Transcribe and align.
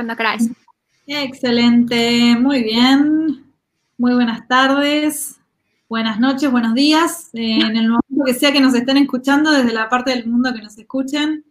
cuando 0.00 0.16
queráis. 0.16 0.48
Excelente, 1.06 2.34
muy 2.40 2.62
bien. 2.62 3.44
Muy 3.98 4.14
buenas 4.14 4.48
tardes, 4.48 5.38
buenas 5.90 6.18
noches, 6.18 6.50
buenos 6.50 6.72
días. 6.72 7.28
Eh, 7.34 7.58
en 7.60 7.76
el 7.76 7.88
momento 7.90 8.24
que 8.24 8.32
sea 8.32 8.50
que 8.50 8.62
nos 8.62 8.74
estén 8.74 8.96
escuchando, 8.96 9.50
desde 9.50 9.74
la 9.74 9.90
parte 9.90 10.12
del 10.12 10.26
mundo 10.26 10.54
que 10.54 10.62
nos 10.62 10.78
escuchen, 10.78 11.44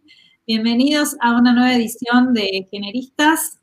bienvenidos 0.47 1.15
a 1.21 1.37
una 1.37 1.53
nueva 1.53 1.75
edición 1.75 2.33
de 2.33 2.67
Generistas. 2.71 3.59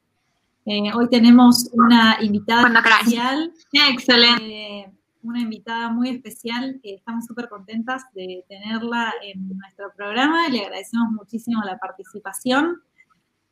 Eh, 0.67 0.93
hoy 0.95 1.09
tenemos 1.09 1.69
una 1.73 2.19
invitada 2.21 2.69
especial. 2.69 3.53
Excelente. 3.91 4.45
Eh, 4.45 4.91
una 5.23 5.41
invitada 5.41 5.91
muy 5.91 6.11
especial 6.11 6.79
que 6.81 6.95
estamos 6.95 7.25
súper 7.27 7.49
contentas 7.49 8.05
de 8.15 8.45
tenerla 8.49 9.13
en 9.21 9.49
nuestro 9.49 9.93
programa. 9.97 10.49
Le 10.49 10.61
agradecemos 10.61 11.11
muchísimo 11.11 11.61
la 11.65 11.77
participación. 11.77 12.83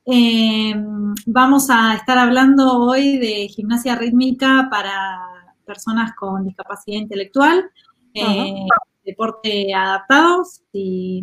Eh, 0.07 0.75
vamos 1.27 1.71
a 1.71 1.94
estar 1.94 2.18
hablando 2.18 2.79
hoy 2.79 3.17
de 3.17 3.49
gimnasia 3.49 3.96
rítmica 3.96 4.68
para 4.71 5.18
personas 5.64 6.12
con 6.14 6.45
discapacidad 6.45 6.99
intelectual, 6.99 7.71
eh, 8.12 8.67
deporte 9.03 9.72
adaptado, 9.72 10.45
si, 10.45 11.22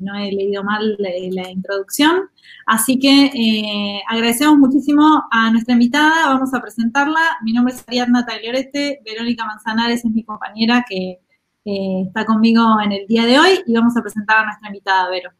no 0.00 0.14
he 0.14 0.30
leído 0.30 0.62
mal 0.62 0.96
la, 0.98 1.50
introducción. 1.50 2.30
Así 2.66 3.00
que 3.00 3.26
eh, 3.34 4.02
agradecemos 4.08 4.58
muchísimo 4.58 5.24
a 5.32 5.50
nuestra 5.50 5.72
invitada, 5.72 6.28
vamos 6.28 6.54
a 6.54 6.60
presentarla. 6.60 7.38
Mi 7.42 7.52
nombre 7.52 7.74
es 7.74 7.84
Ariadna 7.86 8.24
Tagliorete, 8.24 9.00
Verónica 9.04 9.44
Manzanares 9.44 10.04
es 10.04 10.10
mi 10.12 10.22
compañera 10.22 10.84
que 10.88 11.18
está 11.64 12.26
conmigo 12.26 12.78
en 12.84 12.92
el 12.92 13.06
día 13.06 13.24
de 13.24 13.38
hoy 13.38 13.62
y 13.66 13.74
vamos 13.74 13.96
a 13.96 14.02
presentar 14.02 14.38
a 14.38 14.44
nuestra 14.44 14.68
invitada, 14.68 15.08
Vero 15.10 15.30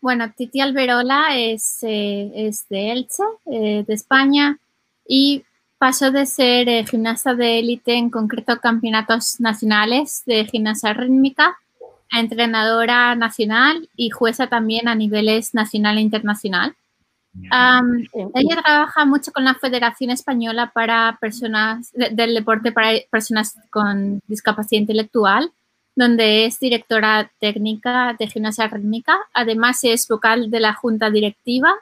bueno, 0.00 0.32
Titi 0.36 0.60
Alberola 0.60 1.36
es, 1.36 1.78
eh, 1.82 2.30
es 2.34 2.68
de 2.68 2.92
Elche, 2.92 3.22
eh, 3.46 3.84
de 3.86 3.94
España, 3.94 4.58
y 5.06 5.44
pasó 5.78 6.10
de 6.10 6.26
ser 6.26 6.68
eh, 6.68 6.84
gimnasta 6.84 7.34
de 7.34 7.60
élite, 7.60 7.94
en 7.94 8.10
concreto 8.10 8.60
campeonatos 8.60 9.40
nacionales 9.40 10.22
de 10.26 10.44
gimnasia 10.46 10.92
rítmica, 10.92 11.56
a 12.10 12.20
entrenadora 12.20 13.14
nacional 13.14 13.88
y 13.94 14.10
jueza 14.10 14.48
también 14.48 14.88
a 14.88 14.94
niveles 14.94 15.54
nacional 15.54 15.98
e 15.98 16.00
internacional. 16.00 16.74
ella 18.34 18.62
trabaja 18.64 19.04
mucho 19.04 19.30
con 19.30 19.44
la 19.44 19.54
Federación 19.54 20.10
Española 20.10 20.72
para 20.72 21.18
personas 21.20 21.92
del 21.92 22.34
deporte 22.34 22.72
para 22.72 22.92
personas 23.10 23.56
con 23.70 24.20
discapacidad 24.26 24.80
intelectual 24.80 25.52
donde 25.98 26.44
es 26.44 26.60
directora 26.60 27.28
técnica 27.40 28.14
de 28.16 28.28
gimnasia 28.28 28.68
rítmica. 28.68 29.18
Además, 29.34 29.80
es 29.82 30.06
vocal 30.06 30.48
de 30.48 30.60
la 30.60 30.72
Junta 30.72 31.10
Directiva, 31.10 31.74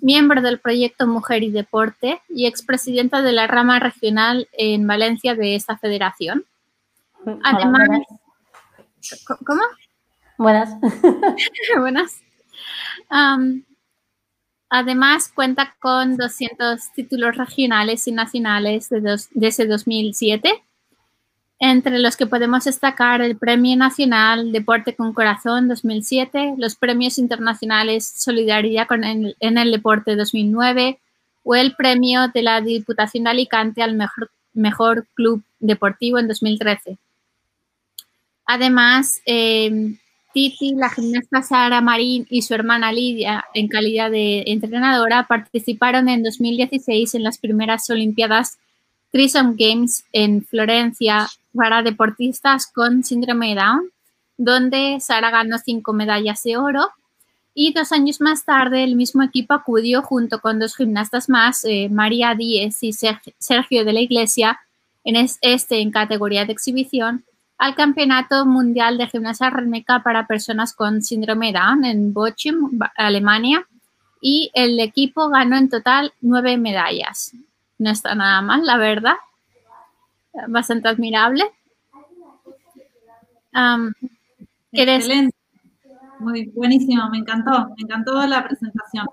miembro 0.00 0.40
del 0.40 0.58
proyecto 0.58 1.06
Mujer 1.06 1.42
y 1.42 1.50
Deporte 1.50 2.22
y 2.30 2.46
expresidenta 2.46 3.20
de 3.20 3.32
la 3.32 3.46
rama 3.46 3.78
regional 3.78 4.48
en 4.52 4.86
Valencia 4.86 5.34
de 5.34 5.54
esta 5.54 5.76
federación. 5.76 6.46
Además, 7.44 7.90
¿cómo? 9.26 9.62
Buenas. 10.38 10.70
buenas. 11.78 12.22
además, 14.70 15.30
cuenta 15.34 15.76
con 15.78 16.16
200 16.16 16.90
títulos 16.94 17.36
regionales 17.36 18.08
y 18.08 18.12
nacionales 18.12 18.88
desde 18.88 19.66
2007 19.66 20.64
entre 21.64 22.00
los 22.00 22.16
que 22.16 22.26
podemos 22.26 22.64
destacar 22.64 23.22
el 23.22 23.36
Premio 23.36 23.76
Nacional 23.76 24.50
Deporte 24.50 24.96
con 24.96 25.12
Corazón 25.12 25.68
2007, 25.68 26.54
los 26.58 26.74
Premios 26.74 27.18
Internacionales 27.18 28.12
Solidaridad 28.16 28.88
en 28.90 29.58
el 29.58 29.70
Deporte 29.70 30.16
2009 30.16 30.98
o 31.44 31.54
el 31.54 31.76
Premio 31.76 32.26
de 32.34 32.42
la 32.42 32.60
Diputación 32.60 33.22
de 33.22 33.30
Alicante 33.30 33.80
al 33.80 33.94
Mejor, 33.94 34.32
mejor 34.54 35.06
Club 35.14 35.44
Deportivo 35.60 36.18
en 36.18 36.26
2013. 36.26 36.98
Además, 38.44 39.22
em, 39.24 39.98
Titi, 40.34 40.74
la 40.74 40.90
gimnasta 40.90 41.42
Sara 41.42 41.80
Marín 41.80 42.26
y 42.28 42.42
su 42.42 42.54
hermana 42.54 42.90
Lidia, 42.90 43.44
en 43.54 43.68
calidad 43.68 44.10
de 44.10 44.42
entrenadora, 44.48 45.28
participaron 45.28 46.08
en 46.08 46.24
2016 46.24 47.14
en 47.14 47.22
las 47.22 47.38
primeras 47.38 47.88
Olimpiadas 47.88 48.58
Trisom 49.12 49.56
Games 49.58 50.04
en 50.12 50.42
Florencia, 50.42 51.28
para 51.54 51.82
deportistas 51.82 52.66
con 52.66 53.04
síndrome 53.04 53.50
de 53.50 53.56
Down, 53.56 53.90
donde 54.38 54.98
Sara 55.00 55.30
ganó 55.30 55.58
cinco 55.58 55.92
medallas 55.92 56.42
de 56.42 56.56
oro. 56.56 56.90
Y 57.54 57.74
dos 57.74 57.92
años 57.92 58.20
más 58.22 58.46
tarde, 58.46 58.82
el 58.82 58.96
mismo 58.96 59.22
equipo 59.22 59.52
acudió 59.52 60.02
junto 60.02 60.40
con 60.40 60.58
dos 60.58 60.74
gimnastas 60.74 61.28
más, 61.28 61.64
eh, 61.64 61.88
María 61.90 62.34
Díez 62.34 62.82
y 62.82 62.92
Sergio 62.92 63.84
de 63.84 63.92
la 63.92 64.00
Iglesia, 64.00 64.58
en 65.04 65.16
este 65.42 65.80
en 65.80 65.90
categoría 65.90 66.46
de 66.46 66.52
exhibición, 66.52 67.24
al 67.58 67.74
Campeonato 67.74 68.46
Mundial 68.46 68.96
de 68.96 69.08
Gimnasia 69.08 69.50
Rítmica 69.50 70.02
para 70.02 70.26
personas 70.26 70.74
con 70.74 71.02
síndrome 71.02 71.52
Down 71.52 71.84
en 71.84 72.14
Bochum, 72.14 72.78
Alemania. 72.96 73.66
Y 74.22 74.50
el 74.54 74.78
equipo 74.80 75.28
ganó 75.28 75.56
en 75.56 75.68
total 75.68 76.12
nueve 76.20 76.56
medallas. 76.56 77.32
No 77.82 77.90
está 77.90 78.14
nada 78.14 78.40
mal, 78.42 78.64
la 78.64 78.76
verdad 78.76 79.16
bastante 80.48 80.88
admirable. 80.88 81.44
Excelente. 84.72 85.36
Muy 86.18 86.46
buenísimo, 86.46 87.08
me 87.10 87.18
encantó, 87.18 87.68
me 87.76 87.82
encantó 87.82 88.24
la 88.26 88.44
presentación. 88.44 89.06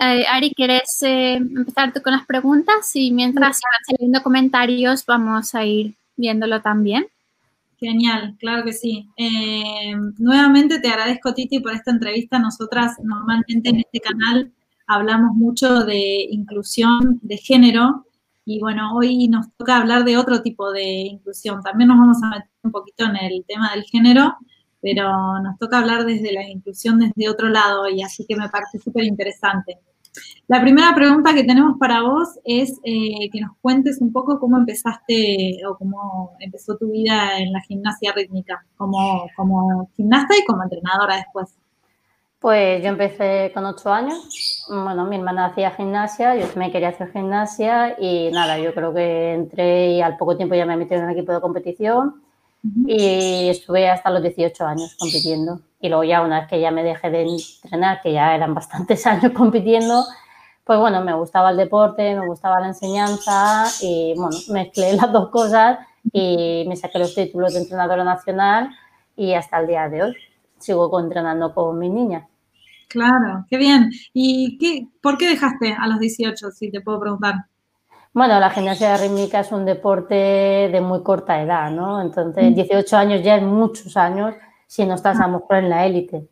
Eh, 0.00 0.24
Ari, 0.28 0.54
¿quieres 0.54 1.02
eh, 1.02 1.34
empezar 1.34 1.92
tú 1.92 2.00
con 2.02 2.12
las 2.12 2.24
preguntas? 2.24 2.94
Y 2.94 3.10
mientras 3.10 3.60
van 3.60 3.96
saliendo 3.96 4.22
comentarios, 4.22 5.04
vamos 5.04 5.54
a 5.54 5.64
ir 5.64 5.94
viéndolo 6.16 6.62
también. 6.62 7.06
Genial, 7.80 8.36
claro 8.38 8.64
que 8.64 8.72
sí. 8.72 9.08
Eh, 9.16 9.94
nuevamente 10.18 10.80
te 10.80 10.88
agradezco, 10.88 11.34
Titi, 11.34 11.58
por 11.60 11.72
esta 11.72 11.90
entrevista. 11.90 12.38
Nosotras 12.38 12.96
normalmente 13.02 13.70
en 13.70 13.80
este 13.80 14.00
canal 14.00 14.52
hablamos 14.88 15.36
mucho 15.36 15.84
de 15.84 16.26
inclusión 16.30 17.20
de 17.22 17.36
género 17.36 18.06
y 18.44 18.60
bueno, 18.60 18.96
hoy 18.96 19.28
nos 19.28 19.46
toca 19.56 19.76
hablar 19.76 20.04
de 20.04 20.16
otro 20.16 20.40
tipo 20.42 20.72
de 20.72 20.82
inclusión. 20.82 21.62
También 21.62 21.88
nos 21.88 21.98
vamos 21.98 22.22
a 22.22 22.30
meter 22.30 22.48
un 22.62 22.72
poquito 22.72 23.04
en 23.04 23.16
el 23.16 23.44
tema 23.46 23.70
del 23.74 23.84
género, 23.84 24.36
pero 24.80 25.38
nos 25.40 25.58
toca 25.58 25.78
hablar 25.78 26.06
desde 26.06 26.32
la 26.32 26.48
inclusión 26.48 26.98
desde 26.98 27.28
otro 27.28 27.50
lado 27.50 27.88
y 27.88 28.02
así 28.02 28.24
que 28.26 28.36
me 28.36 28.48
parece 28.48 28.78
súper 28.78 29.04
interesante. 29.04 29.78
La 30.48 30.62
primera 30.62 30.94
pregunta 30.94 31.34
que 31.34 31.44
tenemos 31.44 31.76
para 31.78 32.00
vos 32.00 32.40
es 32.42 32.80
eh, 32.84 33.28
que 33.30 33.40
nos 33.42 33.54
cuentes 33.60 34.00
un 34.00 34.12
poco 34.12 34.40
cómo 34.40 34.56
empezaste 34.56 35.60
o 35.68 35.76
cómo 35.76 36.32
empezó 36.40 36.78
tu 36.78 36.90
vida 36.90 37.38
en 37.38 37.52
la 37.52 37.60
gimnasia 37.60 38.12
rítmica, 38.16 38.64
como, 38.78 39.28
como 39.36 39.90
gimnasta 39.94 40.34
y 40.38 40.44
como 40.46 40.62
entrenadora 40.62 41.16
después. 41.16 41.54
Pues 42.40 42.82
yo 42.82 42.90
empecé 42.90 43.50
con 43.52 43.64
ocho 43.64 43.92
años. 43.92 44.64
Bueno, 44.68 45.04
mi 45.06 45.16
hermana 45.16 45.46
hacía 45.46 45.72
gimnasia, 45.72 46.36
yo 46.36 46.46
también 46.46 46.70
quería 46.70 46.90
hacer 46.90 47.10
gimnasia 47.10 47.96
y 47.98 48.30
nada, 48.30 48.58
yo 48.58 48.72
creo 48.74 48.94
que 48.94 49.34
entré 49.34 49.92
y 49.92 50.00
al 50.00 50.16
poco 50.16 50.36
tiempo 50.36 50.54
ya 50.54 50.64
me 50.64 50.76
metí 50.76 50.94
en 50.94 51.04
un 51.04 51.10
equipo 51.10 51.32
de 51.32 51.40
competición 51.40 52.22
y 52.86 53.48
estuve 53.48 53.88
hasta 53.88 54.10
los 54.10 54.22
18 54.22 54.66
años 54.66 54.96
compitiendo. 54.98 55.60
Y 55.80 55.88
luego 55.88 56.04
ya 56.04 56.22
una 56.22 56.40
vez 56.40 56.48
que 56.48 56.60
ya 56.60 56.70
me 56.70 56.84
dejé 56.84 57.10
de 57.10 57.22
entrenar, 57.22 58.00
que 58.02 58.12
ya 58.12 58.34
eran 58.34 58.54
bastantes 58.54 59.04
años 59.08 59.32
compitiendo, 59.32 60.04
pues 60.64 60.78
bueno, 60.78 61.02
me 61.02 61.14
gustaba 61.14 61.50
el 61.50 61.56
deporte, 61.56 62.14
me 62.14 62.26
gustaba 62.26 62.60
la 62.60 62.68
enseñanza 62.68 63.66
y 63.82 64.14
bueno, 64.16 64.36
mezclé 64.50 64.92
las 64.96 65.12
dos 65.12 65.30
cosas 65.30 65.78
y 66.12 66.64
me 66.68 66.76
saqué 66.76 67.00
los 67.00 67.14
títulos 67.16 67.54
de 67.54 67.60
entrenadora 67.60 68.04
nacional 68.04 68.70
y 69.16 69.34
hasta 69.34 69.58
el 69.58 69.66
día 69.66 69.88
de 69.88 70.02
hoy 70.04 70.16
sigo 70.58 71.00
entrenando 71.00 71.54
con 71.54 71.78
mi 71.78 71.88
niña. 71.88 72.28
Claro, 72.88 73.44
qué 73.48 73.58
bien. 73.58 73.90
¿Y 74.12 74.56
qué, 74.58 74.88
por 75.02 75.18
qué 75.18 75.28
dejaste 75.28 75.76
a 75.78 75.86
los 75.86 76.00
18, 76.00 76.50
si 76.50 76.70
te 76.70 76.80
puedo 76.80 76.98
preguntar? 76.98 77.34
Bueno, 78.14 78.40
la 78.40 78.50
gimnasia 78.50 78.96
rítmica 78.96 79.40
es 79.40 79.52
un 79.52 79.64
deporte 79.64 80.14
de 80.14 80.80
muy 80.80 81.02
corta 81.02 81.40
edad, 81.40 81.70
¿no? 81.70 82.00
Entonces, 82.00 82.54
18 82.54 82.96
mm. 82.96 82.98
años 82.98 83.22
ya 83.22 83.36
es 83.36 83.42
muchos 83.42 83.96
años 83.96 84.34
si 84.66 84.84
no 84.86 84.94
estás 84.94 85.20
a 85.20 85.26
lo 85.26 85.38
mejor 85.38 85.56
en 85.58 85.68
la 85.70 85.86
élite. 85.86 86.28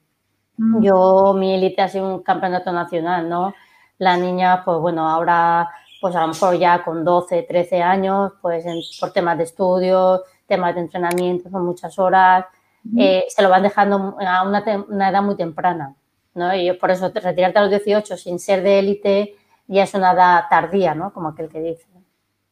Mm. 0.57 0.83
Yo, 0.83 1.35
mi 1.35 1.55
élite 1.55 1.83
ha 1.83 1.89
sido 1.89 2.15
un 2.15 2.23
campeonato 2.23 2.73
nacional, 2.73 3.29
¿no? 3.29 3.55
La 3.99 4.17
niña, 4.17 4.65
pues 4.65 4.79
bueno, 4.79 5.09
ahora, 5.09 5.69
pues 6.01 6.17
a 6.17 6.23
lo 6.23 6.29
mejor 6.29 6.59
ya 6.59 6.83
con 6.83 7.05
12, 7.05 7.43
13 7.43 7.83
años, 7.83 8.33
pues 8.41 8.65
por 8.99 9.13
temas 9.13 9.37
de 9.39 9.45
estudios, 9.45 10.23
temas 10.47 10.75
de 10.75 10.81
entrenamiento, 10.81 11.51
son 11.51 11.67
muchas 11.67 11.99
horas, 11.99 12.47
eh, 12.99 13.25
se 13.29 13.43
lo 13.43 13.49
van 13.49 13.63
dejando 13.63 14.17
a 14.21 14.47
una, 14.47 14.59
edad 15.09 15.23
muy 15.23 15.37
temprana. 15.37 15.95
¿no? 16.35 16.55
Y 16.55 16.73
por 16.75 16.91
eso 16.91 17.11
retirarte 17.15 17.59
a 17.59 17.63
los 17.63 17.71
18 17.71 18.17
sin 18.17 18.39
ser 18.39 18.63
de 18.63 18.79
élite 18.79 19.37
ya 19.69 19.85
es 19.85 19.95
una 19.95 20.13
edad 20.13 20.45
tardía, 20.49 20.95
¿no? 20.95 21.13
Como 21.13 21.29
aquel 21.29 21.49
que 21.49 21.61
dice. 21.61 21.87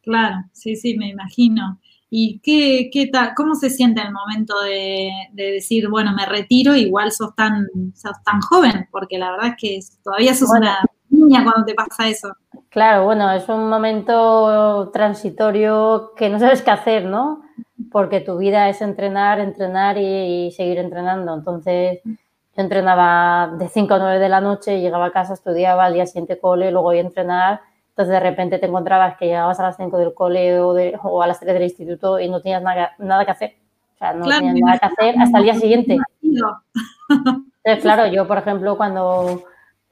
Claro, 0.03 0.37
sí, 0.53 0.77
sí, 0.77 0.97
me 0.99 1.09
imagino. 1.09 1.79
¿Y 2.11 2.41
qué, 2.41 2.91
qué 2.93 3.09
tal, 3.09 3.33
cómo 3.35 3.55
se 3.55 3.71
siente 3.71 4.01
el 4.01 4.13
momento 4.13 4.55
de, 4.63 5.11
decir, 5.33 5.89
bueno, 5.89 6.13
me 6.15 6.27
retiro, 6.27 6.77
igual 6.77 7.11
sos 7.11 7.35
tan, 7.35 7.67
sos 7.95 8.23
tan 8.25 8.41
joven? 8.41 8.89
Porque 8.91 9.19
la 9.19 9.33
verdad 9.33 9.49
es 9.49 9.57
que 9.59 9.81
todavía 10.03 10.35
sos 10.35 10.51
una 10.51 10.79
niña 11.09 11.43
cuando 11.43 11.65
te 11.65 11.75
pasa 11.75 12.09
eso. 12.09 12.37
Claro, 12.69 13.05
bueno, 13.05 13.31
es 13.33 13.49
un 13.49 13.69
momento 13.69 14.91
transitorio 14.93 16.13
que 16.17 16.29
no 16.29 16.39
sabes 16.39 16.63
qué 16.63 16.71
hacer, 16.71 17.05
¿no? 17.07 17.43
Porque 17.91 18.21
tu 18.21 18.39
vida 18.39 18.69
es 18.69 18.81
entrenar, 18.83 19.41
entrenar 19.41 19.99
y, 19.99 20.51
seguir 20.53 20.79
entrenando. 20.79 21.35
Entonces, 21.35 22.01
yo 22.05 22.63
entrenaba 22.63 23.57
de 23.57 23.69
5 23.69 23.95
a 23.95 23.99
9 23.99 24.19
de 24.19 24.29
la 24.29 24.41
noche, 24.41 24.81
llegaba 24.81 25.07
a 25.07 25.13
casa, 25.13 25.35
estudiaba, 25.35 25.85
al 25.85 25.95
día 25.95 26.07
siguiente 26.07 26.39
cole, 26.39 26.71
luego 26.71 26.93
iba 26.93 27.03
a 27.03 27.07
entrenar. 27.07 27.61
Entonces, 27.91 28.13
de 28.13 28.21
repente 28.21 28.59
te 28.59 28.67
encontrabas 28.67 29.17
que 29.17 29.27
llegabas 29.27 29.59
a 29.61 29.65
las 29.65 29.77
5 29.77 29.99
del 29.99 30.15
cole 30.15 30.61
o, 30.61 31.23
a 31.23 31.27
las 31.27 31.41
3 31.41 31.55
del 31.55 31.65
instituto 31.65 32.21
y 32.21 32.29
no 32.29 32.41
tenías 32.41 32.63
nada, 32.63 32.93
nada 32.99 33.25
que 33.25 33.31
hacer. 33.33 33.55
O 33.95 33.99
sea, 33.99 34.13
no 34.13 34.27
tenías 34.27 34.55
nada 34.55 34.79
que 34.79 34.87
hacer 34.87 35.21
hasta 35.21 35.39
el 35.39 35.45
día 35.45 35.55
siguiente. 35.55 35.99
Entonces, 36.23 37.83
claro, 37.83 38.07
yo, 38.07 38.27
por 38.27 38.39
ejemplo, 38.39 38.77
cuando 38.77 39.43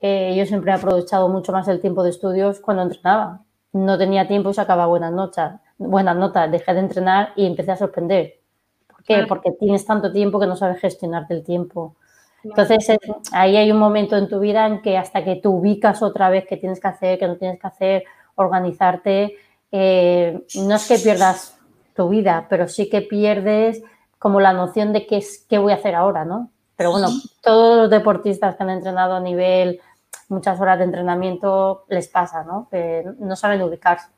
yo 0.03 0.47
siempre 0.47 0.73
he 0.73 0.75
aprovechado 0.75 1.29
mucho 1.29 1.53
más 1.53 1.69
el 1.69 1.81
tiempo 1.81 2.03
de 2.03 2.11
estudios 2.11 2.61
cuando 2.61 2.83
entrenaba. 2.83 3.43
No 3.73 3.97
tenía 3.97 4.27
tiempo 4.27 4.51
y 4.51 4.55
sacaba 4.55 4.87
buenas 4.87 5.13
notas, 5.13 5.61
buenas 5.79 6.17
notas. 6.17 6.51
Dejé 6.51 6.75
de 6.75 6.81
entrenar 6.81 7.33
y 7.37 7.47
empecé 7.47 7.73
a 7.73 7.77
sorprender. 7.77 8.41
¿Por 8.87 9.03
qué? 9.05 9.25
Porque 9.29 9.53
tienes 9.53 9.85
tanto 9.85 10.13
tiempo 10.13 10.39
que 10.39 10.47
no 10.47 10.57
sabes 10.57 10.81
gestionarte 10.81 11.35
el 11.35 11.45
tiempo. 11.45 11.97
Entonces, 12.45 12.87
ahí 13.33 13.57
hay 13.57 13.71
un 13.71 13.79
momento 13.79 14.17
en 14.17 14.29
tu 14.29 14.41
vida 14.41 14.67
en 14.67 14.83
que 14.83 14.99
hasta 14.99 15.25
que 15.25 15.37
tú 15.37 15.53
ubicas 15.53 16.03
otra 16.03 16.29
vez 16.29 16.45
qué 16.49 16.57
tienes 16.57 16.81
que 16.81 16.89
hacer, 16.89 17.19
qué 17.19 17.29
no 17.29 17.37
tienes 17.37 17.61
que 17.61 17.67
hacer, 17.67 18.05
organizarte, 18.35 19.37
eh, 19.71 20.45
no 20.57 20.75
es 20.75 20.89
que 20.89 20.99
pierdas 20.99 21.59
tu 21.95 22.09
vida, 22.09 22.47
pero 22.49 22.69
sí 22.69 22.89
que 22.89 23.03
pierdes 23.03 23.83
como 24.19 24.41
la 24.41 24.53
noción 24.53 24.93
de 24.93 25.07
qué, 25.07 25.19
es, 25.19 25.47
qué 25.49 25.59
voy 25.59 25.73
a 25.73 25.77
hacer 25.77 25.95
ahora, 25.95 26.25
¿no? 26.25 26.51
Pero 26.77 26.91
bueno, 26.91 27.09
todos 27.43 27.77
los 27.77 27.91
deportistas 27.91 28.57
que 28.57 28.63
han 28.63 28.71
entrenado 28.71 29.15
a 29.15 29.21
nivel 29.21 29.81
muchas 30.29 30.61
horas 30.61 30.79
de 30.79 30.85
entrenamiento 30.85 31.85
les 31.89 32.09
pasa, 32.09 32.43
¿no? 32.43 32.69
Que 32.71 33.05
no 33.19 33.37
saben 33.37 33.63
ubicarse, 33.63 34.09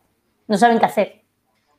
no 0.47 0.57
saben 0.57 0.79
qué 0.79 0.87
hacer. 0.87 1.24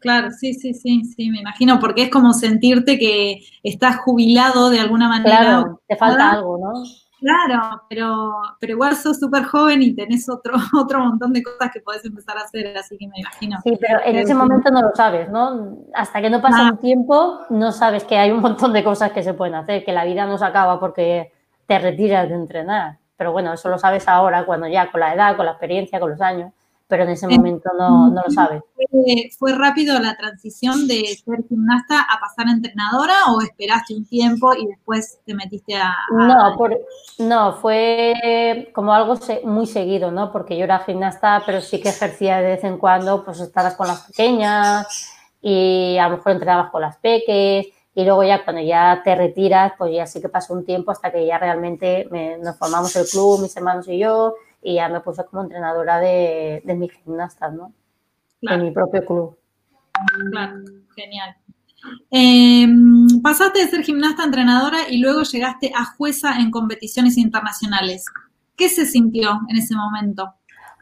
Claro, 0.05 0.29
sí, 0.29 0.53
sí, 0.53 0.75
sí, 0.75 1.03
sí, 1.03 1.31
me 1.31 1.39
imagino, 1.39 1.79
porque 1.79 2.03
es 2.03 2.09
como 2.11 2.31
sentirte 2.31 2.99
que 2.99 3.39
estás 3.63 3.97
jubilado 3.97 4.69
de 4.69 4.79
alguna 4.79 5.09
manera. 5.09 5.37
Claro, 5.39 5.81
te 5.87 5.95
falta 5.95 6.29
algo, 6.29 6.59
¿no? 6.59 6.83
Claro, 7.19 7.81
pero, 7.89 8.33
pero 8.59 8.73
igual 8.73 8.95
sos 8.95 9.19
súper 9.19 9.45
joven 9.45 9.81
y 9.81 9.95
tenés 9.95 10.29
otro, 10.29 10.53
otro 10.79 10.99
montón 10.99 11.33
de 11.33 11.41
cosas 11.41 11.71
que 11.73 11.79
podés 11.79 12.05
empezar 12.05 12.37
a 12.37 12.41
hacer, 12.41 12.77
así 12.77 12.99
que 12.99 13.07
me 13.07 13.19
imagino. 13.19 13.57
Sí, 13.63 13.75
pero 13.81 13.99
en 14.05 14.17
ese 14.17 14.35
momento 14.35 14.69
no 14.69 14.83
lo 14.83 14.91
sabes, 14.93 15.27
¿no? 15.31 15.79
Hasta 15.95 16.21
que 16.21 16.29
no 16.29 16.39
pasa 16.39 16.69
un 16.69 16.77
tiempo, 16.77 17.39
no 17.49 17.71
sabes 17.71 18.03
que 18.03 18.19
hay 18.19 18.29
un 18.29 18.41
montón 18.41 18.73
de 18.73 18.83
cosas 18.83 19.11
que 19.11 19.23
se 19.23 19.33
pueden 19.33 19.55
hacer, 19.55 19.83
que 19.83 19.91
la 19.91 20.05
vida 20.05 20.27
no 20.27 20.37
se 20.37 20.45
acaba 20.45 20.79
porque 20.79 21.31
te 21.65 21.79
retiras 21.79 22.29
de 22.29 22.35
entrenar. 22.35 22.99
Pero 23.17 23.31
bueno, 23.31 23.53
eso 23.53 23.69
lo 23.69 23.79
sabes 23.79 24.07
ahora, 24.07 24.45
cuando 24.45 24.67
ya 24.67 24.91
con 24.91 24.99
la 24.99 25.15
edad, 25.15 25.35
con 25.35 25.47
la 25.47 25.53
experiencia, 25.53 25.99
con 25.99 26.11
los 26.11 26.21
años, 26.21 26.51
pero 26.87 27.03
en 27.03 27.09
ese 27.09 27.27
momento 27.27 27.69
no, 27.77 28.09
no 28.09 28.21
lo 28.23 28.31
sabes. 28.31 28.61
¿Fue, 29.39 29.53
rápido 29.53 29.99
la 29.99 30.15
transición 30.15 30.87
de 30.87 31.03
ser 31.23 31.43
gimnasta 31.47 32.01
a 32.01 32.19
pasar 32.19 32.47
a 32.47 32.51
entrenadora 32.51 33.13
o 33.31 33.41
esperaste 33.41 33.95
un 33.95 34.05
tiempo 34.05 34.53
y 34.53 34.67
después 34.67 35.19
te 35.25 35.33
metiste 35.33 35.75
a...? 35.75 35.93
No, 36.11 36.55
no, 37.19 37.53
fue 37.53 38.71
como 38.73 38.93
algo 38.93 39.15
muy 39.45 39.65
seguido, 39.65 40.11
¿no? 40.11 40.31
Porque 40.31 40.57
yo 40.57 40.65
era 40.65 40.79
gimnasta, 40.79 41.41
pero 41.45 41.61
sí 41.61 41.81
que 41.81 41.89
ejercía 41.89 42.37
de 42.37 42.51
vez 42.55 42.63
en 42.63 42.77
cuando, 42.77 43.25
pues 43.25 43.39
estabas 43.39 43.75
con 43.75 43.87
las 43.87 44.01
pequeñas 44.07 44.87
y 45.41 45.97
a 45.97 46.07
lo 46.09 46.17
mejor 46.17 46.33
entrenabas 46.33 46.71
con 46.71 46.81
las 46.81 46.97
peques 46.97 47.67
y 47.95 48.03
luego 48.03 48.23
ya 48.23 48.43
cuando 48.43 48.61
ya 48.61 49.01
te 49.03 49.15
retiras, 49.15 49.73
pues 49.77 49.93
ya 49.93 50.05
sí 50.05 50.21
que 50.21 50.27
pasó 50.27 50.53
un 50.53 50.65
tiempo 50.65 50.91
hasta 50.91 51.11
que 51.11 51.25
ya 51.25 51.37
realmente 51.37 52.07
nos 52.41 52.57
formamos 52.57 52.93
el 52.97 53.07
club, 53.07 53.41
mis 53.41 53.55
hermanos 53.55 53.87
y 53.87 53.97
yo, 53.97 54.35
y 54.65 54.75
ya 54.75 54.89
me 54.89 54.99
puse 54.99 55.23
como 55.25 55.43
entrenadora 55.43 55.99
de, 55.99 56.61
de 56.65 56.75
mis 56.75 56.91
gimnastas, 56.91 57.53
¿no? 57.53 57.71
De 58.41 58.57
mi 58.57 58.71
propio 58.71 59.05
club. 59.05 59.37
Claro, 60.31 60.55
genial. 60.95 61.35
Em, 62.09 63.21
pasaste 63.21 63.59
de 63.59 63.67
ser 63.67 63.83
gimnasta 63.83 64.23
a 64.23 64.25
entrenadora 64.25 64.89
y 64.89 64.97
luego 64.97 65.21
llegaste 65.21 65.71
a 65.75 65.85
jueza 65.85 66.39
en 66.39 66.49
competiciones 66.49 67.17
internacionales. 67.17 68.05
¿Qué 68.55 68.69
se 68.69 68.85
sintió 68.85 69.39
en 69.49 69.57
ese 69.57 69.75
momento? 69.75 70.33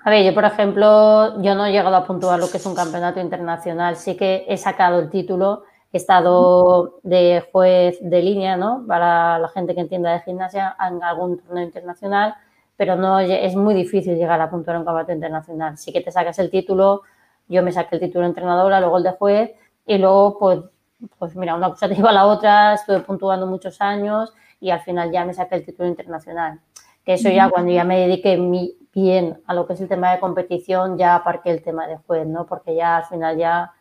A 0.05 0.09
ver, 0.09 0.25
yo 0.25 0.33
por 0.33 0.45
ejemplo, 0.45 1.41
yo 1.41 1.55
no 1.55 1.65
he 1.65 1.71
llegado 1.71 1.95
a 1.95 2.07
puntuar 2.07 2.39
lo 2.39 2.49
que 2.49 2.57
es 2.57 2.65
un 2.65 2.75
campeonato 2.75 3.19
internacional. 3.19 3.97
Sí 3.97 4.15
que 4.15 4.45
he 4.47 4.57
sacado 4.57 4.99
el 4.99 5.09
título 5.09 5.63
He 5.93 5.97
estado 5.97 6.99
de 7.03 7.47
juez 7.51 7.99
de 8.01 8.23
línea, 8.23 8.57
¿no? 8.57 8.83
Para 8.87 9.37
la 9.37 9.47
gente 9.49 9.75
que 9.75 9.81
entienda 9.81 10.11
de 10.11 10.21
gimnasia 10.21 10.75
en 10.79 11.03
algún 11.03 11.37
torneo 11.37 11.63
internacional, 11.63 12.35
pero 12.77 12.95
no 12.95 13.19
es 13.19 13.55
muy 13.55 13.73
difícil 13.73 14.15
llegar 14.15 14.41
a 14.41 14.49
puntuar 14.49 14.77
un 14.77 14.85
campeonato 14.85 15.13
internacional. 15.13 15.77
Sí 15.77 15.91
que 15.93 16.01
te 16.01 16.11
sacas 16.11 16.39
el 16.39 16.49
título, 16.49 17.03
yo 17.47 17.63
me 17.63 17.71
saqué 17.71 17.95
el 17.95 18.01
título 18.01 18.21
de 18.21 18.29
entrenadora, 18.29 18.79
luego 18.79 18.97
el 18.97 19.03
de 19.03 19.11
juez, 19.11 19.51
y 19.85 19.97
luego, 19.97 20.37
pues, 20.39 20.59
pues 21.19 21.35
mira, 21.35 21.55
una 21.55 21.69
cosa 21.69 21.87
te 21.89 21.95
lleva 21.95 22.09
a 22.09 22.13
la 22.13 22.25
otra, 22.25 22.73
estuve 22.73 22.99
puntuando 23.01 23.45
muchos 23.47 23.81
años 23.81 24.33
y 24.59 24.69
al 24.69 24.81
final 24.81 25.11
ya 25.11 25.25
me 25.25 25.33
saqué 25.33 25.55
el 25.55 25.65
título 25.65 25.89
internacional. 25.89 26.59
Que 27.05 27.13
eso 27.15 27.29
ya 27.29 27.49
cuando 27.49 27.71
ya 27.73 27.83
me 27.83 27.99
dediqué 27.99 28.37
bien 28.93 29.41
a 29.45 29.53
lo 29.53 29.67
que 29.67 29.73
es 29.73 29.81
el 29.81 29.89
tema 29.89 30.11
de 30.13 30.19
competición, 30.19 30.97
ya 30.97 31.15
aparqué 31.15 31.49
el 31.51 31.61
tema 31.61 31.85
de 31.85 31.97
juez, 31.97 32.25
¿no? 32.25 32.45
Porque 32.45 32.75
ya 32.75 32.97
al 32.97 33.05
final 33.05 33.37
ya 33.37 33.73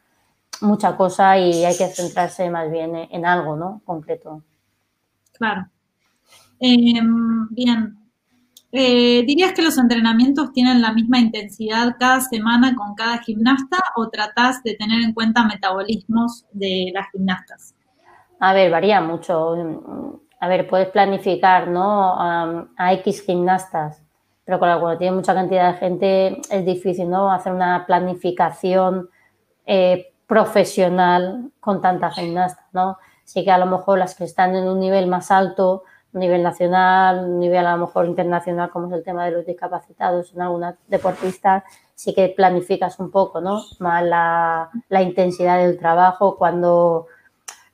mucha 0.60 0.96
cosa 0.96 1.38
y 1.38 1.64
hay 1.64 1.76
que 1.76 1.86
centrarse 1.86 2.50
más 2.50 2.70
bien 2.70 2.96
en 2.96 3.26
algo, 3.26 3.56
¿no? 3.56 3.80
Concreto. 3.84 4.42
Claro. 5.32 5.66
Em, 6.60 7.48
bien. 7.50 8.01
Eh, 8.74 9.22
¿Dirías 9.26 9.52
que 9.52 9.60
los 9.60 9.76
entrenamientos 9.76 10.50
tienen 10.54 10.80
la 10.80 10.94
misma 10.94 11.18
intensidad 11.18 11.96
cada 12.00 12.22
semana 12.22 12.74
con 12.74 12.94
cada 12.94 13.18
gimnasta 13.18 13.76
o 13.96 14.08
tratás 14.08 14.62
de 14.62 14.74
tener 14.74 15.02
en 15.02 15.12
cuenta 15.12 15.44
metabolismos 15.44 16.46
de 16.52 16.90
las 16.94 17.10
gimnastas? 17.12 17.74
A 18.40 18.54
ver, 18.54 18.70
varía 18.70 19.02
mucho. 19.02 19.54
A 20.40 20.48
ver, 20.48 20.66
puedes 20.66 20.88
planificar, 20.88 21.68
¿no? 21.68 22.14
A, 22.18 22.92
X 22.94 23.24
gimnastas, 23.26 24.02
pero 24.46 24.58
claro, 24.58 24.80
cuando 24.80 24.98
tiene 24.98 25.16
mucha 25.16 25.34
cantidad 25.34 25.74
de 25.74 25.78
gente 25.78 26.40
es 26.50 26.64
difícil, 26.64 27.10
¿no? 27.10 27.30
Hacer 27.30 27.52
una 27.52 27.84
planificación 27.86 29.10
eh, 29.66 30.14
profesional 30.26 31.52
con 31.60 31.82
tanta 31.82 32.10
gimnasta, 32.10 32.66
¿no? 32.72 32.96
Sí 33.24 33.44
que 33.44 33.50
a 33.50 33.58
lo 33.58 33.66
mejor 33.66 33.98
las 33.98 34.14
que 34.14 34.24
están 34.24 34.56
en 34.56 34.66
un 34.66 34.80
nivel 34.80 35.08
más 35.08 35.30
alto, 35.30 35.84
nivel 36.12 36.42
nacional, 36.42 37.38
nivel 37.38 37.66
a 37.66 37.76
lo 37.76 37.86
mejor 37.86 38.06
internacional, 38.06 38.70
como 38.70 38.86
es 38.86 38.92
el 38.92 39.02
tema 39.02 39.24
de 39.24 39.32
los 39.32 39.46
discapacitados 39.46 40.32
en 40.34 40.42
algunas 40.42 40.76
deportistas, 40.88 41.64
sí 41.94 42.14
que 42.14 42.28
planificas 42.28 42.98
un 42.98 43.10
poco, 43.10 43.40
¿no? 43.40 43.62
Más 43.78 44.04
la, 44.04 45.02
intensidad 45.02 45.58
del 45.58 45.78
trabajo, 45.78 46.36
cuando, 46.36 47.06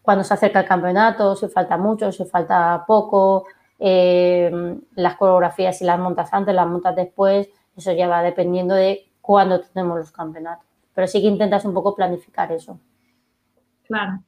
cuando 0.02 0.24
se 0.24 0.34
acerca 0.34 0.60
el 0.60 0.66
campeonato, 0.66 1.36
si 1.36 1.48
falta 1.48 1.76
mucho, 1.76 2.12
si 2.12 2.24
falta 2.24 2.84
poco, 2.86 3.46
eh, 3.78 4.50
las 4.94 5.16
coreografías, 5.16 5.78
si 5.78 5.84
las 5.84 5.98
montas 5.98 6.32
antes, 6.32 6.54
las 6.54 6.66
montas 6.66 6.94
después, 6.96 7.48
eso 7.76 7.92
ya 7.92 8.08
va 8.08 8.22
dependiendo 8.22 8.74
de 8.74 9.10
cuándo 9.20 9.60
tenemos 9.60 9.98
los 9.98 10.12
campeonatos 10.12 10.68
pero 10.98 11.06
sí 11.06 11.20
que 11.20 11.28
intentas 11.28 11.64
un 11.64 11.72
poco 11.72 11.94
planificar 11.94 12.50
eso. 12.50 12.80
Claro. 13.86 14.20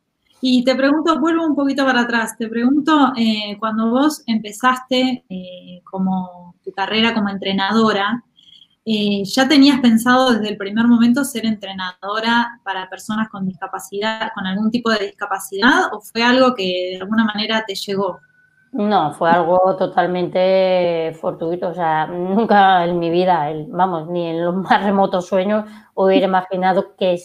Y 0.42 0.64
te 0.64 0.74
pregunto, 0.74 1.20
vuelvo 1.20 1.46
un 1.46 1.54
poquito 1.54 1.84
para 1.84 2.02
atrás, 2.02 2.36
te 2.38 2.48
pregunto, 2.48 3.12
eh, 3.16 3.56
cuando 3.58 3.90
vos 3.90 4.22
empezaste 4.26 5.24
eh, 5.28 5.82
como 5.84 6.54
tu 6.64 6.72
carrera 6.72 7.12
como 7.12 7.28
entrenadora, 7.28 8.24
eh, 8.86 9.22
¿ya 9.24 9.46
tenías 9.46 9.80
pensado 9.80 10.32
desde 10.32 10.48
el 10.48 10.56
primer 10.56 10.86
momento 10.86 11.24
ser 11.24 11.44
entrenadora 11.44 12.58
para 12.64 12.88
personas 12.88 13.28
con 13.28 13.46
discapacidad, 13.46 14.30
con 14.34 14.46
algún 14.46 14.70
tipo 14.70 14.90
de 14.90 15.06
discapacidad, 15.06 15.92
o 15.92 16.00
fue 16.00 16.22
algo 16.22 16.54
que 16.54 16.92
de 16.94 16.98
alguna 17.02 17.24
manera 17.24 17.62
te 17.66 17.74
llegó? 17.74 18.18
No, 18.72 19.12
fue 19.14 19.30
algo 19.30 19.76
totalmente 19.76 21.12
fortuito. 21.20 21.68
O 21.68 21.74
sea, 21.74 22.06
nunca 22.06 22.84
en 22.84 22.98
mi 22.98 23.10
vida, 23.10 23.48
vamos, 23.68 24.08
ni 24.08 24.28
en 24.28 24.44
los 24.44 24.54
más 24.56 24.82
remotos 24.84 25.26
sueños 25.26 25.64
hubiera 25.94 26.26
imaginado 26.26 26.94
que, 26.96 27.20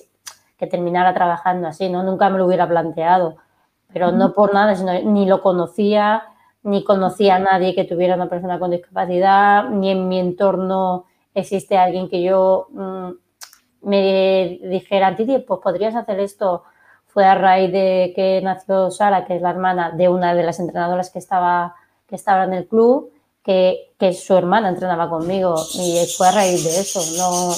que 0.58 0.68
terminara 0.68 1.14
trabajando 1.14 1.68
así, 1.68 1.90
¿no? 1.90 2.04
Nunca 2.04 2.30
me 2.30 2.38
lo 2.38 2.46
hubiera 2.46 2.68
planteado. 2.68 3.38
Pero 3.92 4.12
no 4.12 4.34
por 4.34 4.54
nada, 4.54 4.76
sino 4.76 4.94
ni 5.02 5.26
lo 5.26 5.42
conocía, 5.42 6.24
ni 6.64 6.84
conocía 6.84 7.36
a 7.36 7.40
nadie 7.40 7.76
que 7.76 7.86
tuviera 7.86 8.16
una 8.16 8.30
persona 8.30 8.60
con 8.60 8.72
discapacidad, 8.72 9.70
ni 9.70 9.92
en 9.92 10.08
mi 10.08 10.20
entorno 10.20 11.06
existe 11.34 11.78
alguien 11.78 12.10
que 12.10 12.24
yo 12.24 12.68
mm, 12.72 13.10
me 13.84 14.60
dijera, 14.64 15.16
Titi, 15.16 15.40
pues 15.40 15.60
podrías 15.62 15.96
hacer 15.96 16.20
esto 16.20 16.64
fue 17.16 17.24
a 17.24 17.34
raíz 17.34 17.72
de 17.72 18.12
que 18.14 18.42
nació 18.44 18.92
Sara, 18.92 19.26
que 19.26 19.38
es 19.38 19.42
la 19.42 19.52
hermana 19.52 19.92
de 19.92 20.10
una 20.10 20.36
de 20.36 20.44
las 20.44 20.60
entrenadoras 20.60 21.10
que 21.12 21.20
estaba, 21.20 21.74
que 22.10 22.18
estaba 22.18 22.44
en 22.44 22.54
el 22.54 22.68
club, 22.68 23.10
que, 23.42 23.94
que, 23.98 24.12
su 24.12 24.36
hermana 24.36 24.68
entrenaba 24.68 25.10
conmigo 25.10 25.56
y 25.76 26.06
fue 26.18 26.28
a 26.28 26.34
raíz 26.34 26.66
de 26.66 26.78
eso. 26.78 27.00
No, 27.16 27.56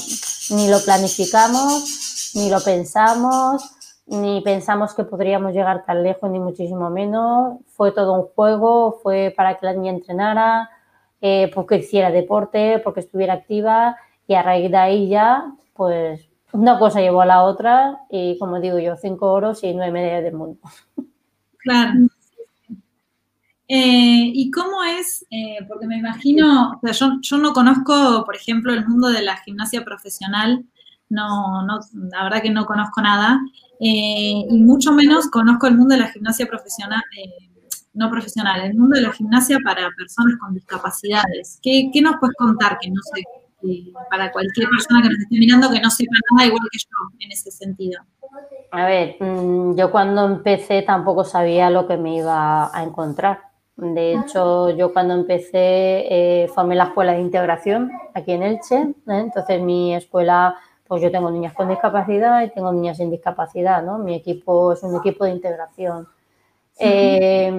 ni 0.56 0.70
lo 0.70 0.80
planificamos, 0.82 2.07
ni 2.38 2.50
lo 2.50 2.62
pensamos, 2.62 3.63
ni 4.06 4.41
pensamos 4.41 4.94
que 4.94 5.03
podríamos 5.03 5.53
llegar 5.53 5.86
tan 5.86 6.03
lejos, 6.03 6.29
ni 6.29 6.39
muchísimo 6.39 6.89
menos. 6.89 7.58
Fue 7.75 7.91
todo 7.91 8.13
un 8.13 8.27
juego, 8.27 9.00
fue 9.03 9.34
para 9.36 9.58
que 9.58 9.65
la 9.65 9.74
niña 9.74 9.91
entrenara, 9.91 10.70
eh, 11.20 11.51
porque 11.53 11.77
hiciera 11.77 12.12
deporte, 12.12 12.79
porque 12.84 13.01
estuviera 13.01 13.34
activa 13.34 13.98
y 14.27 14.36
a 14.36 14.44
raíz 14.44 14.70
de 14.70 14.77
ahí 14.77 15.10
ya, 15.10 15.51
pues 15.74 16.27
una 16.53 16.79
cosa 16.79 17.01
llevó 17.01 17.22
a 17.22 17.25
la 17.25 17.44
otra 17.44 18.00
y 18.10 18.38
como 18.38 18.60
digo 18.60 18.79
yo, 18.79 18.96
cinco 18.96 19.32
oros 19.32 19.63
y 19.63 19.74
nueve 19.74 19.91
medallas 19.91 20.24
del 20.24 20.34
mundo. 20.36 20.60
Claro. 21.58 22.08
Eh, 23.67 24.32
¿Y 24.34 24.50
cómo 24.51 24.82
es? 24.84 25.25
Eh, 25.29 25.58
porque 25.67 25.88
me 25.88 25.98
imagino, 25.98 26.79
o 26.82 26.88
sea, 26.88 27.10
yo, 27.22 27.38
no 27.38 27.51
conozco, 27.51 28.24
por 28.25 28.36
ejemplo, 28.36 28.74
el 28.74 28.88
mundo 28.88 29.10
de 29.10 29.22
la 29.22 29.36
gimnasia 29.38 29.84
profesional, 29.84 30.65
no, 31.10 31.66
no 31.66 31.80
la 32.12 32.24
verdad 32.24 32.42
que 32.42 32.50
no 32.50 32.66
conozco 32.66 33.02
nada, 33.02 33.40
eh, 33.80 34.44
y 34.50 34.62
mucho 34.62 34.92
menos 34.92 35.30
conozco 35.30 35.68
el 35.68 35.76
mundo 35.76 35.96
de 35.96 36.02
la 36.02 36.12
gimnasia 36.12 36.48
profesional, 36.48 37.02
no 37.94 38.12
profesional, 38.12 38.62
el 38.62 38.76
mundo 38.76 38.96
de 38.96 39.04
la 39.04 39.12
gimnasia 39.12 39.58
para 39.64 39.90
personas 39.98 40.38
con 40.40 40.54
discapacidades. 40.54 41.60
¿Qué, 41.62 41.90
qué 41.92 42.02
nos 42.02 42.18
puedes 42.20 42.36
contar 42.36 42.78
que 42.80 42.90
no 42.90 43.02
sé, 43.14 43.24
para 44.10 44.32
cualquier 44.32 44.70
persona 44.70 45.02
que 45.02 45.10
nos 45.10 45.20
esté 45.20 45.40
mirando 45.40 45.70
que 45.72 45.82
no 45.82 45.90
sepa 45.90 46.12
nada 46.32 46.48
igual 46.48 46.68
que 46.72 46.78
yo 46.78 47.16
en 47.20 47.32
ese 47.32 47.52
sentido? 47.52 48.02
A 48.72 48.86
ver, 48.86 49.16
mm, 49.20 49.76
yo 49.76 49.92
cuando 49.92 50.26
empecé 50.26 50.82
tampoco 50.82 51.24
sabía 51.24 51.70
lo 51.70 51.88
que 51.88 51.98
me 51.98 52.18
iba 52.18 52.76
a 52.76 52.84
encontrar. 52.84 53.42
De 53.76 54.14
hecho, 54.14 54.72
yo 54.72 54.92
cuando 54.92 55.14
empecé 55.14 55.54
eh, 55.54 56.48
formé 56.54 56.76
la 56.76 56.86
escuela 56.86 57.14
de 57.14 57.22
integración 57.22 57.92
aquí 58.14 58.32
en 58.32 58.44
Elche. 58.44 58.76
¿eh? 58.82 58.94
Entonces, 59.08 59.62
mi 59.62 59.96
escuela, 59.96 60.56
pues 60.88 61.01
yo 61.01 61.12
tengo 61.12 61.29
niñas 61.29 61.53
con 61.53 61.70
discapacidad 61.70 62.44
y 62.44 62.50
tengo 62.50 62.72
niñas 62.72 62.98
sin 62.98 63.10
discapacidad, 63.10 63.84
¿no? 63.84 63.98
Mi 63.98 64.15
equipo 64.15 64.74
es 64.74 64.84
un 64.84 64.96
equipo 64.96 65.25
de 65.25 65.32
integración. 65.32 66.08
Eh, 66.79 67.51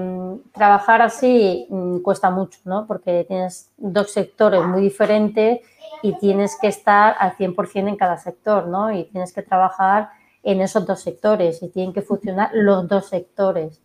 trabajar 0.53 1.03
así 1.03 1.67
mm, 1.69 1.99
cuesta 1.99 2.31
mucho, 2.31 2.61
¿no? 2.65 2.87
Porque 2.87 3.25
tienes 3.25 3.73
dos 3.77 4.13
sectores 4.13 4.65
muy 4.65 4.81
diferentes 4.81 5.61
y 6.03 6.17
tienes 6.19 6.57
que 6.61 6.69
estar 6.69 7.17
al 7.19 7.37
100% 7.37 7.89
en 7.89 7.97
cada 7.97 8.17
sector, 8.17 8.69
¿no? 8.69 8.93
Y 8.93 9.05
tienes 9.05 9.33
que 9.33 9.43
trabajar 9.43 10.11
en 10.43 10.61
esos 10.61 10.87
dos 10.87 11.01
sectores 11.01 11.63
y 11.63 11.69
tienen 11.69 11.93
que 11.93 12.03
funcionar 12.03 12.51
los 12.55 12.89
dos 12.89 13.09
sectores. 13.09 13.83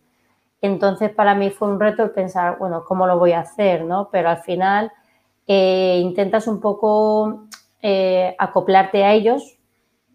Entonces, 0.60 1.10
para 1.10 1.34
mí 1.34 1.50
fue 1.50 1.68
un 1.68 1.78
reto 1.78 2.02
el 2.02 2.10
pensar, 2.10 2.56
bueno, 2.58 2.84
¿cómo 2.84 3.06
lo 3.06 3.18
voy 3.18 3.32
a 3.32 3.40
hacer? 3.40 3.84
¿no? 3.84 4.08
Pero 4.10 4.30
al 4.30 4.38
final 4.38 4.90
eh, 5.46 6.00
intentas 6.02 6.46
un 6.46 6.60
poco 6.60 7.48
eh, 7.86 8.34
acoplarte 8.38 9.04
a 9.04 9.12
ellos, 9.12 9.58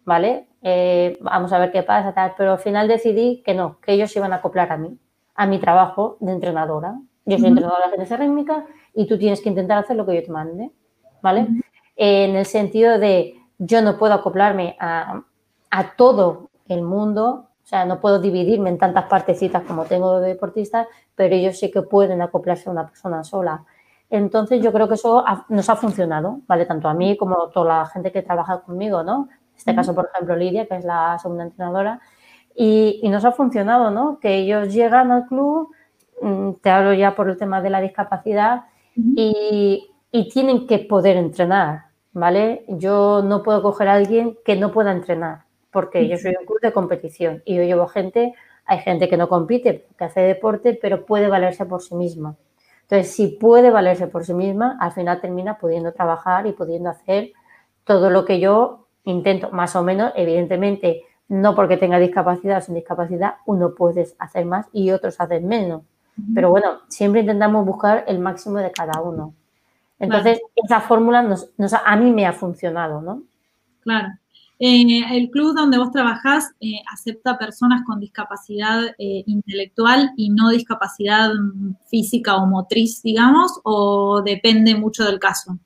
¿vale? 0.04 0.48
Eh, 0.60 1.16
vamos 1.20 1.52
a 1.52 1.58
ver 1.60 1.70
qué 1.70 1.84
pasa, 1.84 2.12
tal. 2.12 2.34
Pero 2.36 2.54
al 2.54 2.58
final 2.58 2.88
decidí 2.88 3.42
que 3.46 3.54
no, 3.54 3.78
que 3.80 3.92
ellos 3.92 4.10
se 4.10 4.18
iban 4.18 4.32
a 4.32 4.36
acoplar 4.36 4.72
a 4.72 4.76
mí, 4.76 4.98
a 5.36 5.46
mi 5.46 5.60
trabajo 5.60 6.16
de 6.18 6.32
entrenadora. 6.32 6.98
Yo 7.26 7.38
soy 7.38 7.46
entrenadora 7.46 7.86
de 7.86 7.92
gimnasia 7.92 8.16
rítmica 8.16 8.66
y 8.92 9.06
tú 9.06 9.16
tienes 9.16 9.40
que 9.40 9.50
intentar 9.50 9.78
hacer 9.78 9.94
lo 9.94 10.04
que 10.04 10.16
yo 10.16 10.24
te 10.24 10.32
mande, 10.32 10.72
¿vale? 11.22 11.46
En 11.94 12.34
el 12.34 12.44
sentido 12.44 12.98
de 12.98 13.36
yo 13.58 13.82
no 13.82 13.96
puedo 13.98 14.14
acoplarme 14.14 14.74
a, 14.80 15.22
a 15.70 15.94
todo 15.94 16.50
el 16.66 16.82
mundo 16.82 17.50
o 17.62 17.66
sea, 17.70 17.84
no 17.84 18.00
puedo 18.00 18.18
dividirme 18.18 18.68
en 18.68 18.78
tantas 18.78 19.04
partecitas 19.04 19.62
como 19.62 19.84
tengo 19.84 20.18
de 20.18 20.30
deportistas, 20.30 20.88
pero 21.14 21.36
ellos 21.36 21.56
sí 21.56 21.70
que 21.70 21.82
pueden 21.82 22.20
acoplarse 22.20 22.68
a 22.68 22.72
una 22.72 22.88
persona 22.88 23.22
sola. 23.22 23.64
Entonces, 24.10 24.62
yo 24.62 24.72
creo 24.72 24.88
que 24.88 24.94
eso 24.94 25.24
nos 25.48 25.70
ha 25.70 25.76
funcionado, 25.76 26.40
¿vale? 26.46 26.66
Tanto 26.66 26.88
a 26.88 26.94
mí 26.94 27.16
como 27.16 27.44
a 27.44 27.50
toda 27.50 27.78
la 27.78 27.86
gente 27.86 28.12
que 28.12 28.22
trabaja 28.22 28.60
conmigo, 28.60 29.02
¿no? 29.02 29.28
En 29.30 29.56
este 29.56 29.74
caso, 29.74 29.94
por 29.94 30.10
ejemplo, 30.12 30.36
Lidia, 30.36 30.66
que 30.66 30.76
es 30.76 30.84
la 30.84 31.18
segunda 31.18 31.44
entrenadora, 31.44 32.00
y, 32.54 33.00
nos 33.08 33.24
ha 33.24 33.32
funcionado, 33.32 33.90
¿no? 33.90 34.18
Que 34.18 34.36
ellos 34.36 34.72
llegan 34.72 35.12
al 35.12 35.26
club, 35.26 35.70
mm, 36.20 36.54
te 36.62 36.70
hablo 36.70 36.92
ya 36.92 37.14
por 37.14 37.28
el 37.30 37.36
tema 37.36 37.62
de 37.62 37.70
la 37.70 37.80
discapacidad, 37.80 38.64
y, 38.96 39.88
y 40.10 40.28
tienen 40.28 40.66
que 40.66 40.80
poder 40.80 41.16
entrenar, 41.16 41.84
¿vale? 42.12 42.64
Yo 42.68 43.22
no 43.22 43.42
puedo 43.42 43.62
coger 43.62 43.88
a 43.88 43.94
alguien 43.94 44.36
que 44.44 44.56
no 44.56 44.72
pueda 44.72 44.92
entrenar 44.92 45.44
porque 45.70 46.08
yo 46.08 46.16
soy 46.16 46.34
un 46.38 46.46
club 46.46 46.60
de 46.60 46.72
competición 46.72 47.42
y 47.44 47.54
yo 47.56 47.62
llevo 47.62 47.86
gente, 47.86 48.34
hay 48.64 48.78
gente 48.78 49.08
que 49.08 49.16
no 49.16 49.28
compite, 49.28 49.86
que 49.96 50.04
hace 50.04 50.20
deporte, 50.20 50.78
pero 50.80 51.06
puede 51.06 51.28
valerse 51.28 51.66
por 51.66 51.82
sí 51.82 51.94
misma. 51.94 52.36
Entonces, 52.90 53.14
si 53.14 53.28
puede 53.28 53.70
valerse 53.70 54.08
por 54.08 54.24
sí 54.24 54.34
misma, 54.34 54.76
al 54.80 54.90
final 54.90 55.20
termina 55.20 55.58
pudiendo 55.58 55.92
trabajar 55.92 56.48
y 56.48 56.52
pudiendo 56.52 56.90
hacer 56.90 57.30
todo 57.84 58.10
lo 58.10 58.24
que 58.24 58.40
yo 58.40 58.88
intento, 59.04 59.50
más 59.52 59.76
o 59.76 59.84
menos, 59.84 60.12
evidentemente, 60.16 61.04
no 61.28 61.54
porque 61.54 61.76
tenga 61.76 62.00
discapacidad 62.00 62.58
o 62.58 62.60
sin 62.60 62.74
discapacidad, 62.74 63.36
uno 63.46 63.76
puede 63.76 64.08
hacer 64.18 64.44
más 64.44 64.66
y 64.72 64.90
otros 64.90 65.20
hacen 65.20 65.46
menos. 65.46 65.82
Pero 66.34 66.50
bueno, 66.50 66.80
siempre 66.88 67.20
intentamos 67.20 67.64
buscar 67.64 68.04
el 68.08 68.18
máximo 68.18 68.58
de 68.58 68.72
cada 68.72 69.00
uno. 69.00 69.34
Entonces, 70.00 70.40
esa 70.56 70.80
fórmula 70.80 71.22
nos, 71.22 71.48
a 71.72 71.96
mí 71.96 72.10
me 72.10 72.26
ha 72.26 72.32
funcionado, 72.32 73.00
¿no? 73.00 73.22
Claro. 73.82 74.08
Eh, 74.62 75.16
el 75.16 75.30
club 75.30 75.54
donde 75.56 75.78
vos 75.78 75.90
trabajás 75.90 76.52
eh, 76.60 76.82
acepta 76.92 77.38
personas 77.38 77.80
con 77.86 77.98
discapacidad 77.98 78.88
eh, 78.98 79.24
intelectual 79.24 80.10
y 80.18 80.28
no 80.28 80.50
discapacidad 80.50 81.30
física 81.88 82.36
o 82.36 82.46
motriz, 82.46 83.02
digamos, 83.02 83.58
o 83.64 84.20
depende 84.22 84.74
mucho 84.74 85.06
del 85.06 85.18
caso. 85.18 85.56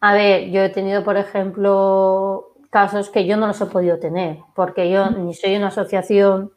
A 0.00 0.14
ver, 0.14 0.48
yo 0.52 0.60
he 0.60 0.68
tenido, 0.68 1.02
por 1.02 1.16
ejemplo, 1.16 2.52
casos 2.70 3.10
que 3.10 3.26
yo 3.26 3.36
no 3.36 3.48
los 3.48 3.60
he 3.60 3.66
podido 3.66 3.98
tener, 3.98 4.38
porque 4.54 4.88
yo 4.88 5.10
ni 5.10 5.34
soy 5.34 5.56
una 5.56 5.68
asociación, 5.68 6.52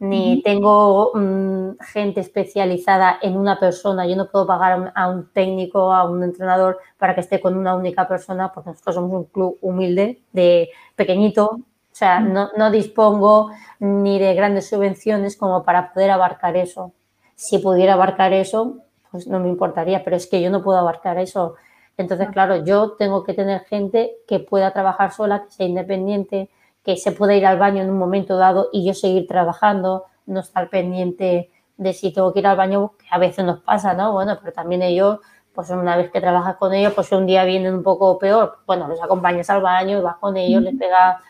ni 0.00 0.42
tengo 0.42 1.12
mm, 1.14 1.78
gente 1.80 2.20
especializada 2.20 3.18
en 3.20 3.36
una 3.36 3.58
persona. 3.58 4.06
Yo 4.06 4.16
no 4.16 4.30
puedo 4.30 4.46
pagar 4.46 4.92
a 4.94 5.08
un, 5.08 5.28
técnico, 5.32 5.92
a 5.92 6.08
un 6.08 6.22
entrenador 6.22 6.78
para 6.98 7.14
que 7.14 7.20
esté 7.20 7.40
con 7.40 7.56
una 7.56 7.74
única 7.74 8.06
persona, 8.06 8.52
porque 8.52 8.70
nosotros 8.70 8.94
somos 8.94 9.12
un 9.12 9.24
club 9.24 9.58
humilde, 9.60 10.22
de 10.32 10.70
pequeñito. 10.94 11.46
O 11.50 11.98
sea, 11.98 12.20
no, 12.20 12.50
no 12.56 12.70
dispongo 12.70 13.50
ni 13.80 14.18
de 14.18 14.34
grandes 14.34 14.68
subvenciones 14.68 15.36
como 15.36 15.64
para 15.64 15.92
poder 15.92 16.10
abarcar 16.10 16.56
eso. 16.56 16.92
Si 17.34 17.58
pudiera 17.58 17.94
abarcar 17.94 18.32
eso, 18.32 18.78
pues 19.10 19.26
no 19.26 19.40
me 19.40 19.48
importaría, 19.48 20.04
pero 20.04 20.16
es 20.16 20.26
que 20.26 20.40
yo 20.40 20.50
no 20.50 20.62
puedo 20.62 20.78
abarcar 20.78 21.18
eso. 21.18 21.56
Entonces, 21.96 22.28
claro, 22.30 22.64
yo 22.64 22.92
tengo 22.92 23.24
que 23.24 23.34
tener 23.34 23.64
gente 23.64 24.12
que 24.28 24.38
pueda 24.38 24.72
trabajar 24.72 25.12
sola, 25.12 25.44
que 25.44 25.50
sea 25.50 25.66
independiente, 25.66 26.48
que 26.88 26.96
se 26.96 27.12
puede 27.12 27.36
ir 27.36 27.44
al 27.44 27.58
baño 27.58 27.82
en 27.82 27.90
un 27.90 27.98
momento 27.98 28.38
dado 28.38 28.70
y 28.72 28.82
yo 28.82 28.94
seguir 28.94 29.26
trabajando, 29.26 30.06
no 30.24 30.40
estar 30.40 30.70
pendiente 30.70 31.50
de 31.76 31.92
si 31.92 32.14
tengo 32.14 32.32
que 32.32 32.38
ir 32.38 32.46
al 32.46 32.56
baño, 32.56 32.92
que 32.96 33.04
a 33.10 33.18
veces 33.18 33.44
nos 33.44 33.60
pasa, 33.60 33.92
¿no? 33.92 34.14
Bueno, 34.14 34.38
pero 34.40 34.54
también 34.54 34.80
ellos, 34.80 35.18
pues 35.52 35.68
una 35.68 35.98
vez 35.98 36.10
que 36.10 36.18
trabajas 36.18 36.56
con 36.56 36.72
ellos, 36.72 36.94
pues 36.94 37.12
un 37.12 37.26
día 37.26 37.44
vienen 37.44 37.74
un 37.74 37.82
poco 37.82 38.18
peor, 38.18 38.60
bueno, 38.66 38.88
los 38.88 39.02
acompañas 39.02 39.50
al 39.50 39.60
baño, 39.60 40.00
vas 40.00 40.16
con 40.16 40.38
ellos, 40.38 40.62
les 40.62 40.78
pega, 40.78 41.20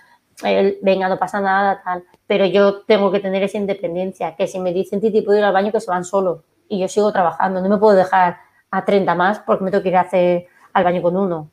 el, 0.45 0.79
venga, 0.81 1.09
no 1.09 1.19
pasa 1.19 1.41
nada, 1.41 1.83
tal. 1.85 2.05
Pero 2.29 2.47
yo 2.47 2.83
tengo 2.83 3.11
que 3.11 3.19
tener 3.19 3.43
esa 3.43 3.59
independencia, 3.59 4.37
que 4.37 4.47
si 4.47 4.61
me 4.61 4.73
dicen, 4.73 5.01
Titi, 5.01 5.23
puedo 5.23 5.39
ir 5.41 5.45
al 5.45 5.53
baño, 5.53 5.73
que 5.73 5.81
se 5.81 5.91
van 5.91 6.05
solos 6.05 6.43
y 6.69 6.79
yo 6.79 6.87
sigo 6.87 7.11
trabajando, 7.11 7.61
no 7.61 7.69
me 7.69 7.79
puedo 7.79 7.97
dejar 7.97 8.37
a 8.71 8.85
30 8.85 9.13
más 9.17 9.41
porque 9.41 9.65
me 9.65 9.73
tengo 9.73 9.83
que 9.83 9.89
ir 9.89 9.97
a 9.97 10.03
hacer 10.03 10.47
al 10.73 10.85
baño 10.85 11.03
con 11.03 11.17
uno. 11.17 11.51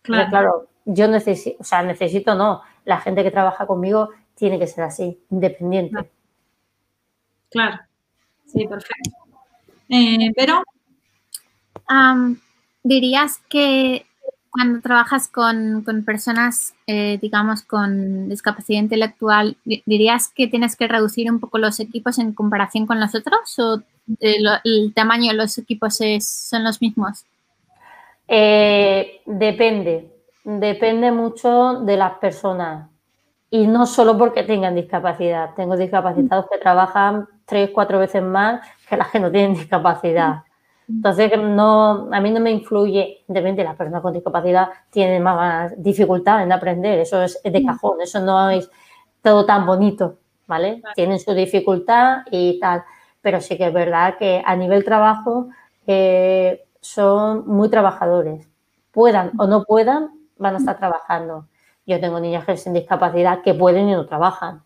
Claro, 0.00 0.30
claro 0.30 0.71
yo 0.84 1.08
necesito, 1.08 1.56
o 1.60 1.64
sea, 1.64 1.82
necesito 1.82 2.34
no, 2.34 2.62
la 2.84 3.00
gente 3.00 3.22
que 3.22 3.30
trabaja 3.30 3.66
conmigo 3.66 4.10
tiene 4.34 4.58
que 4.58 4.66
ser 4.66 4.84
así, 4.84 5.20
independiente. 5.30 6.10
Claro, 7.50 7.80
sí, 8.46 8.66
perfecto. 8.66 9.10
Eh, 9.88 10.32
pero... 10.34 10.62
dirías 12.82 13.38
que 13.48 14.06
cuando 14.52 14.82
trabajas 14.82 15.28
con, 15.28 15.82
personas, 16.04 16.74
eh, 16.86 17.18
digamos, 17.22 17.62
con 17.62 18.28
discapacidad 18.28 18.80
intelectual, 18.80 19.56
¿dirías 19.64 20.28
que 20.28 20.46
tienes 20.46 20.76
que 20.76 20.88
reducir 20.88 21.30
un 21.30 21.40
poco 21.40 21.56
los 21.56 21.80
equipos 21.80 22.18
en 22.18 22.34
comparación 22.34 22.86
con 22.86 23.00
los 23.00 23.14
otros 23.14 23.58
o 23.58 23.82
el, 24.20 24.92
tamaño 24.94 25.30
de 25.30 25.38
los 25.38 25.56
equipos 25.56 25.98
son 26.20 26.64
los 26.64 26.82
mismos? 26.82 27.24
Eh, 28.28 29.22
depende, 29.24 30.11
depende 30.44 31.12
mucho 31.12 31.80
de 31.80 31.96
las 31.96 32.14
personas. 32.18 32.88
Y 33.50 33.66
no 33.66 33.86
solo 33.86 34.16
porque 34.16 34.44
tengan 34.44 34.74
discapacidad. 34.74 35.54
Tengo 35.54 35.76
discapacitados 35.76 36.46
que 36.50 36.58
trabajan 36.58 37.28
tres, 37.44 37.70
cuatro 37.72 37.98
veces 37.98 38.22
más 38.22 38.66
que 38.88 38.96
las 38.96 39.10
que 39.10 39.20
no 39.20 39.30
tienen 39.30 39.54
discapacidad. 39.54 40.42
Entonces, 40.88 41.30
no, 41.38 42.12
a 42.12 42.20
mí 42.20 42.30
no 42.30 42.40
me 42.40 42.50
influye, 42.50 43.24
evidentemente 43.28 43.64
las 43.64 43.76
personas 43.76 44.02
con 44.02 44.12
discapacidad 44.12 44.68
tienen 44.90 45.22
más 45.22 45.72
dificultad 45.82 46.42
en 46.42 46.52
aprender, 46.52 46.98
eso 46.98 47.22
es 47.22 47.40
de 47.42 47.64
cajón, 47.64 48.00
eso 48.02 48.20
no 48.20 48.50
es 48.50 48.70
todo 49.22 49.46
tan 49.46 49.64
bonito, 49.64 50.18
¿vale? 50.46 50.82
Tienen 50.94 51.18
su 51.18 51.32
dificultad 51.34 52.22
y 52.30 52.58
tal, 52.58 52.82
pero 53.20 53.40
sí 53.40 53.56
que 53.56 53.68
es 53.68 53.72
verdad 53.72 54.16
que 54.18 54.42
a 54.44 54.56
nivel 54.56 54.84
trabajo 54.84 55.48
eh, 55.86 56.64
son 56.80 57.46
muy 57.46 57.70
trabajadores, 57.70 58.48
puedan 58.90 59.32
o 59.38 59.46
no 59.46 59.64
puedan, 59.64 60.10
van 60.42 60.54
a 60.56 60.58
estar 60.58 60.76
trabajando. 60.76 61.46
Yo 61.86 62.00
tengo 62.00 62.20
niñas 62.20 62.44
sin 62.60 62.74
discapacidad 62.74 63.42
que 63.42 63.54
pueden 63.54 63.88
y 63.88 63.92
no 63.92 64.06
trabajan. 64.06 64.62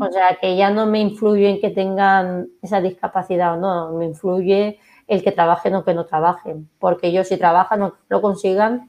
O 0.00 0.10
sea, 0.10 0.38
que 0.40 0.56
ya 0.56 0.70
no 0.70 0.86
me 0.86 1.00
influye 1.00 1.50
en 1.50 1.60
que 1.60 1.70
tengan 1.70 2.48
esa 2.62 2.80
discapacidad 2.80 3.54
o 3.54 3.56
no, 3.56 3.92
me 3.92 4.04
influye 4.04 4.78
el 5.08 5.22
que 5.24 5.32
trabajen 5.32 5.74
o 5.74 5.84
que 5.84 5.94
no 5.94 6.06
trabajen, 6.06 6.70
porque 6.78 7.08
ellos 7.08 7.26
si 7.26 7.36
trabajan 7.36 7.82
o 7.82 7.94
lo 8.08 8.22
consigan, 8.22 8.88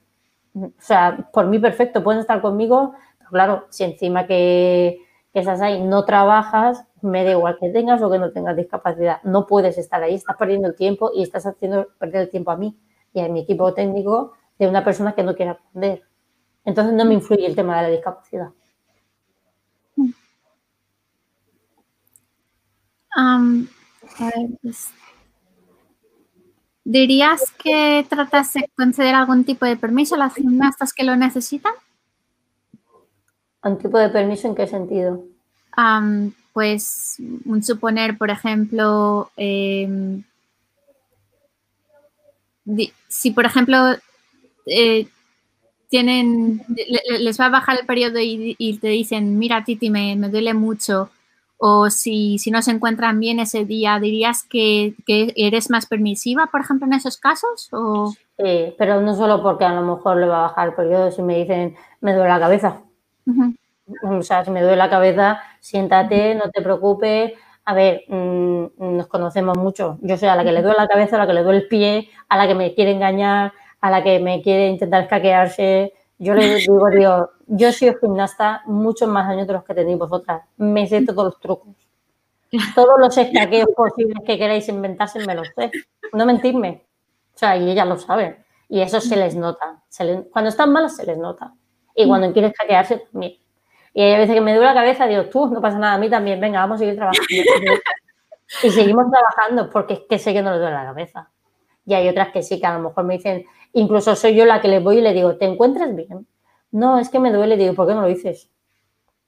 o 0.55 0.69
sea, 0.77 1.27
por 1.33 1.47
mí 1.47 1.57
perfecto, 1.57 2.03
pueden 2.03 2.21
estar 2.21 2.39
conmigo, 2.39 2.93
pero 3.17 3.29
claro, 3.31 3.65
si 3.69 3.83
encima 3.83 4.27
que, 4.27 4.99
que 5.33 5.39
estás 5.39 5.59
ahí 5.59 5.81
no 5.81 6.05
trabajas, 6.05 6.85
me 7.01 7.23
da 7.23 7.31
igual 7.31 7.57
que 7.59 7.69
tengas 7.69 8.01
o 8.03 8.11
que 8.11 8.19
no 8.19 8.31
tengas 8.31 8.55
discapacidad, 8.55 9.21
no 9.23 9.47
puedes 9.47 9.79
estar 9.79 10.03
ahí, 10.03 10.13
estás 10.13 10.37
perdiendo 10.37 10.67
el 10.67 10.75
tiempo 10.75 11.11
y 11.15 11.23
estás 11.23 11.47
haciendo 11.47 11.87
perder 11.97 12.21
el 12.21 12.29
tiempo 12.29 12.51
a 12.51 12.57
mí 12.57 12.77
y 13.11 13.21
a 13.21 13.27
mi 13.27 13.41
equipo 13.41 13.73
técnico 13.73 14.33
de 14.59 14.67
una 14.67 14.83
persona 14.83 15.13
que 15.13 15.23
no 15.23 15.35
quiere 15.35 15.51
aprender. 15.51 16.03
Entonces 16.63 16.93
no 16.93 17.05
me 17.05 17.13
influye 17.13 17.45
el 17.45 17.55
tema 17.55 17.77
de 17.77 17.83
la 17.83 17.89
discapacidad. 17.89 18.49
Pues, 24.61 24.89
¿Dirías 26.83 27.51
que 27.57 28.05
tratas 28.09 28.53
de 28.53 28.69
conceder 28.75 29.15
algún 29.15 29.43
tipo 29.43 29.65
de 29.65 29.77
permiso 29.77 30.15
a 30.15 30.19
las 30.19 30.35
gimnastas 30.35 30.93
que 30.93 31.03
lo 31.03 31.15
necesitan? 31.15 31.73
¿Un 33.63 33.77
tipo 33.77 33.97
de 33.97 34.09
permiso 34.09 34.47
en 34.47 34.55
qué 34.55 34.67
sentido? 34.67 35.23
pues 36.53 37.17
suponer, 37.63 38.17
por 38.17 38.29
ejemplo, 38.29 39.29
em, 39.35 40.23
si 43.09 43.31
por 43.31 43.45
ejemplo 43.45 43.97
eh, 44.65 45.07
tienen, 45.89 46.63
les 47.19 47.39
va 47.39 47.45
a 47.45 47.49
bajar 47.49 47.79
el 47.79 47.85
periodo 47.85 48.19
y, 48.19 48.79
te 48.81 48.87
dicen, 48.87 49.37
mira 49.37 49.63
Titi, 49.63 49.89
me, 49.89 50.15
me, 50.15 50.29
duele 50.29 50.53
mucho, 50.53 51.09
o 51.57 51.89
si, 51.89 52.37
si 52.37 52.51
no 52.51 52.61
se 52.61 52.71
encuentran 52.71 53.19
bien 53.19 53.39
ese 53.39 53.65
día, 53.65 53.99
¿dirías 53.99 54.43
que, 54.43 54.93
eres 55.07 55.69
más 55.69 55.85
permisiva, 55.85 56.47
por 56.47 56.61
ejemplo, 56.61 56.87
en 56.87 56.93
esos 56.93 57.17
casos? 57.17 57.69
O... 57.71 58.13
Sí, 58.37 58.73
pero 58.77 59.01
no 59.01 59.15
solo 59.15 59.41
porque 59.41 59.65
a 59.65 59.73
lo 59.73 59.95
mejor 59.95 60.17
le 60.17 60.27
va 60.27 60.39
a 60.39 60.47
bajar 60.49 60.69
el 60.69 60.73
periodo, 60.75 61.11
si 61.11 61.21
me 61.21 61.37
dicen, 61.37 61.75
me 62.01 62.13
duele 62.13 62.29
la 62.29 62.39
cabeza. 62.39 62.81
O 64.03 64.21
sea, 64.21 64.43
si 64.43 64.51
me 64.51 64.61
duele 64.61 64.77
la 64.77 64.89
cabeza, 64.89 65.41
siéntate, 65.59 66.35
no 66.35 66.49
te 66.51 66.61
preocupes. 66.61 67.33
A 67.63 67.73
ver, 67.73 68.03
mm, 68.09 68.65
nos 68.77 69.07
conocemos 69.07 69.57
mucho. 69.57 69.97
Yo 70.01 70.17
soy 70.17 70.27
a 70.27 70.35
la 70.35 70.43
que 70.43 70.51
le 70.51 70.61
duele 70.61 70.77
la 70.77 70.87
cabeza, 70.87 71.15
a 71.15 71.19
la 71.19 71.27
que 71.27 71.33
le 71.33 71.43
duele 71.43 71.59
el 71.59 71.67
pie, 71.67 72.09
a 72.29 72.37
la 72.37 72.47
que 72.47 72.55
me 72.55 72.73
quiere 72.75 72.91
engañar, 72.91 73.53
a 73.85 73.91
la 73.91 74.03
que 74.03 74.19
me 74.19 74.41
quiere 74.41 74.67
intentar 74.67 75.03
escaquearse. 75.03 75.93
Yo 76.17 76.33
le 76.33 76.55
digo, 76.55 76.89
digo, 76.89 77.29
yo 77.45 77.71
soy 77.71 77.95
gimnasta 78.01 78.63
muchos 78.65 79.07
más 79.07 79.29
años 79.29 79.45
de 79.45 79.53
los 79.53 79.63
que 79.63 79.75
tenéis 79.75 79.99
vosotras. 79.99 80.41
Me 80.57 80.87
sé 80.87 81.05
todos 81.05 81.25
los 81.25 81.39
trucos. 81.39 81.75
Todos 82.73 82.99
los 82.99 83.15
escaqueos 83.15 83.67
posibles 83.75 84.17
que 84.25 84.39
queráis 84.39 84.67
inventarse 84.69 85.23
me 85.27 85.35
los 85.35 85.49
sé. 85.55 85.69
No 86.13 86.25
mentirme. 86.25 86.83
O 87.35 87.37
sea, 87.37 87.57
y 87.57 87.69
ella 87.69 87.85
lo 87.85 87.97
sabe. 87.97 88.43
Y 88.69 88.81
eso 88.81 88.99
se 88.99 89.15
les 89.17 89.35
nota. 89.35 89.83
cuando 90.31 90.49
están 90.49 90.71
malas 90.71 90.95
se 90.95 91.05
les 91.05 91.17
nota. 91.19 91.53
Y 91.93 92.07
cuando 92.07 92.33
quieren 92.33 92.51
escaquearse, 92.51 93.03
también. 93.11 93.33
Y 93.93 94.01
hay 94.01 94.17
veces 94.17 94.33
que 94.33 94.41
me 94.41 94.53
duele 94.53 94.65
la 94.65 94.73
cabeza, 94.73 95.05
digo, 95.05 95.25
tú, 95.25 95.45
no 95.47 95.61
pasa 95.61 95.77
nada, 95.77 95.93
a 95.93 95.97
mí 95.99 96.09
también, 96.09 96.39
venga, 96.39 96.59
vamos 96.59 96.75
a 96.75 96.79
seguir 96.79 96.95
trabajando. 96.95 97.27
y 98.63 98.69
seguimos 98.71 99.05
trabajando 99.11 99.69
porque 99.69 99.93
es 99.93 99.99
que 100.09 100.17
sé 100.17 100.33
que 100.33 100.41
no 100.41 100.51
les 100.51 100.59
duele 100.59 100.75
la 100.75 100.85
cabeza. 100.85 101.29
Y 101.85 101.93
hay 101.93 102.09
otras 102.09 102.29
que 102.29 102.41
sí, 102.41 102.59
que 102.59 102.65
a 102.65 102.77
lo 102.77 102.89
mejor 102.89 103.03
me 103.03 103.15
dicen, 103.15 103.45
incluso 103.75 104.15
soy 104.15 104.35
yo 104.35 104.45
la 104.45 104.61
que 104.61 104.67
les 104.67 104.83
voy 104.83 104.97
y 104.97 105.01
le 105.01 105.13
digo, 105.13 105.35
¿te 105.37 105.45
encuentras 105.45 105.95
bien? 105.95 106.27
No, 106.71 106.97
es 106.97 107.09
que 107.09 107.19
me 107.19 107.31
duele, 107.31 107.57
digo, 107.57 107.75
¿por 107.75 107.87
qué 107.87 107.93
no 107.93 108.01
lo 108.01 108.07
dices? 108.07 108.49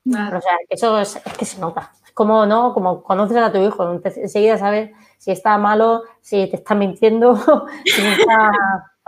O 0.06 0.42
sea, 0.42 0.58
eso 0.70 1.00
es, 1.00 1.22
que 1.38 1.46
se 1.46 1.60
nota. 1.60 1.92
Es 2.06 2.12
como, 2.14 2.46
¿no? 2.46 2.74
Como 2.74 3.04
conoces 3.04 3.38
a 3.38 3.52
tu 3.52 3.60
hijo, 3.60 4.00
enseguida 4.04 4.58
sabes 4.58 4.92
si 5.18 5.32
está 5.32 5.58
malo, 5.58 6.04
si 6.22 6.48
te 6.48 6.56
está 6.56 6.76
mintiendo, 6.76 7.36
si 7.86 8.06
está... 8.06 8.52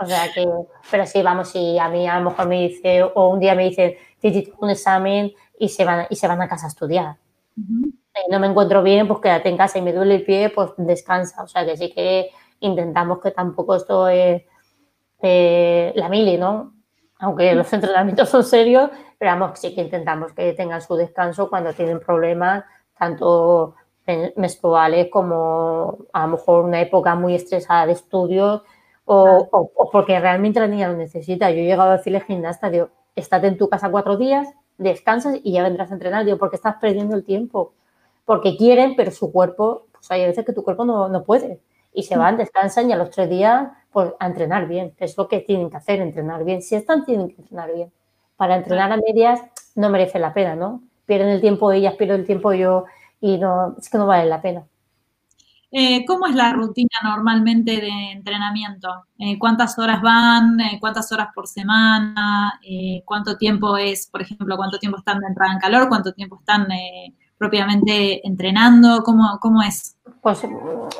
O 0.02 0.06
sea 0.06 0.32
que, 0.32 0.46
pero 0.90 1.04
sí, 1.04 1.22
vamos, 1.22 1.50
si 1.50 1.78
a 1.78 1.90
mí 1.90 2.08
a 2.08 2.18
lo 2.18 2.30
mejor 2.30 2.46
me 2.46 2.68
dice, 2.68 3.02
o 3.02 3.28
un 3.28 3.38
día 3.38 3.54
me 3.54 3.64
dicen, 3.64 3.94
tengo 4.18 4.56
un 4.60 4.70
examen 4.70 5.32
y 5.58 5.68
se 5.68 5.84
van, 5.84 6.06
y 6.08 6.16
se 6.16 6.26
van 6.26 6.40
a 6.40 6.48
casa 6.48 6.66
a 6.66 6.68
estudiar. 6.70 7.16
Y 7.56 8.30
no 8.30 8.40
me 8.40 8.46
encuentro 8.46 8.82
bien, 8.82 9.06
pues 9.06 9.20
quédate 9.20 9.50
en 9.50 9.58
casa 9.58 9.78
y 9.78 9.82
me 9.82 9.92
duele 9.92 10.14
el 10.14 10.24
pie, 10.24 10.48
pues 10.48 10.70
descansa. 10.78 11.42
O 11.42 11.48
sea 11.48 11.66
que 11.66 11.76
sí 11.76 11.92
que 11.92 12.30
intentamos 12.60 13.20
que 13.20 13.30
tampoco 13.30 13.74
esto 13.74 14.08
es 14.08 14.42
eh, 15.22 15.92
la 15.96 16.08
mili, 16.08 16.36
¿no? 16.36 16.74
Aunque 17.18 17.54
los 17.54 17.72
entrenamientos 17.72 18.28
son 18.28 18.44
serios, 18.44 18.90
pero 19.18 19.32
vamos, 19.32 19.58
sí 19.58 19.74
que 19.74 19.82
intentamos 19.82 20.32
que 20.32 20.52
tengan 20.54 20.80
su 20.80 20.96
descanso 20.96 21.50
cuando 21.50 21.72
tienen 21.72 22.00
problemas, 22.00 22.64
tanto 22.98 23.74
menstruales 24.36 25.08
como 25.08 25.98
a 26.12 26.26
lo 26.26 26.32
mejor 26.32 26.64
una 26.64 26.80
época 26.80 27.14
muy 27.14 27.36
estresada 27.36 27.86
de 27.86 27.92
estudios 27.92 28.62
o, 29.04 29.70
porque 29.92 30.18
realmente 30.18 30.58
la 30.58 30.66
niña 30.66 30.88
lo 30.88 30.96
necesita. 30.96 31.50
Yo 31.50 31.58
he 31.58 31.64
llegado 31.64 31.90
a 31.90 31.96
decirle 31.96 32.20
gimnasta, 32.20 32.70
digo, 32.70 32.90
estate 33.14 33.48
en 33.48 33.58
tu 33.58 33.68
casa 33.68 33.90
cuatro 33.90 34.16
días, 34.16 34.48
descansas 34.78 35.36
y 35.42 35.52
ya 35.52 35.62
vendrás 35.62 35.90
a 35.90 35.94
entrenar, 35.94 36.24
digo, 36.24 36.38
porque 36.38 36.56
estás 36.56 36.76
perdiendo 36.80 37.16
el 37.16 37.24
tiempo. 37.24 37.74
Porque 38.24 38.56
quieren, 38.56 38.94
pero 38.96 39.10
su 39.10 39.32
cuerpo, 39.32 39.86
pues 39.92 40.10
hay 40.10 40.26
veces 40.26 40.44
que 40.44 40.52
tu 40.52 40.62
cuerpo 40.62 40.84
no, 40.84 41.08
no 41.08 41.24
puede 41.24 41.60
y 41.92 42.04
se 42.04 42.16
van, 42.16 42.36
descansan 42.36 42.88
y 42.88 42.92
a 42.92 42.96
los 42.96 43.10
tres 43.10 43.28
días 43.28 43.68
pues, 43.92 44.12
entrenar 44.20 44.68
bien, 44.68 44.94
es 44.98 45.16
lo 45.16 45.28
que 45.28 45.40
tienen 45.40 45.70
que 45.70 45.76
hacer, 45.76 46.00
entrenar 46.00 46.44
bien. 46.44 46.62
Si 46.62 46.74
están, 46.74 47.04
tienen 47.04 47.28
que 47.28 47.42
entrenar 47.42 47.72
bien. 47.74 47.92
Para 48.36 48.56
entrenar 48.56 48.92
a 48.92 48.96
medias 48.96 49.40
no 49.74 49.90
merece 49.90 50.18
la 50.18 50.32
pena, 50.32 50.56
¿no? 50.56 50.82
Pierden 51.06 51.28
el 51.28 51.40
tiempo 51.40 51.72
ellas, 51.72 51.94
pierdo 51.94 52.14
el 52.14 52.26
tiempo 52.26 52.52
yo 52.52 52.84
y 53.20 53.38
no, 53.38 53.76
es 53.78 53.88
que 53.90 53.98
no 53.98 54.06
vale 54.06 54.26
la 54.28 54.40
pena. 54.40 54.64
Eh, 55.72 56.04
¿Cómo 56.04 56.26
es 56.26 56.34
la 56.34 56.52
rutina 56.52 56.90
normalmente 57.04 57.80
de 57.80 58.10
entrenamiento? 58.10 59.06
Eh, 59.18 59.38
¿Cuántas 59.38 59.78
horas 59.78 60.02
van? 60.02 60.58
Eh, 60.60 60.78
¿Cuántas 60.80 61.12
horas 61.12 61.28
por 61.32 61.46
semana? 61.46 62.60
¿Cuánto 63.04 63.36
tiempo 63.36 63.76
es, 63.76 64.08
por 64.08 64.22
ejemplo, 64.22 64.56
cuánto 64.56 64.78
tiempo 64.78 64.98
están 64.98 65.20
de 65.20 65.28
entrada 65.28 65.52
en 65.52 65.60
calor? 65.60 65.88
¿Cuánto 65.88 66.12
tiempo 66.12 66.38
están 66.40 66.66
propiamente 67.40 68.20
entrenando? 68.28 69.02
¿Cómo, 69.02 69.38
¿Cómo 69.40 69.62
es? 69.62 69.96
Pues 70.20 70.42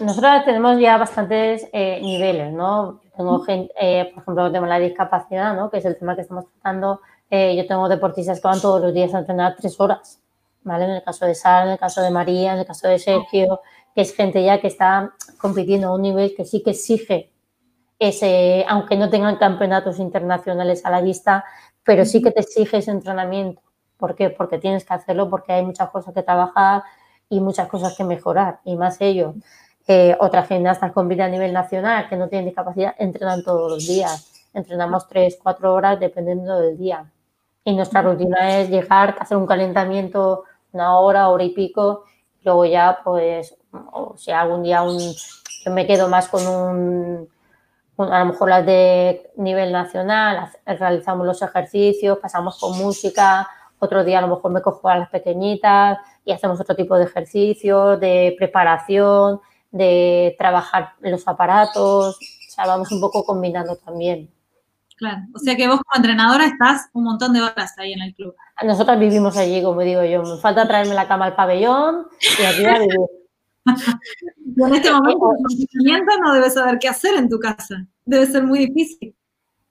nosotros 0.00 0.42
tenemos 0.46 0.80
ya 0.80 0.96
bastantes 0.96 1.68
eh, 1.70 2.00
niveles, 2.00 2.50
¿no? 2.50 3.02
Tengo 3.14 3.40
gente, 3.40 3.70
eh, 3.78 4.10
por 4.14 4.22
ejemplo, 4.22 4.46
tenemos 4.46 4.70
la 4.70 4.78
discapacidad, 4.78 5.54
¿no? 5.54 5.68
Que 5.70 5.76
es 5.76 5.84
el 5.84 5.98
tema 5.98 6.14
que 6.14 6.22
estamos 6.22 6.46
tratando. 6.50 7.02
Eh, 7.28 7.54
yo 7.56 7.66
tengo 7.66 7.90
deportistas 7.90 8.40
que 8.40 8.48
van 8.48 8.58
todos 8.58 8.80
los 8.80 8.94
días 8.94 9.12
a 9.12 9.18
entrenar 9.18 9.54
tres 9.54 9.78
horas, 9.78 10.18
¿vale? 10.62 10.86
En 10.86 10.92
el 10.92 11.02
caso 11.02 11.26
de 11.26 11.34
Sara, 11.34 11.66
en 11.66 11.72
el 11.72 11.78
caso 11.78 12.00
de 12.00 12.10
María, 12.10 12.54
en 12.54 12.60
el 12.60 12.66
caso 12.66 12.88
de 12.88 12.98
Sergio, 12.98 13.60
que 13.94 14.00
es 14.00 14.16
gente 14.16 14.42
ya 14.42 14.62
que 14.62 14.68
está 14.68 15.12
compitiendo 15.36 15.88
a 15.88 15.94
un 15.94 16.00
nivel 16.00 16.34
que 16.34 16.46
sí 16.46 16.62
que 16.62 16.70
exige 16.70 17.30
ese, 17.98 18.64
aunque 18.66 18.96
no 18.96 19.10
tengan 19.10 19.36
campeonatos 19.36 19.98
internacionales 19.98 20.86
a 20.86 20.90
la 20.90 21.02
vista, 21.02 21.44
pero 21.84 22.06
sí 22.06 22.22
que 22.22 22.30
te 22.30 22.40
exige 22.40 22.78
ese 22.78 22.92
entrenamiento. 22.92 23.60
¿Por 24.00 24.16
qué? 24.16 24.30
Porque 24.30 24.58
tienes 24.58 24.84
que 24.84 24.94
hacerlo, 24.94 25.30
porque 25.30 25.52
hay 25.52 25.64
muchas 25.64 25.90
cosas 25.90 26.12
que 26.12 26.22
trabajar, 26.22 26.82
y 27.30 27.40
muchas 27.40 27.68
cosas 27.68 27.96
que 27.96 28.04
mejorar, 28.04 28.58
y 28.64 28.76
más 28.76 29.00
ellos. 29.00 29.34
Eh, 29.86 30.16
otras 30.20 30.48
gimnastas 30.48 30.92
compiten 30.92 31.26
a 31.26 31.28
nivel 31.28 31.52
nacional 31.52 32.08
que 32.08 32.16
no 32.16 32.28
tienen 32.28 32.46
discapacidad, 32.46 32.94
entrenan 32.98 33.42
todos 33.44 33.70
los 33.70 33.86
días. 33.86 34.48
Entrenamos 34.52 35.08
tres, 35.08 35.38
cuatro 35.42 35.72
horas 35.72 35.98
dependiendo 36.00 36.58
del 36.60 36.76
día. 36.76 37.10
Y 37.64 37.74
nuestra 37.74 38.02
rutina 38.02 38.58
es 38.58 38.68
llegar, 38.68 39.16
hacer 39.20 39.36
un 39.36 39.46
calentamiento 39.46 40.44
una 40.72 40.98
hora, 40.98 41.28
hora 41.28 41.44
y 41.44 41.50
pico, 41.50 42.04
y 42.40 42.44
luego 42.44 42.64
ya, 42.64 43.00
pues, 43.02 43.56
o 43.72 44.16
si 44.16 44.30
algún 44.30 44.62
día 44.62 44.82
un, 44.82 44.98
yo 45.64 45.70
me 45.72 45.86
quedo 45.86 46.08
más 46.08 46.28
con 46.28 46.46
un, 46.46 47.28
a 47.98 48.20
lo 48.20 48.26
mejor 48.26 48.48
las 48.48 48.66
de 48.66 49.30
nivel 49.36 49.72
nacional, 49.72 50.48
realizamos 50.64 51.26
los 51.26 51.42
ejercicios, 51.42 52.18
pasamos 52.18 52.58
con 52.58 52.78
música, 52.78 53.48
otro 53.80 54.04
día 54.04 54.18
a 54.18 54.22
lo 54.22 54.28
mejor 54.28 54.52
me 54.52 54.62
cojo 54.62 54.88
a 54.88 54.98
las 54.98 55.10
pequeñitas 55.10 55.98
y 56.24 56.32
hacemos 56.32 56.60
otro 56.60 56.76
tipo 56.76 56.96
de 56.96 57.04
ejercicio, 57.04 57.96
de 57.96 58.34
preparación, 58.38 59.40
de 59.70 60.36
trabajar 60.38 60.90
los 61.00 61.26
aparatos. 61.26 62.16
O 62.16 62.52
sea, 62.52 62.66
vamos 62.66 62.92
un 62.92 63.00
poco 63.00 63.24
combinando 63.24 63.76
también. 63.76 64.30
Claro, 64.96 65.22
o 65.34 65.38
sea 65.38 65.56
que 65.56 65.66
vos 65.66 65.80
como 65.80 65.96
entrenadora 65.96 66.44
estás 66.44 66.90
un 66.92 67.04
montón 67.04 67.32
de 67.32 67.40
horas 67.40 67.72
ahí 67.78 67.94
en 67.94 68.02
el 68.02 68.14
club. 68.14 68.34
Nosotras 68.62 69.00
vivimos 69.00 69.34
allí, 69.38 69.62
como 69.62 69.80
digo 69.80 70.04
yo. 70.04 70.22
Me 70.22 70.36
falta 70.36 70.68
traerme 70.68 70.94
la 70.94 71.08
cama 71.08 71.24
al 71.24 71.34
pabellón 71.34 72.06
y 72.38 72.44
aquí 72.44 72.66
a 72.66 72.78
vivir. 72.78 72.96
en 74.66 74.74
este 74.74 74.92
momento 74.92 76.12
no 76.22 76.34
debes 76.34 76.52
saber 76.52 76.78
qué 76.78 76.88
hacer 76.88 77.14
en 77.14 77.30
tu 77.30 77.38
casa. 77.38 77.86
Debe 78.04 78.26
ser 78.26 78.44
muy 78.44 78.66
difícil. 78.66 79.14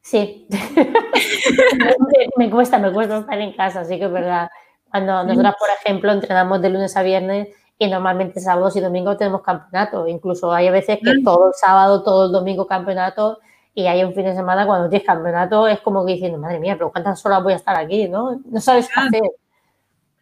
Sí, 0.02 0.48
me 2.38 2.50
cuesta, 2.50 2.80
me 2.80 2.92
cuesta 2.92 3.20
estar 3.20 3.40
en 3.40 3.54
casa, 3.54 3.82
así 3.82 3.98
que 4.00 4.06
es 4.06 4.12
verdad. 4.12 4.50
Cuando 4.90 5.24
nosotras, 5.24 5.56
por 5.60 5.70
ejemplo, 5.70 6.12
entrenamos 6.12 6.62
de 6.62 6.70
lunes 6.70 6.96
a 6.98 7.04
viernes 7.04 7.50
y 7.78 7.88
normalmente 7.88 8.40
sábados 8.40 8.76
y 8.76 8.80
domingos 8.80 9.18
tenemos 9.18 9.42
campeonato. 9.42 10.08
Incluso 10.08 10.52
hay 10.52 10.70
veces 10.70 11.00
que 11.04 11.22
todo 11.24 11.48
el 11.48 11.54
sábado, 11.54 12.02
todo 12.04 12.26
el 12.26 12.32
domingo 12.32 12.66
campeonato 12.66 13.40
y 13.74 13.88
hay 13.88 14.04
un 14.04 14.14
fin 14.14 14.26
de 14.26 14.36
semana 14.36 14.66
cuando 14.66 14.90
tienes 14.90 15.06
campeonato 15.06 15.68
es 15.68 15.80
como 15.82 16.06
que 16.06 16.14
diciendo, 16.14 16.38
madre 16.38 16.60
mía, 16.60 16.76
pero 16.76 16.92
¿cuántas 16.92 17.24
horas 17.26 17.44
voy 17.44 17.54
a 17.54 17.58
estar 17.58 17.78
aquí? 17.78 18.08
¿no? 18.08 18.42
No 18.46 18.60
sabes 18.60 18.90
qué 18.94 19.00
hacer. 19.00 19.32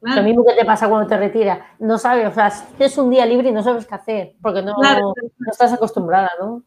Lo 0.02 0.22
mismo 0.22 0.46
que 0.46 0.54
te 0.54 0.66
pasa 0.66 0.88
cuando 0.88 1.08
te 1.08 1.18
retiras. 1.18 1.60
No 1.80 1.98
sabes, 1.98 2.28
o 2.28 2.32
sea, 2.32 2.52
es 2.78 2.98
un 2.98 3.10
día 3.10 3.26
libre 3.26 3.50
y 3.50 3.52
no 3.52 3.64
sabes 3.64 3.88
qué 3.88 3.96
hacer, 3.96 4.36
porque 4.42 4.62
no, 4.62 4.74
no 4.74 5.14
estás 5.50 5.74
acostumbrada, 5.74 6.30
¿no? 6.40 6.62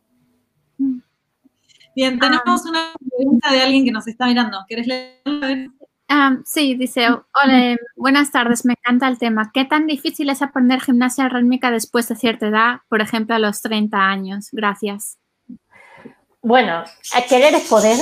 Bien, 2.00 2.18
tenemos 2.18 2.64
una 2.64 2.94
pregunta 3.14 3.52
de 3.52 3.60
alguien 3.60 3.84
que 3.84 3.92
nos 3.92 4.08
está 4.08 4.24
mirando. 4.24 4.56
¿Quieres 4.66 4.86
leerla? 4.86 5.70
Ah, 6.08 6.38
sí, 6.46 6.74
dice, 6.74 7.08
hola, 7.10 7.76
buenas 7.94 8.30
tardes, 8.30 8.64
me 8.64 8.72
encanta 8.72 9.06
el 9.06 9.18
tema. 9.18 9.50
¿Qué 9.52 9.66
tan 9.66 9.86
difícil 9.86 10.30
es 10.30 10.40
aprender 10.40 10.80
gimnasia 10.80 11.28
rítmica 11.28 11.70
después 11.70 12.08
de 12.08 12.16
cierta 12.16 12.46
edad, 12.46 12.78
por 12.88 13.02
ejemplo, 13.02 13.34
a 13.34 13.38
los 13.38 13.60
30 13.60 13.98
años? 13.98 14.48
Gracias. 14.50 15.18
Bueno, 16.40 16.84
querer 17.28 17.52
es 17.52 17.68
poder, 17.68 17.98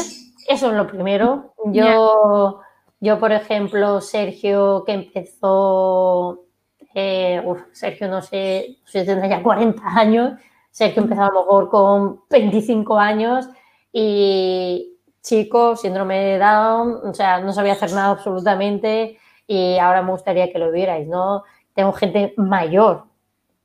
eso 0.47 0.71
es 0.71 0.77
lo 0.77 0.87
primero. 0.87 1.55
Yo, 1.73 2.61
yo 3.01 3.19
por 3.19 3.33
ejemplo, 3.33 4.01
Sergio, 4.01 4.85
que 4.87 4.93
empezó, 4.93 6.45
eh, 6.95 7.43
Sergio 7.73 8.07
no 8.07 8.23
sé, 8.23 8.77
no 8.81 8.93
sé, 8.93 9.05
tendrá 9.05 9.27
ya 9.27 9.43
40 9.43 9.83
años, 9.85 10.39
Sergio 10.71 11.03
empezó 11.03 11.23
a 11.23 11.33
lo 11.33 11.41
mejor 11.41 11.69
con 11.69 12.21
25 12.31 12.97
años 12.97 13.49
y 13.93 14.99
chico, 15.23 15.77
síndrome 15.77 16.19
de 16.19 16.39
Down, 16.39 17.01
o 17.05 17.15
sea, 17.15 17.41
no 17.41 17.53
sabía 17.53 17.75
hacer 17.75 17.93
nada 17.93 18.11
absolutamente 18.11 19.19
y 19.47 19.79
ahora 19.79 20.03
me 20.03 20.13
gustaría 20.13 20.53
que 20.53 20.59
lo 20.59 20.71
vierais, 20.71 21.07
¿no? 21.07 21.45
Tengo 21.75 21.93
gente 21.93 22.35
mayor 22.37 23.05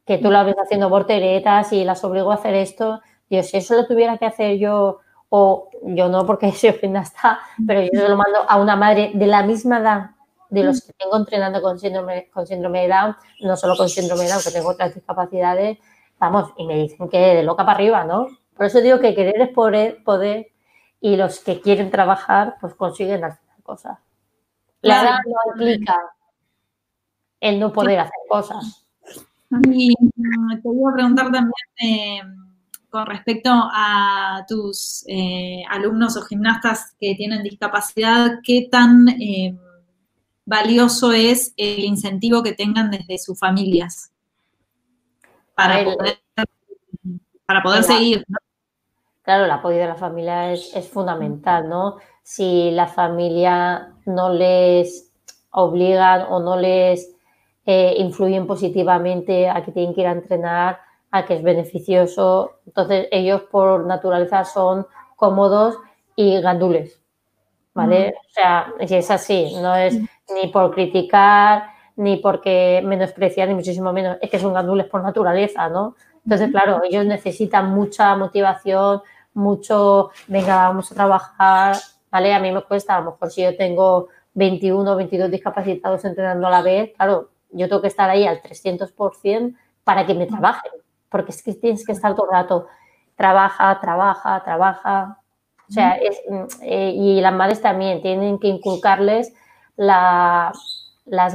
que 0.05 0.17
tú 0.17 0.31
la 0.31 0.43
ves 0.43 0.55
haciendo 0.55 0.89
porteretas 0.89 1.71
y 1.73 1.83
las 1.83 2.03
obligo 2.03 2.31
a 2.31 2.36
hacer 2.36 2.53
esto. 2.55 3.01
Yo, 3.29 3.43
si 3.43 3.57
eso 3.57 3.75
lo 3.75 3.88
tuviera 3.88 4.17
que 4.17 4.25
hacer 4.25 4.57
yo, 4.57 4.99
o 5.29 5.69
yo 5.83 6.09
no 6.09 6.25
porque 6.25 6.51
soy 6.53 6.73
gimnasta, 6.73 7.39
pero 7.65 7.81
yo 7.81 7.89
se 7.91 8.09
lo 8.09 8.17
mando 8.17 8.39
a 8.47 8.57
una 8.57 8.75
madre 8.75 9.12
de 9.13 9.27
la 9.27 9.43
misma 9.43 9.79
edad 9.79 10.09
de 10.49 10.63
los 10.63 10.81
que 10.81 10.93
tengo 10.93 11.17
entrenando 11.17 11.62
con 11.62 11.79
síndrome, 11.79 12.29
con 12.31 12.45
síndrome 12.45 12.83
de 12.83 12.89
Down, 12.89 13.15
no 13.41 13.57
solo 13.57 13.75
con 13.75 13.89
síndrome 13.89 14.25
de 14.25 14.29
Down, 14.29 14.43
que 14.43 14.51
tengo 14.51 14.69
otras 14.69 14.93
discapacidades, 14.93 15.79
vamos, 16.19 16.51
y 16.57 16.67
me 16.67 16.75
dicen 16.75 17.09
que 17.09 17.17
de 17.17 17.41
loca 17.41 17.65
para 17.65 17.77
arriba, 17.77 18.03
¿no? 18.03 18.27
Por 18.56 18.66
eso 18.66 18.82
digo 18.82 19.00
que 19.00 19.16
querer 19.16 19.42
es 19.42 19.50
poder, 19.50 20.04
poder 20.04 20.52
y 21.02 21.16
los 21.16 21.39
que 21.39 21.60
quieren 21.62 21.92
trabajar 21.92 22.56
pues 22.62 22.76
consiguen 22.76 23.24
hacer 23.24 23.42
cosas. 23.63 24.00
La 24.82 25.02
edad 25.02 25.18
no 25.26 25.54
implica 25.54 25.98
el 27.39 27.60
no 27.60 27.72
poder 27.74 28.00
hacer 28.00 28.13
cosas. 28.30 28.86
Y 29.70 29.94
mm, 30.00 30.62
te 30.62 30.70
iba 30.70 30.92
a 30.92 30.94
preguntar 30.94 31.26
también 31.26 31.54
eh, 31.82 32.22
con 32.89 33.06
respecto 33.06 33.50
a 33.52 34.46
tus 34.48 35.04
eh, 35.08 35.63
alumnos 35.70 36.16
o 36.16 36.22
gimnastas 36.22 36.96
que 37.00 37.16
tienen 37.16 37.44
discapacidad, 37.44 38.39
¿qué 38.44 38.68
tan 38.72 39.10
eh, 39.10 39.58
valioso 40.46 41.12
es 41.12 41.54
el 41.58 41.80
incentivo 41.86 42.44
que 42.44 42.54
tengan 42.54 42.92
desde 42.92 43.18
sus 43.18 43.38
familias 43.38 44.12
para 45.56 45.84
poder, 45.84 46.20
para 47.46 47.63
poder 47.63 47.84
seguir? 47.84 48.26
Claro, 49.23 49.45
el 49.45 49.51
apoyo 49.51 49.77
de 49.77 49.88
la 49.88 49.95
familia 49.95 50.51
es, 50.51 50.89
fundamental, 50.89 51.69
¿no? 51.69 51.95
Si 52.23 52.71
la 52.71 52.88
familia 52.88 53.93
no 54.05 54.29
les 54.33 55.09
obligan 55.51 56.25
o 56.29 56.41
no 56.41 56.57
les 56.57 57.15
eh, 57.65 57.95
influyen 57.99 58.45
positivamente 58.45 59.49
a 59.49 59.63
que 59.63 59.71
tienen 59.71 59.95
que 59.95 60.01
ir 60.01 60.07
a 60.07 60.12
entrenar, 60.12 60.79
a 61.09 61.25
que 61.25 61.36
es 61.36 61.43
beneficioso, 61.43 62.59
entonces 62.65 63.07
ellos 63.12 63.43
por 63.43 63.86
naturaleza 63.86 64.43
son 64.43 64.88
cómodos 65.15 65.77
y 66.17 66.41
gandules, 66.41 66.99
¿vale? 67.73 68.15
O 68.27 68.29
sea, 68.29 68.73
si 68.86 68.95
es 68.95 69.09
así, 69.09 69.55
no 69.62 69.73
es 69.75 69.97
ni 70.33 70.47
por 70.51 70.73
criticar, 70.73 71.69
ni 71.95 72.17
porque 72.17 72.81
menospreciar, 72.83 73.47
ni 73.47 73.53
muchísimo 73.53 73.93
menos, 73.93 74.17
es 74.21 74.29
que 74.29 74.39
son 74.39 74.53
gandules 74.53 74.88
por 74.88 75.01
naturaleza, 75.01 75.69
¿no? 75.69 75.95
Entonces, 76.25 76.51
claro, 76.51 76.81
ellos 76.83 77.05
necesitan 77.05 77.69
mucha 77.69 78.15
motivación, 78.15 79.01
mucho, 79.34 80.12
venga, 80.28 80.67
vamos 80.67 80.91
a 80.91 80.96
trabajar, 80.96 81.78
¿vale? 82.12 82.34
A 82.34 82.39
mí 82.39 82.52
me 82.52 82.62
cuesta, 82.62 82.96
a 82.96 83.02
lo 83.02 83.12
mejor 83.12 83.32
si 83.32 83.43
yo 83.43 83.56
tengo 83.56 84.08
21 84.34 84.91
o 84.91 84.96
22 84.96 85.32
discapacitados 85.32 86.06
entrenando 86.06 86.48
a 86.48 86.52
la 86.52 86.62
vez, 86.62 86.91
claro, 86.96 87.30
yo 87.52 87.67
tengo 87.67 87.82
que 87.82 87.88
estar 87.88 88.10
ahí 88.10 88.26
al 88.26 88.41
300% 88.41 89.56
para 89.84 90.06
que 90.06 90.13
me 90.13 90.26
trabajen, 90.26 90.72
porque 91.10 91.32
es 91.32 91.43
que 91.43 91.54
tienes 91.54 91.86
que 91.86 91.91
estar 91.91 92.15
todo 92.15 92.26
el 92.26 92.32
rato, 92.32 92.67
trabaja, 93.15 93.80
trabaja, 93.80 94.43
trabaja. 94.43 95.19
O 95.69 95.72
sea, 95.72 95.93
es, 95.96 96.19
eh, 96.62 96.93
y 96.96 97.22
las 97.22 97.34
madres 97.34 97.62
también 97.62 98.02
tienen 98.02 98.39
que 98.39 98.48
inculcarles 98.48 99.34
las 99.76 100.56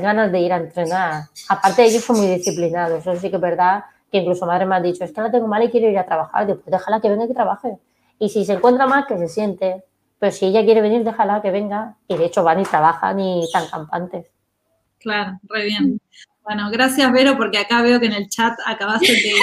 ganas 0.00 0.30
de 0.32 0.40
ir 0.40 0.52
a 0.52 0.56
entrenar. 0.56 1.24
Aparte, 1.48 1.84
ellos 1.84 2.04
son 2.04 2.18
muy 2.18 2.26
disciplinados, 2.26 3.00
eso 3.00 3.16
sí 3.16 3.30
que 3.30 3.36
es 3.36 3.42
verdad, 3.42 3.84
que 4.10 4.18
incluso 4.18 4.46
madre 4.46 4.66
me 4.66 4.76
ha 4.76 4.80
dicho, 4.80 5.04
es 5.04 5.12
que 5.12 5.20
la 5.20 5.30
tengo 5.30 5.46
mal 5.46 5.62
y 5.62 5.70
quiero 5.70 5.88
ir 5.88 5.98
a 5.98 6.06
trabajar, 6.06 6.46
después 6.46 6.66
déjala 6.66 7.00
que 7.00 7.08
venga 7.08 7.24
y 7.24 7.28
que 7.28 7.34
trabaje. 7.34 7.78
Y 8.18 8.28
si 8.28 8.44
se 8.44 8.54
encuentra 8.54 8.86
mal, 8.86 9.06
que 9.06 9.18
se 9.18 9.28
siente. 9.28 9.84
Pero 10.18 10.32
si 10.32 10.46
ella 10.46 10.64
quiere 10.64 10.80
venir, 10.80 11.04
déjala 11.04 11.40
que 11.42 11.50
venga. 11.50 11.96
Y 12.08 12.16
de 12.16 12.24
hecho 12.26 12.42
van 12.42 12.60
y 12.60 12.64
trabajan 12.64 13.20
y 13.20 13.48
tan 13.52 13.68
campantes. 13.68 14.26
Claro, 14.98 15.38
re 15.44 15.64
bien. 15.64 16.00
Bueno, 16.48 16.70
gracias 16.70 17.12
Vero, 17.12 17.36
porque 17.36 17.58
acá 17.58 17.82
veo 17.82 18.00
que 18.00 18.06
en 18.06 18.14
el 18.14 18.30
chat 18.30 18.58
acabaste 18.64 19.12
de 19.12 19.34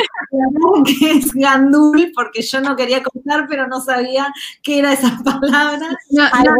que 0.86 1.12
es 1.12 1.32
gandul, 1.34 2.12
porque 2.16 2.42
yo 2.42 2.62
no 2.62 2.76
quería 2.76 3.04
contar, 3.04 3.46
pero 3.48 3.68
no 3.68 3.80
sabía 3.80 4.34
qué 4.64 4.80
era 4.80 4.94
esa 4.94 5.16
palabra. 5.24 5.88
No, 6.10 6.24
no, 6.24 6.56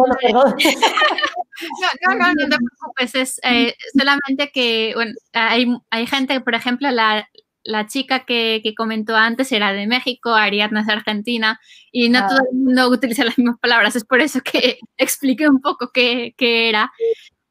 no, 2.15 2.34
no, 2.34 2.47
te 2.47 2.58
preocupes, 2.58 3.15
es 3.15 3.39
eh, 3.41 3.75
solamente 3.97 4.51
que 4.51 4.91
bueno, 4.93 5.13
hay, 5.34 5.65
hay 5.89 6.06
gente, 6.06 6.39
por 6.41 6.54
ejemplo, 6.54 6.91
la, 6.91 7.28
la 7.65 7.88
chica 7.88 8.25
que, 8.25 8.62
comentó 8.78 9.15
antes 9.15 9.51
era 9.51 9.73
de 9.73 9.88
México, 9.88 10.34
Ariadna 10.34 10.82
es 10.82 10.89
argentina, 10.89 11.60
y 11.91 12.10
no 12.10 12.25
todo 12.28 12.39
el 12.51 12.58
mundo 12.58 12.89
utiliza 12.89 13.25
las 13.25 13.38
mismas 13.38 13.60
palabras, 13.60 13.95
es 13.95 14.06
por 14.06 14.21
eso 14.21 14.39
que 14.41 14.80
expliqué 14.97 15.49
un 15.49 15.62
poco 15.62 15.91
qué, 15.91 16.34
era. 16.38 16.91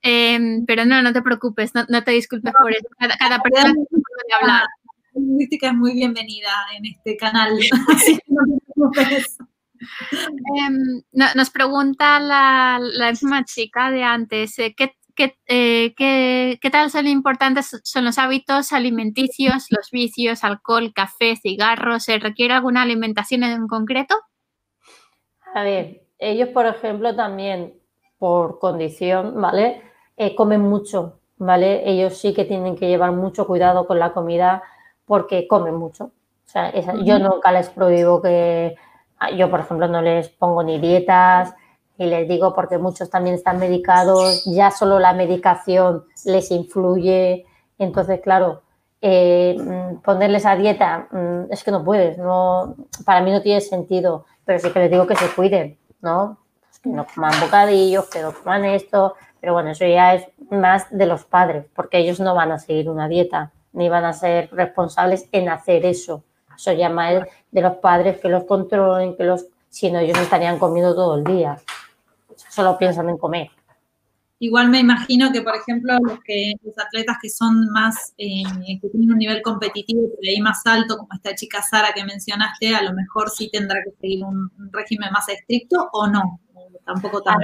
Em, 0.00 0.64
pero 0.66 0.84
no, 0.84 1.02
no 1.02 1.12
te 1.12 1.22
preocupes, 1.22 1.72
no, 1.74 2.04
te 2.04 2.10
disculpes 2.12 2.52
por 2.60 2.72
eso. 2.72 2.86
Cada, 2.98 3.38
persona 3.40 3.72
puede 3.72 4.34
hablar. 4.40 4.64
La 5.14 5.20
lingüística 5.20 5.68
es 5.68 5.74
muy 5.74 5.94
bienvenida 5.94 6.50
en 6.76 6.86
este 6.86 7.16
canal, 7.16 7.58
que 7.58 8.18
no 8.28 8.42
te 8.44 8.72
preocupes. 8.74 9.38
Em, 10.56 11.02
nos 11.12 11.50
pregunta 11.50 12.20
la, 12.20 12.78
la 12.80 13.10
misma 13.10 13.44
chica 13.44 13.90
de 13.90 14.04
antes, 14.04 14.58
eh, 14.58 14.74
¿qué, 15.14 15.36
eh, 15.46 15.94
¿qué, 15.96 16.58
qué, 16.60 16.70
tal 16.70 16.90
son 16.90 17.06
importantes 17.06 17.80
son 17.84 18.04
los 18.04 18.18
hábitos 18.18 18.72
alimenticios, 18.72 19.66
los 19.70 19.90
vicios, 19.90 20.44
alcohol, 20.44 20.92
café, 20.94 21.36
cigarros? 21.36 22.04
¿Se 22.04 22.18
requiere 22.18 22.54
alguna 22.54 22.82
alimentación 22.82 23.44
en 23.44 23.66
concreto? 23.66 24.14
A 25.54 25.62
ver, 25.62 26.02
ellos, 26.18 26.48
por 26.48 26.66
ejemplo, 26.66 27.14
también 27.14 27.74
por 28.18 28.58
condición, 28.58 29.40
¿vale? 29.40 29.82
Eh, 30.16 30.34
comen 30.34 30.60
mucho, 30.60 31.20
¿vale? 31.36 31.88
Ellos 31.88 32.16
sí 32.16 32.32
que 32.32 32.44
tienen 32.44 32.76
que 32.76 32.88
llevar 32.88 33.12
mucho 33.12 33.46
cuidado 33.46 33.86
con 33.86 33.98
la 33.98 34.12
comida 34.12 34.62
porque 35.04 35.46
comen 35.46 35.74
mucho. 35.74 36.04
O 36.04 36.48
sea, 36.48 36.72
yo 37.02 37.18
nunca 37.18 37.52
les 37.52 37.68
prohíbo 37.70 38.22
que, 38.22 38.76
yo 39.36 39.50
por 39.50 39.60
ejemplo 39.60 39.88
no 39.88 40.02
les 40.02 40.28
pongo 40.28 40.62
ni 40.62 40.78
dietas, 40.78 41.54
y 41.96 42.06
les 42.06 42.28
digo 42.28 42.54
porque 42.54 42.78
muchos 42.78 43.08
también 43.10 43.36
están 43.36 43.58
medicados, 43.58 44.44
ya 44.44 44.70
solo 44.70 44.98
la 44.98 45.12
medicación 45.12 46.04
les 46.24 46.50
influye. 46.50 47.46
Entonces, 47.78 48.20
claro, 48.20 48.62
eh, 49.00 49.56
mm, 49.58 50.02
ponerles 50.02 50.46
a 50.46 50.56
dieta 50.56 51.08
mm, 51.10 51.52
es 51.52 51.62
que 51.62 51.70
no 51.70 51.84
puedes, 51.84 52.18
no, 52.18 52.74
para 53.04 53.20
mí 53.20 53.30
no 53.30 53.42
tiene 53.42 53.60
sentido, 53.60 54.26
pero 54.44 54.58
sí 54.58 54.70
que 54.70 54.80
les 54.80 54.90
digo 54.90 55.06
que 55.06 55.16
se 55.16 55.28
cuiden, 55.28 55.78
¿no? 56.00 56.38
Pues 56.60 56.78
que 56.80 56.88
no 56.88 57.06
coman 57.06 57.38
bocadillos, 57.40 58.08
que 58.10 58.22
no 58.22 58.32
coman 58.32 58.64
esto, 58.64 59.14
pero 59.40 59.52
bueno, 59.52 59.70
eso 59.70 59.86
ya 59.86 60.14
es 60.14 60.26
más 60.50 60.86
de 60.90 61.06
los 61.06 61.24
padres, 61.24 61.66
porque 61.74 61.98
ellos 61.98 62.18
no 62.18 62.34
van 62.34 62.50
a 62.50 62.58
seguir 62.58 62.88
una 62.90 63.08
dieta, 63.08 63.52
ni 63.72 63.88
van 63.88 64.04
a 64.04 64.12
ser 64.12 64.48
responsables 64.52 65.28
en 65.32 65.48
hacer 65.48 65.84
eso. 65.84 66.24
Eso 66.56 66.72
ya 66.72 66.88
más 66.88 67.24
de 67.50 67.60
los 67.60 67.74
padres 67.76 68.20
que 68.20 68.28
los 68.28 68.44
controlen, 68.44 69.16
que 69.16 69.24
los, 69.24 69.46
si 69.68 69.90
no, 69.90 69.98
ellos 69.98 70.18
estarían 70.18 70.58
comiendo 70.58 70.94
todo 70.94 71.16
el 71.16 71.24
día 71.24 71.58
solo 72.36 72.78
piensan 72.78 73.08
en 73.08 73.18
comer. 73.18 73.50
Igual 74.40 74.68
me 74.68 74.80
imagino 74.80 75.32
que, 75.32 75.42
por 75.42 75.54
ejemplo, 75.56 75.96
los, 76.02 76.18
que, 76.24 76.54
los 76.62 76.76
atletas 76.78 77.16
que 77.22 77.30
son 77.30 77.70
más, 77.72 78.12
eh, 78.18 78.42
que 78.80 78.88
tienen 78.90 79.12
un 79.12 79.18
nivel 79.18 79.40
competitivo 79.42 80.02
por 80.02 80.18
ahí 80.28 80.40
más 80.40 80.60
alto, 80.66 80.98
como 80.98 81.08
esta 81.14 81.34
chica 81.34 81.62
Sara 81.62 81.92
que 81.94 82.04
mencionaste, 82.04 82.74
a 82.74 82.82
lo 82.82 82.92
mejor 82.92 83.30
sí 83.30 83.48
tendrá 83.50 83.78
que 83.82 83.92
seguir 83.92 84.24
un, 84.24 84.50
régimen 84.72 85.10
más 85.12 85.28
estricto 85.28 85.88
o 85.92 86.06
no. 86.08 86.40
Tampoco 86.84 87.22
tan... 87.22 87.38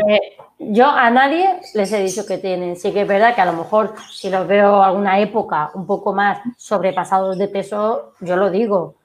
yo 0.59 0.87
a 0.87 1.09
nadie 1.09 1.61
les 1.73 1.91
he 1.93 2.03
dicho 2.03 2.27
que 2.27 2.37
tienen. 2.37 2.77
Sí 2.77 2.93
que 2.93 3.03
es 3.03 3.09
verdad 3.09 3.35
que 3.35 3.41
a 3.41 3.47
lo 3.47 3.55
mejor 3.55 3.95
si 4.13 4.29
los 4.29 4.47
veo 4.47 4.83
alguna 4.83 5.19
época 5.21 5.71
un 5.73 5.87
poco 5.87 6.13
más 6.13 6.41
sobrepasados 6.59 7.39
de 7.39 7.49
peso, 7.49 8.13
yo 8.21 8.37
lo 8.37 8.51
digo, 8.51 8.97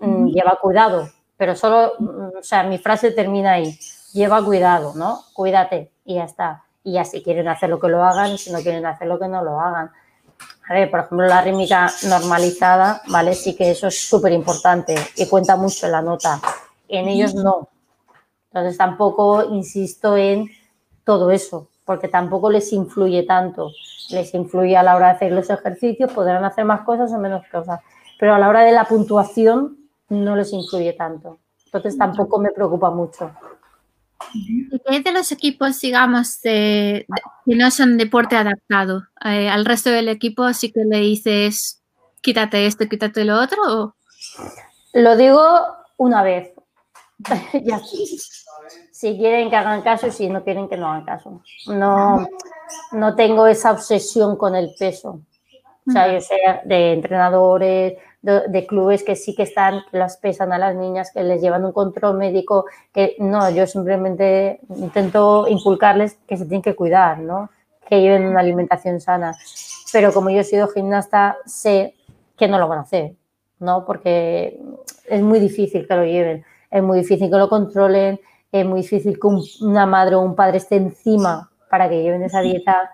mm, 0.00 0.26
lleva 0.30 0.58
cuidado. 0.60 1.08
Pero 1.36 1.54
solo, 1.54 1.92
mm, 2.00 2.38
o 2.38 2.42
sea, 2.42 2.64
mi 2.64 2.78
frase 2.78 3.12
termina 3.12 3.52
ahí 3.52 3.78
lleva 4.14 4.42
cuidado, 4.42 4.94
¿no? 4.94 5.20
Cuídate 5.34 5.92
y 6.04 6.14
ya 6.14 6.24
está. 6.24 6.64
y 6.82 6.92
ya 6.92 7.04
si 7.04 7.22
quieren 7.22 7.48
hacer 7.48 7.68
lo 7.70 7.80
que 7.80 7.88
lo 7.88 8.04
hagan 8.04 8.36
si 8.38 8.52
no 8.52 8.60
quieren 8.60 8.86
hacer 8.86 9.08
lo 9.08 9.18
que 9.18 9.28
no 9.28 9.42
lo 9.42 9.60
hagan. 9.60 9.90
A 10.68 10.74
ver, 10.74 10.90
por 10.90 11.00
ejemplo, 11.00 11.26
la 11.26 11.42
rítmica 11.42 11.90
normalizada, 12.08 13.02
¿vale? 13.08 13.34
Sí 13.34 13.54
que 13.54 13.70
eso 13.70 13.88
es 13.88 14.08
súper 14.08 14.32
importante 14.32 14.94
y 15.16 15.26
cuenta 15.26 15.56
mucho 15.56 15.86
en 15.86 15.92
la 15.92 16.02
nota. 16.02 16.40
En 16.88 17.08
ellos 17.08 17.34
no. 17.34 17.68
Entonces 18.50 18.78
tampoco 18.78 19.44
insisto 19.44 20.16
en 20.16 20.48
todo 21.04 21.30
eso, 21.30 21.68
porque 21.84 22.08
tampoco 22.08 22.50
les 22.50 22.72
influye 22.72 23.24
tanto. 23.24 23.72
Les 24.10 24.32
influye 24.34 24.76
a 24.76 24.82
la 24.82 24.96
hora 24.96 25.08
de 25.08 25.12
hacer 25.14 25.32
los 25.32 25.50
ejercicios, 25.50 26.12
podrán 26.12 26.44
hacer 26.44 26.64
más 26.64 26.82
cosas 26.82 27.12
o 27.12 27.18
menos 27.18 27.42
cosas, 27.50 27.80
pero 28.18 28.34
a 28.34 28.38
la 28.38 28.48
hora 28.48 28.60
de 28.60 28.72
la 28.72 28.84
puntuación 28.84 29.76
no 30.08 30.36
les 30.36 30.52
influye 30.52 30.92
tanto. 30.92 31.38
Entonces 31.66 31.98
tampoco 31.98 32.38
me 32.38 32.50
preocupa 32.52 32.90
mucho. 32.90 33.32
¿Y 34.32 34.80
qué 34.88 35.00
de 35.00 35.12
los 35.12 35.30
equipos, 35.32 35.80
digamos, 35.80 36.40
que 36.42 37.06
no 37.46 37.70
son 37.70 37.98
deporte 37.98 38.36
adaptado? 38.36 39.04
Eh, 39.24 39.48
¿Al 39.48 39.64
resto 39.64 39.90
del 39.90 40.08
equipo 40.08 40.52
sí 40.52 40.72
que 40.72 40.84
le 40.84 40.98
dices, 40.98 41.82
quítate 42.20 42.66
esto, 42.66 42.88
quítate 42.88 43.24
lo 43.24 43.40
otro? 43.40 43.96
Lo 44.92 45.16
digo 45.16 45.42
una 45.96 46.22
vez. 46.22 46.52
ya. 47.62 47.80
Si 48.92 49.16
quieren 49.16 49.50
que 49.50 49.56
hagan 49.56 49.82
caso 49.82 50.06
y 50.06 50.12
si 50.12 50.28
no 50.28 50.42
quieren 50.44 50.68
que 50.68 50.76
no 50.76 50.88
hagan 50.88 51.04
caso. 51.04 51.42
No, 51.66 52.26
no 52.92 53.14
tengo 53.14 53.46
esa 53.46 53.72
obsesión 53.72 54.36
con 54.36 54.54
el 54.54 54.74
peso. 54.78 55.20
O 55.86 55.92
sea, 55.92 56.10
yo 56.10 56.20
sé 56.20 56.36
de 56.64 56.94
entrenadores, 56.94 57.94
de, 58.24 58.66
clubes 58.66 59.02
que 59.02 59.16
sí 59.16 59.34
que 59.34 59.42
están, 59.42 59.82
que 59.90 59.98
las 59.98 60.16
pesan 60.16 60.52
a 60.52 60.58
las 60.58 60.74
niñas, 60.74 61.10
que 61.12 61.22
les 61.22 61.42
llevan 61.42 61.64
un 61.64 61.72
control 61.72 62.16
médico, 62.16 62.64
que 62.92 63.16
no, 63.18 63.50
yo 63.50 63.66
simplemente 63.66 64.60
intento 64.76 65.46
inculcarles 65.46 66.16
que 66.26 66.38
se 66.38 66.46
tienen 66.46 66.62
que 66.62 66.74
cuidar, 66.74 67.18
¿no? 67.18 67.50
Que 67.86 68.00
lleven 68.00 68.26
una 68.26 68.40
alimentación 68.40 69.00
sana. 69.00 69.36
Pero 69.92 70.12
como 70.12 70.30
yo 70.30 70.40
he 70.40 70.44
sido 70.44 70.68
gimnasta, 70.68 71.36
sé 71.44 71.94
que 72.36 72.48
no 72.48 72.58
lo 72.58 72.66
van 72.66 72.78
a 72.78 72.82
hacer, 72.82 73.14
¿no? 73.58 73.84
Porque 73.84 74.58
es 75.06 75.22
muy 75.22 75.38
difícil 75.38 75.86
que 75.86 75.94
lo 75.94 76.04
lleven, 76.04 76.44
es 76.70 76.82
muy 76.82 77.00
difícil 77.00 77.30
que 77.30 77.36
lo 77.36 77.50
controlen, 77.50 78.18
es 78.50 78.64
muy 78.64 78.80
difícil 78.80 79.20
que 79.20 79.28
una 79.64 79.84
madre 79.84 80.14
o 80.14 80.20
un 80.20 80.34
padre 80.34 80.56
esté 80.56 80.76
encima 80.76 81.50
para 81.68 81.90
que 81.90 82.02
lleven 82.02 82.22
esa 82.22 82.40
dieta 82.40 82.90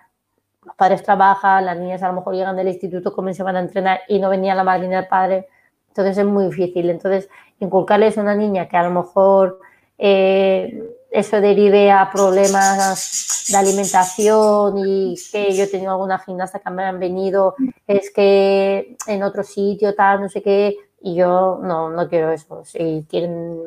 padres 0.80 1.02
trabajan, 1.02 1.66
las 1.66 1.76
niñas 1.76 2.02
a 2.02 2.08
lo 2.08 2.14
mejor 2.14 2.34
llegan 2.34 2.56
del 2.56 2.68
instituto, 2.68 3.14
se 3.34 3.42
van 3.42 3.56
a 3.56 3.60
entrenar 3.60 4.00
y 4.08 4.18
no 4.18 4.30
venía 4.30 4.54
la 4.54 4.64
madre 4.64 4.88
ni 4.88 4.94
el 4.94 5.06
padre. 5.06 5.46
Entonces 5.88 6.16
es 6.16 6.24
muy 6.24 6.46
difícil. 6.46 6.88
Entonces, 6.88 7.28
inculcarles 7.58 8.16
a 8.16 8.22
una 8.22 8.34
niña 8.34 8.66
que 8.66 8.78
a 8.78 8.84
lo 8.84 8.90
mejor 8.90 9.60
eh, 9.98 10.82
eso 11.10 11.38
derive 11.42 11.90
a 11.90 12.10
problemas 12.10 13.46
de 13.50 13.56
alimentación 13.58 14.78
y 14.78 15.16
que 15.30 15.54
yo 15.54 15.64
he 15.64 15.66
tenido 15.66 15.92
alguna 15.92 16.18
gimnasta 16.18 16.60
que 16.60 16.70
me 16.70 16.84
han 16.84 16.98
venido, 16.98 17.56
es 17.86 18.10
que 18.10 18.96
en 19.06 19.22
otro 19.22 19.42
sitio, 19.42 19.94
tal, 19.94 20.22
no 20.22 20.30
sé 20.30 20.40
qué, 20.40 20.76
y 21.02 21.14
yo 21.14 21.60
no, 21.62 21.90
no 21.90 22.08
quiero 22.08 22.32
eso. 22.32 22.64
Si 22.64 23.04
tienen, 23.06 23.60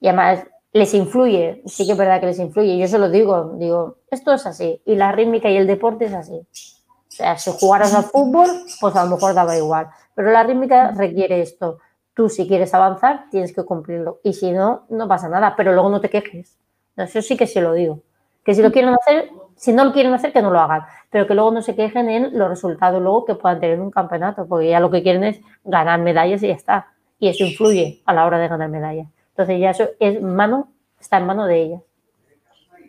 y 0.00 0.08
además 0.08 0.44
les 0.78 0.94
influye, 0.94 1.62
sí 1.66 1.84
que 1.84 1.92
es 1.92 1.98
verdad 1.98 2.20
que 2.20 2.26
les 2.26 2.38
influye. 2.38 2.78
Yo 2.78 2.88
se 2.88 2.98
lo 2.98 3.10
digo, 3.10 3.54
digo, 3.58 3.98
esto 4.10 4.32
es 4.32 4.46
así. 4.46 4.80
Y 4.86 4.94
la 4.94 5.12
rítmica 5.12 5.50
y 5.50 5.56
el 5.56 5.66
deporte 5.66 6.06
es 6.06 6.14
así. 6.14 6.34
O 6.34 7.10
sea, 7.10 7.36
si 7.36 7.50
jugaras 7.50 7.94
al 7.94 8.04
fútbol, 8.04 8.48
pues 8.80 8.94
a 8.96 9.04
lo 9.04 9.10
mejor 9.10 9.34
daba 9.34 9.56
igual. 9.56 9.88
Pero 10.14 10.30
la 10.30 10.42
rítmica 10.42 10.92
requiere 10.92 11.40
esto. 11.42 11.78
Tú, 12.14 12.28
si 12.28 12.46
quieres 12.48 12.72
avanzar, 12.74 13.26
tienes 13.30 13.52
que 13.52 13.64
cumplirlo. 13.64 14.20
Y 14.22 14.32
si 14.32 14.52
no, 14.52 14.86
no 14.88 15.08
pasa 15.08 15.28
nada. 15.28 15.54
Pero 15.56 15.72
luego 15.72 15.90
no 15.90 16.00
te 16.00 16.10
quejes. 16.10 16.56
Eso 16.96 17.22
sí 17.22 17.36
que 17.36 17.46
se 17.46 17.60
lo 17.60 17.72
digo. 17.72 18.00
Que 18.44 18.54
si 18.54 18.62
lo 18.62 18.72
quieren 18.72 18.94
hacer, 18.94 19.30
si 19.56 19.72
no 19.72 19.84
lo 19.84 19.92
quieren 19.92 20.14
hacer, 20.14 20.32
que 20.32 20.42
no 20.42 20.50
lo 20.50 20.60
hagan. 20.60 20.82
Pero 21.10 21.26
que 21.26 21.34
luego 21.34 21.50
no 21.50 21.62
se 21.62 21.74
quejen 21.74 22.08
en 22.08 22.38
los 22.38 22.48
resultados 22.48 23.02
luego 23.02 23.24
que 23.24 23.34
puedan 23.34 23.60
tener 23.60 23.76
en 23.76 23.82
un 23.82 23.90
campeonato. 23.90 24.46
Porque 24.46 24.68
ya 24.68 24.80
lo 24.80 24.90
que 24.90 25.02
quieren 25.02 25.24
es 25.24 25.40
ganar 25.64 26.00
medallas 26.00 26.42
y 26.42 26.48
ya 26.48 26.54
está. 26.54 26.88
Y 27.18 27.28
eso 27.28 27.44
influye 27.44 28.02
a 28.06 28.14
la 28.14 28.26
hora 28.26 28.38
de 28.38 28.48
ganar 28.48 28.68
medallas. 28.68 29.08
Entonces 29.38 29.60
ya 29.60 29.70
eso 29.70 29.90
es 30.00 30.20
mano, 30.20 30.72
está 30.98 31.18
en 31.18 31.26
mano 31.26 31.46
de 31.46 31.62
ella. 31.62 31.80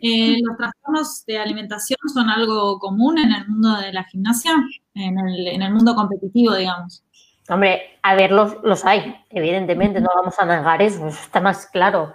Eh, 0.02 0.36
¿Los 0.42 0.56
trastornos 0.56 1.24
de 1.24 1.38
alimentación 1.38 1.98
son 2.12 2.28
algo 2.28 2.80
común 2.80 3.18
en 3.18 3.30
el 3.30 3.46
mundo 3.46 3.76
de 3.76 3.92
la 3.92 4.02
gimnasia? 4.02 4.56
En 4.94 5.16
el, 5.16 5.72
mundo 5.72 5.94
competitivo, 5.94 6.56
digamos. 6.56 7.04
Hombre, 7.48 7.82
a 8.02 8.16
ver, 8.16 8.32
los, 8.32 8.84
hay, 8.84 9.14
evidentemente, 9.30 10.00
no 10.00 10.08
vamos 10.12 10.34
a 10.40 10.46
negar 10.46 10.82
eso, 10.82 11.06
eso 11.06 11.20
está 11.22 11.40
más 11.40 11.66
claro. 11.66 12.14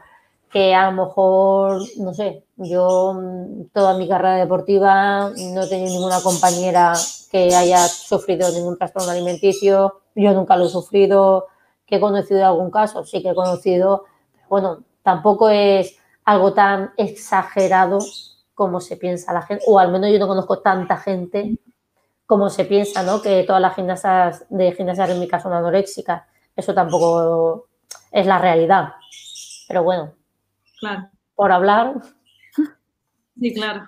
Que 0.49 0.75
a 0.75 0.91
lo 0.91 1.05
mejor, 1.05 1.81
no 1.99 2.13
sé, 2.13 2.43
yo 2.57 3.13
mm, 3.13 3.67
toda 3.73 3.97
mi 3.97 4.09
carrera 4.09 4.35
deportiva 4.35 5.29
no 5.29 5.63
he 5.63 5.69
tenido 5.69 5.93
ninguna 5.93 6.19
compañera 6.19 6.91
que 7.31 7.55
haya 7.55 7.87
sufrido 7.87 8.51
ningún 8.51 8.77
trastorno 8.77 9.11
alimenticio, 9.11 10.01
yo 10.13 10.33
nunca 10.33 10.57
lo 10.57 10.65
he 10.65 10.69
sufrido, 10.69 11.47
que 11.85 11.97
he 11.97 11.99
conocido 12.01 12.45
algún 12.45 12.69
caso, 12.69 13.05
sí 13.05 13.21
que 13.21 13.29
he 13.29 13.35
conocido 13.35 14.03
bueno, 14.49 14.83
tampoco 15.03 15.49
es 15.49 15.97
algo 16.23 16.53
tan 16.53 16.91
exagerado 16.97 17.99
como 18.53 18.79
se 18.79 18.97
piensa 18.97 19.33
la 19.33 19.41
gente, 19.41 19.63
o 19.67 19.79
al 19.79 19.91
menos 19.91 20.11
yo 20.11 20.19
no 20.19 20.27
conozco 20.27 20.59
tanta 20.59 20.97
gente 20.97 21.59
como 22.25 22.49
se 22.49 22.65
piensa, 22.65 23.03
¿no? 23.03 23.21
Que 23.21 23.43
todas 23.43 23.61
las 23.61 23.75
gimnastas 23.75 24.45
de 24.49 24.71
gimnasia 24.71 25.05
rítmica 25.05 25.39
son 25.39 25.53
anoréxicas. 25.53 26.23
Eso 26.55 26.73
tampoco 26.73 27.67
es 28.11 28.25
la 28.25 28.39
realidad. 28.39 28.93
Pero 29.67 29.83
bueno, 29.83 30.13
claro. 30.79 31.09
por 31.35 31.51
hablar. 31.51 31.93
Sí, 33.39 33.53
claro. 33.53 33.87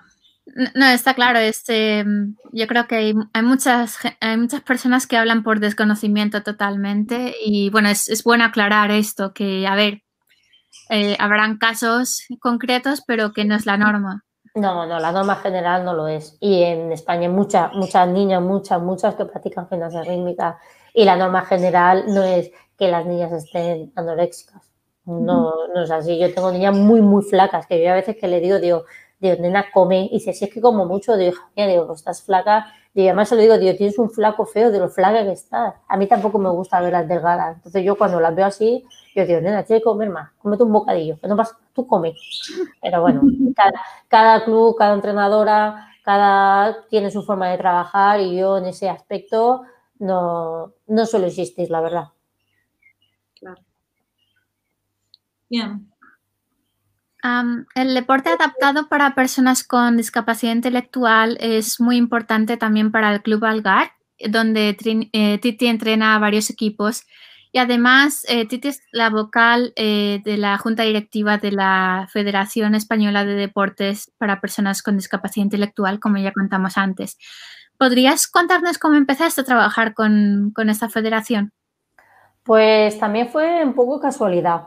No, 0.74 0.86
está 0.86 1.14
claro. 1.14 1.38
Este, 1.38 2.04
yo 2.52 2.66
creo 2.66 2.86
que 2.86 2.96
hay, 2.96 3.42
muchas, 3.42 3.98
hay 4.20 4.36
muchas 4.36 4.60
personas 4.60 5.06
que 5.06 5.16
hablan 5.16 5.42
por 5.42 5.60
desconocimiento 5.60 6.42
totalmente 6.42 7.34
y 7.44 7.70
bueno, 7.70 7.88
es, 7.88 8.08
es 8.08 8.22
bueno 8.24 8.44
aclarar 8.44 8.90
esto, 8.90 9.32
que 9.32 9.66
a 9.66 9.74
ver, 9.74 10.02
eh, 10.90 11.16
habrán 11.18 11.58
casos 11.58 12.26
concretos, 12.40 13.02
pero 13.06 13.32
que 13.32 13.44
no 13.44 13.54
es 13.54 13.66
la 13.66 13.76
norma. 13.76 14.24
No, 14.54 14.86
no, 14.86 14.98
la 14.98 15.12
norma 15.12 15.36
general 15.36 15.84
no 15.84 15.94
lo 15.94 16.08
es. 16.08 16.36
Y 16.40 16.62
en 16.62 16.92
España 16.92 17.22
hay 17.22 17.28
muchas, 17.28 17.72
muchas 17.74 18.08
niñas, 18.08 18.42
muchas, 18.42 18.80
muchas 18.80 19.14
que 19.14 19.24
practican 19.24 19.68
gimnasia 19.68 20.02
rítmica. 20.02 20.58
Y 20.94 21.04
la 21.04 21.16
norma 21.16 21.42
general 21.44 22.04
no 22.08 22.22
es 22.22 22.50
que 22.76 22.88
las 22.88 23.06
niñas 23.06 23.32
estén 23.32 23.92
anoréxicas. 23.94 24.62
No, 25.04 25.52
no 25.74 25.82
es 25.82 25.90
así. 25.90 26.18
Yo 26.18 26.32
tengo 26.34 26.52
niñas 26.52 26.76
muy, 26.76 27.00
muy 27.00 27.22
flacas 27.22 27.66
que 27.66 27.82
yo 27.82 27.90
a 27.90 27.94
veces 27.94 28.16
que 28.16 28.28
le 28.28 28.40
digo, 28.40 28.58
digo, 28.58 28.84
digo, 29.20 29.36
nena, 29.40 29.66
come. 29.72 30.08
Y 30.12 30.20
si 30.20 30.30
es 30.30 30.40
que 30.52 30.60
como 30.60 30.86
mucho, 30.86 31.16
digo, 31.16 31.36
hija 31.54 31.66
digo, 31.66 31.86
pues 31.86 32.00
estás 32.00 32.22
flaca. 32.22 32.66
Y 32.94 33.06
además 33.06 33.28
se 33.28 33.36
lo 33.36 33.42
digo, 33.42 33.58
digo, 33.58 33.76
tienes 33.76 33.98
un 33.98 34.10
flaco 34.10 34.44
feo 34.44 34.70
de 34.70 34.78
lo 34.80 34.88
flaca 34.88 35.22
que 35.22 35.32
estás. 35.32 35.74
A 35.88 35.96
mí 35.96 36.06
tampoco 36.06 36.38
me 36.38 36.50
gusta 36.50 36.80
ver 36.80 36.92
las 36.92 37.08
delgadas. 37.08 37.56
Entonces 37.56 37.84
yo 37.84 37.96
cuando 37.96 38.20
las 38.20 38.34
veo 38.34 38.46
así, 38.46 38.84
yo 39.22 39.26
digo, 39.26 39.40
nena, 39.40 39.64
tienes 39.64 39.82
que 39.82 39.84
comer 39.84 40.10
más, 40.10 40.32
cómete 40.38 40.62
un 40.62 40.72
bocadillo, 40.72 41.18
que 41.20 41.28
no 41.28 41.36
pasa, 41.36 41.58
tú 41.74 41.86
comes. 41.86 42.14
Pero 42.80 43.00
bueno, 43.00 43.22
cada, 44.08 44.44
club, 44.44 44.76
cada 44.76 44.94
entrenadora, 44.94 45.90
cada 46.04 46.86
tiene 46.88 47.10
su 47.10 47.22
forma 47.22 47.48
de 47.48 47.58
trabajar 47.58 48.20
y 48.20 48.36
yo 48.36 48.58
en 48.58 48.66
ese 48.66 48.88
aspecto 48.88 49.62
no, 49.98 50.72
no 50.86 51.06
suelo 51.06 51.26
existir, 51.26 51.70
la 51.70 51.80
verdad. 51.80 52.08
Claro. 53.38 53.62
Bien. 55.48 55.90
el 57.74 57.94
deporte 57.94 58.30
adaptado 58.30 58.88
para 58.88 59.14
personas 59.14 59.64
con 59.64 59.96
discapacidad 59.96 60.52
intelectual 60.52 61.36
es 61.40 61.80
muy 61.80 61.96
importante 61.96 62.56
también 62.56 62.92
para 62.92 63.12
el 63.12 63.22
Club 63.22 63.44
Algar, 63.44 63.92
donde 64.28 64.76
eh, 65.12 65.38
Titi 65.38 65.66
entrena 65.66 66.14
a 66.14 66.18
varios 66.18 66.50
equipos 66.50 67.04
y 67.52 67.58
además, 67.58 68.24
eh, 68.28 68.46
Titi 68.46 68.68
es 68.68 68.82
la 68.92 69.10
vocal 69.10 69.72
eh, 69.76 70.20
de 70.24 70.36
la 70.36 70.58
Junta 70.58 70.82
Directiva 70.82 71.38
de 71.38 71.52
la 71.52 72.06
Federación 72.12 72.74
Española 72.74 73.24
de 73.24 73.34
Deportes 73.34 74.12
para 74.18 74.40
Personas 74.40 74.82
con 74.82 74.96
Discapacidad 74.96 75.44
Intelectual, 75.44 75.98
como 75.98 76.18
ya 76.18 76.32
contamos 76.32 76.76
antes. 76.76 77.16
¿Podrías 77.78 78.26
contarnos 78.26 78.78
cómo 78.78 78.96
empezaste 78.96 79.40
a 79.40 79.44
trabajar 79.44 79.94
con, 79.94 80.52
esta 80.68 80.88
federación? 80.88 81.52
Pues 82.42 82.98
también 82.98 83.28
fue 83.28 83.64
un 83.64 83.74
poco 83.74 84.00
casualidad. 84.00 84.62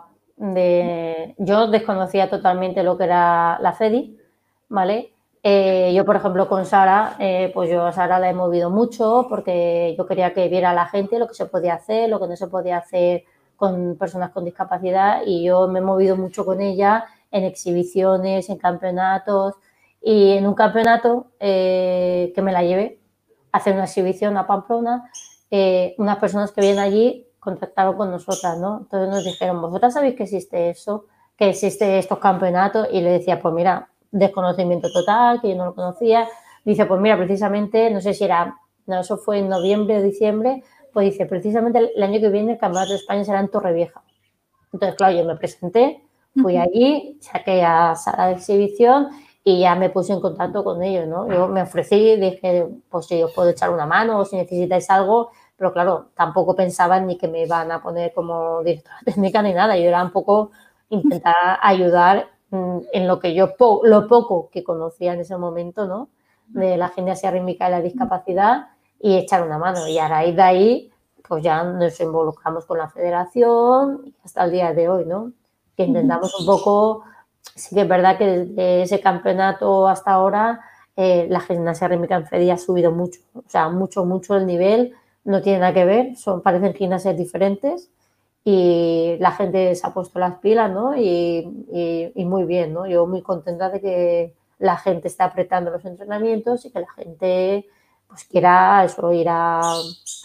Yo 1.38 1.68
desconocía 1.68 2.30
totalmente 2.30 2.84
lo 2.84 2.98
que 2.98 3.04
era 3.04 3.60
la 3.60 3.74
FEDI, 3.74 4.18
¿vale? 4.70 5.14
Eh, 5.44 5.92
yo, 5.96 6.06
por 6.06 6.16
ejemplo, 6.16 6.48
con 6.48 6.66
Sara, 6.66 7.16
eh, 7.20 7.50
pues 7.54 7.70
yo 7.70 7.84
a 7.86 7.92
Sara 7.92 8.20
la 8.20 8.30
he 8.30 8.34
movido 8.34 8.70
mucho 8.70 9.26
porque 9.28 9.96
yo 9.98 10.06
quería 10.06 10.34
que 10.34 10.48
viera 10.50 10.70
a 10.70 10.74
la 10.74 10.86
gente 10.86 11.18
lo 11.18 11.28
que 11.28 11.34
se 11.34 11.48
podía 11.48 11.74
hacer, 11.76 12.10
lo 12.10 12.20
que 12.20 12.28
no 12.28 12.36
se 12.36 12.48
podía 12.48 12.78
hacer 12.78 13.24
con 13.56 13.96
personas 13.98 14.32
con 14.32 14.46
discapacidad 14.46 15.22
y 15.26 15.44
yo 15.44 15.68
me 15.68 15.80
he 15.80 15.82
movido 15.82 16.16
mucho 16.16 16.46
con 16.46 16.62
ella 16.62 17.06
en 17.32 17.44
exhibiciones, 17.44 18.50
en 18.50 18.58
campeonatos 18.58 19.56
y 20.02 20.34
en 20.34 20.46
un 20.48 20.54
campeonato 20.54 21.28
eh, 21.40 22.32
que 22.36 22.42
me 22.42 22.52
la 22.52 22.64
llevé 22.64 23.00
a 23.52 23.58
hacer 23.58 23.74
una 23.74 23.86
exhibición 23.86 24.38
a 24.38 24.46
Pamplona, 24.48 25.10
unas 25.98 26.18
personas 26.18 26.52
que 26.52 26.62
vienen 26.62 26.80
allí 26.80 27.28
contactaron 27.40 27.98
con 27.98 28.12
nosotras, 28.12 28.58
¿no? 28.60 28.80
Entonces 28.82 29.10
nos 29.10 29.26
dijeron, 29.26 29.62
¿vosotras 29.62 29.94
sabéis 29.96 30.16
que 30.16 30.24
existe 30.24 30.70
eso? 30.70 31.06
Que 31.36 31.50
existe 31.50 32.00
estos 32.00 32.20
campeonatos 32.20 32.88
y 32.92 33.02
le 33.02 33.12
decía, 33.12 33.42
pues 33.42 33.54
mira, 33.54 33.91
desconocimiento 34.12 34.92
total, 34.92 35.42
que 35.42 35.50
yo 35.50 35.56
no 35.56 35.66
lo 35.66 35.76
conocía. 35.76 36.28
Dice, 36.64 36.86
pues 36.86 37.00
mira, 37.02 37.18
precisamente, 37.18 37.90
no 37.90 38.02
sé 38.02 38.14
si 38.14 38.24
era, 38.24 38.56
no, 38.86 39.00
eso 39.00 39.18
fue 39.18 39.40
en 39.40 39.50
noviembre 39.50 39.98
o 39.98 40.02
diciembre, 40.02 40.64
pues 40.94 41.12
dice, 41.12 41.26
precisamente 41.26 41.92
el 41.96 42.04
año 42.04 42.20
que 42.20 42.30
viene 42.30 42.54
el 42.54 42.58
Campeonato 42.58 42.92
de 42.92 42.98
España 42.98 43.24
será 43.24 43.40
en 43.40 43.50
Torrevieja. 43.50 44.04
Entonces, 44.74 44.96
claro, 44.96 45.18
yo 45.18 45.26
me 45.26 45.36
presenté, 45.36 46.04
fui 46.42 46.58
allí, 46.58 47.18
saqué 47.20 47.64
a 47.64 47.96
sala 47.96 48.28
de 48.28 48.34
exhibición 48.34 49.10
y 49.44 49.62
ya 49.62 49.76
me 49.76 49.90
puse 49.90 50.14
en 50.14 50.22
contacto 50.22 50.64
con 50.64 50.84
ellos, 50.84 51.08
¿no? 51.08 51.28
Yo 51.28 51.48
me 51.48 51.64
ofrecí, 51.64 52.16
dije, 52.16 52.68
pues 52.90 53.08
si 53.08 53.22
os 53.24 53.34
puedo 53.34 53.50
echar 53.50 53.70
una 53.70 53.86
mano 53.86 54.20
o 54.20 54.26
si 54.26 54.36
necesitáis 54.36 54.90
algo, 54.90 55.32
pero 55.58 55.74
claro, 55.74 56.10
tampoco 56.16 56.56
pensaban 56.56 57.08
ni 57.08 57.18
que 57.18 57.28
me 57.28 57.44
iban 57.44 57.72
a 57.72 57.82
poner 57.82 58.14
como 58.14 58.64
directora 58.64 58.98
técnica 59.06 59.42
ni 59.42 59.54
nada, 59.54 59.78
yo 59.78 59.84
era 59.84 60.04
un 60.04 60.12
poco 60.12 60.52
intentar 60.90 61.60
ayudar 61.62 62.30
en 62.52 63.08
lo 63.08 63.20
que 63.20 63.34
yo, 63.34 63.54
lo 63.84 64.08
poco 64.08 64.50
que 64.52 64.64
conocía 64.64 65.14
en 65.14 65.22
ese 65.22 65.38
momento, 65.38 65.88
¿no? 65.88 66.10
De 66.48 66.78
la 66.78 66.90
gimnasia 66.90 67.32
rítmica 67.32 67.68
y 67.68 67.72
la 67.72 67.82
discapacidad 67.82 68.68
y 69.00 69.16
echar 69.18 69.44
una 69.44 69.58
mano. 69.58 69.88
Y 69.88 69.98
a 69.98 70.08
raíz 70.08 70.36
de 70.36 70.42
ahí, 70.42 70.92
pues 71.28 71.44
ya 71.44 71.64
nos 71.64 72.00
involucramos 72.00 72.66
con 72.66 72.78
la 72.78 72.90
federación 72.90 74.14
hasta 74.24 74.44
el 74.44 74.52
día 74.52 74.74
de 74.74 74.90
hoy, 74.90 75.06
¿no? 75.06 75.32
Que 75.78 75.86
intentamos 75.86 76.38
un 76.40 76.46
poco 76.46 77.04
sí 77.56 77.76
que 77.76 77.82
es 77.82 77.88
verdad 77.88 78.18
que 78.18 78.26
desde 78.26 78.84
ese 78.84 79.00
campeonato 79.00 79.88
hasta 79.88 80.12
ahora 80.12 80.62
eh, 80.96 81.28
la 81.30 81.40
gimnasia 81.40 81.88
rítmica 81.88 82.16
en 82.16 82.28
Fedi 82.28 82.50
ha 82.50 82.58
subido 82.58 82.92
mucho, 82.92 83.20
o 83.34 83.44
sea, 83.48 83.70
mucho, 83.70 84.06
mucho 84.06 84.36
el 84.36 84.46
nivel, 84.46 84.94
no 85.24 85.42
tiene 85.42 85.60
nada 85.60 85.74
que 85.74 85.86
ver, 85.86 86.16
son, 86.16 86.42
parecen 86.42 86.74
gimnasias 86.74 87.18
diferentes 87.18 87.90
y 88.44 89.18
la 89.20 89.32
gente 89.32 89.76
se 89.76 89.86
ha 89.86 89.94
puesto 89.94 90.18
las 90.20 90.40
pilas, 90.40 90.72
¿no? 90.72 90.96
Y, 90.98 91.46
muy 92.26 92.46
bien, 92.46 92.74
¿no? 92.74 92.88
Yo 92.88 93.06
muy 93.06 93.22
contenta 93.22 93.70
de 93.70 93.82
que 93.82 94.36
la 94.60 94.78
gente 94.78 95.08
está 95.08 95.26
apretando 95.26 95.72
los 95.72 95.86
entrenamientos 95.86 96.66
y 96.66 96.72
que 96.72 96.80
la 96.80 96.92
gente 96.94 97.68
pues 98.08 98.26
quiera 98.26 98.84
eso, 98.84 99.14
ir 99.14 99.30
a 99.30 99.62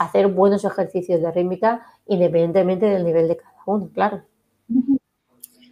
hacer 0.00 0.26
buenos 0.26 0.64
ejercicios 0.64 1.22
de 1.22 1.30
rítmica 1.30 1.86
independientemente 2.06 2.86
del 2.86 3.04
nivel 3.04 3.28
de 3.28 3.36
cada 3.36 3.62
uno, 3.66 3.88
claro. 3.94 4.22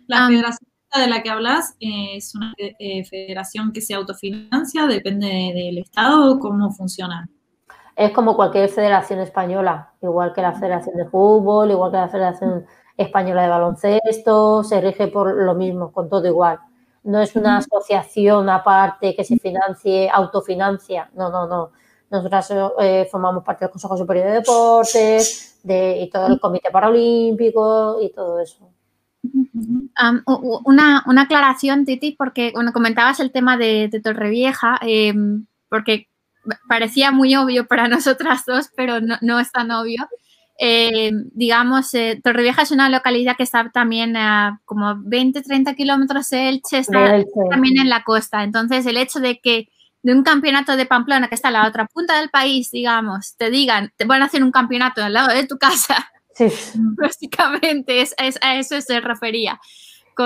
La 0.07 0.29
federación 0.29 0.69
de 0.97 1.09
la 1.09 1.23
que 1.23 1.31
hablas 1.31 1.77
eh, 1.81 2.17
es 2.17 2.35
una 2.35 2.55
eh, 2.59 3.05
federación 3.05 3.73
que 3.73 3.81
se 3.81 3.95
autofinancia, 3.95 4.87
depende 4.87 5.27
del 5.27 5.79
Estado, 5.79 6.39
¿cómo 6.39 6.71
funciona? 6.71 7.29
Es 7.97 8.11
como 8.11 8.35
cualquier 8.35 8.69
federación 8.69 9.21
española, 9.21 9.93
igual 10.03 10.33
que 10.33 10.43
la 10.43 10.53
Federación 10.53 10.97
de 10.97 11.07
Fútbol, 11.07 11.71
igual 11.71 11.91
que 11.91 11.97
la 11.97 12.09
Federación 12.09 12.67
Española 12.97 13.43
de 13.43 13.49
Baloncesto, 13.49 14.65
se 14.65 14.81
rige 14.81 15.09
por 15.09 15.35
lo 15.35 15.55
mismo, 15.55 15.93
con 15.93 16.09
todo 16.09 16.27
igual. 16.27 16.59
No 17.05 17.21
es 17.21 17.37
una 17.37 17.59
asociación 17.59 18.49
aparte 18.49 19.15
que 19.15 19.25
se 19.25 19.39
financie, 19.39 20.11
autofinancia, 20.11 21.11
no, 21.15 21.31
no, 21.31 21.47
no. 21.47 21.71
Nosotras 22.11 22.53
eh, 22.81 23.09
formamos 23.11 23.45
parte 23.45 23.65
del 23.65 23.73
Consejo 23.73 23.97
Superior 23.97 24.27
de 24.27 24.33
Deportes 24.35 25.61
de, 25.63 26.01
y 26.01 26.11
todo 26.11 26.29
el 26.29 26.41
Comité 26.41 26.71
Paralímpico 26.71 27.99
y 28.01 28.11
todo 28.11 28.41
eso. 28.41 28.71
Una, 30.65 31.03
una, 31.07 31.23
aclaración, 31.23 31.85
Titi, 31.85 32.13
porque 32.13 32.53
bueno, 32.55 32.73
comentabas 32.73 33.21
el 33.21 33.33
tema 33.33 33.57
de, 33.57 33.89
Torrevieja, 34.03 34.79
em, 34.83 35.47
porque 35.69 36.09
parecía 36.69 37.11
muy 37.11 37.35
obvio 37.37 37.67
para 37.67 37.89
nosotras 37.89 38.45
dos, 38.47 38.71
pero 38.77 38.99
no, 39.01 39.41
es 39.41 39.53
tan 39.53 39.71
obvio. 39.71 40.09
Em, 40.57 41.31
digamos, 41.33 41.93
eh, 41.95 42.21
Torrevieja 42.23 42.63
es 42.63 42.71
una 42.71 42.89
localidad 42.89 43.37
que 43.37 43.43
está 43.43 43.71
también 43.71 44.17
a 44.17 44.61
como 44.65 44.95
20, 45.05 45.43
30 45.43 45.75
kilómetros 45.75 46.31
de 46.31 46.49
Elche, 46.49 46.79
está 46.79 47.25
también 47.51 47.79
en 47.79 47.89
la 47.89 48.05
costa. 48.05 48.45
Entonces, 48.45 48.87
el 48.87 48.97
hecho 48.97 49.21
de 49.21 49.41
que 49.41 49.69
de 50.03 50.13
un 50.13 50.23
campeonato 50.23 50.77
de 50.77 50.87
Pamplona 50.87 51.29
que 51.29 51.35
está 51.35 51.49
a 51.49 51.51
la 51.53 51.67
otra 51.67 51.87
punta 51.87 52.21
del 52.21 52.29
país, 52.31 52.71
digamos, 52.71 53.37
te 53.37 53.51
digan, 53.51 53.93
te 53.97 54.05
van 54.05 54.23
a 54.23 54.27
hacer 54.27 54.45
un 54.45 54.53
campeonato 54.53 55.03
al 55.03 55.15
lado 55.15 55.35
de 55.35 55.47
tu 55.47 55.57
casa, 55.59 56.11
Sí. 56.35 56.47
Básicamente, 56.97 58.01
es, 58.01 58.15
a 58.41 58.57
eso 58.57 58.81
se 58.81 59.01
refería. 59.01 59.61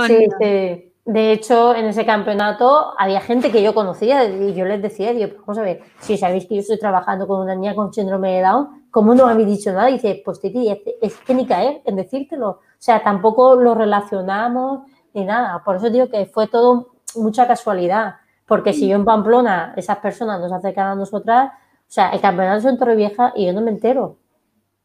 Sí, 0.07 0.27
sí. 0.41 0.93
De 1.09 1.33
hecho, 1.33 1.75
en 1.75 1.87
ese 1.87 2.05
campeonato 2.05 2.93
había 2.99 3.23
gente 3.23 3.51
que 3.51 3.63
yo 3.63 3.73
conocía 3.73 4.27
y 4.27 4.53
yo 4.53 4.67
les 4.67 4.83
decía, 4.83 5.15
digo, 5.15 5.29
pues 5.29 5.41
vamos 5.41 5.57
a 5.57 5.63
ver, 5.63 5.81
si 6.01 6.19
sabéis 6.19 6.45
que 6.45 6.57
yo 6.57 6.61
estoy 6.61 6.79
trabajando 6.79 7.27
con 7.27 7.41
una 7.41 7.55
niña 7.55 7.75
con 7.75 7.95
síndrome 7.95 8.35
de 8.35 8.43
Down, 8.43 8.89
¿cómo 8.91 9.15
no 9.15 9.27
habéis 9.27 9.49
dicho 9.49 9.73
nada? 9.73 9.89
Y 9.89 9.95
dice, 9.95 10.21
pues 10.23 10.39
Titi, 10.39 10.69
es, 11.01 11.17
que 11.21 11.33
ni 11.33 11.47
caer 11.47 11.81
en 11.87 11.97
decírtelo. 11.97 12.51
O 12.51 12.61
sea, 12.77 13.03
tampoco 13.03 13.57
lo 13.57 13.75
relacionamos 13.75 14.81
ni 15.15 15.25
nada. 15.25 15.65
Por 15.65 15.77
eso 15.77 15.89
digo 15.89 16.11
que 16.11 16.27
fue 16.27 16.47
todo 16.47 16.89
mucha 17.17 17.47
casualidad. 17.47 18.17
Porque 18.47 18.75
si 18.75 18.87
yo 18.87 18.97
en 18.97 19.07
Pamplona, 19.07 19.73
esas 19.79 19.97
personas 20.01 20.39
nos 20.43 20.53
acercan 20.53 20.89
a 20.89 20.95
nosotras, 20.95 21.53
o 21.55 21.91
sea, 21.91 22.11
el 22.11 22.21
campeonato 22.21 22.59
es 22.59 22.65
en 22.67 22.77
Torrevieja 22.77 23.33
y 23.35 23.47
yo 23.47 23.55
no 23.55 23.63
me 23.63 23.71
entero. 23.71 24.19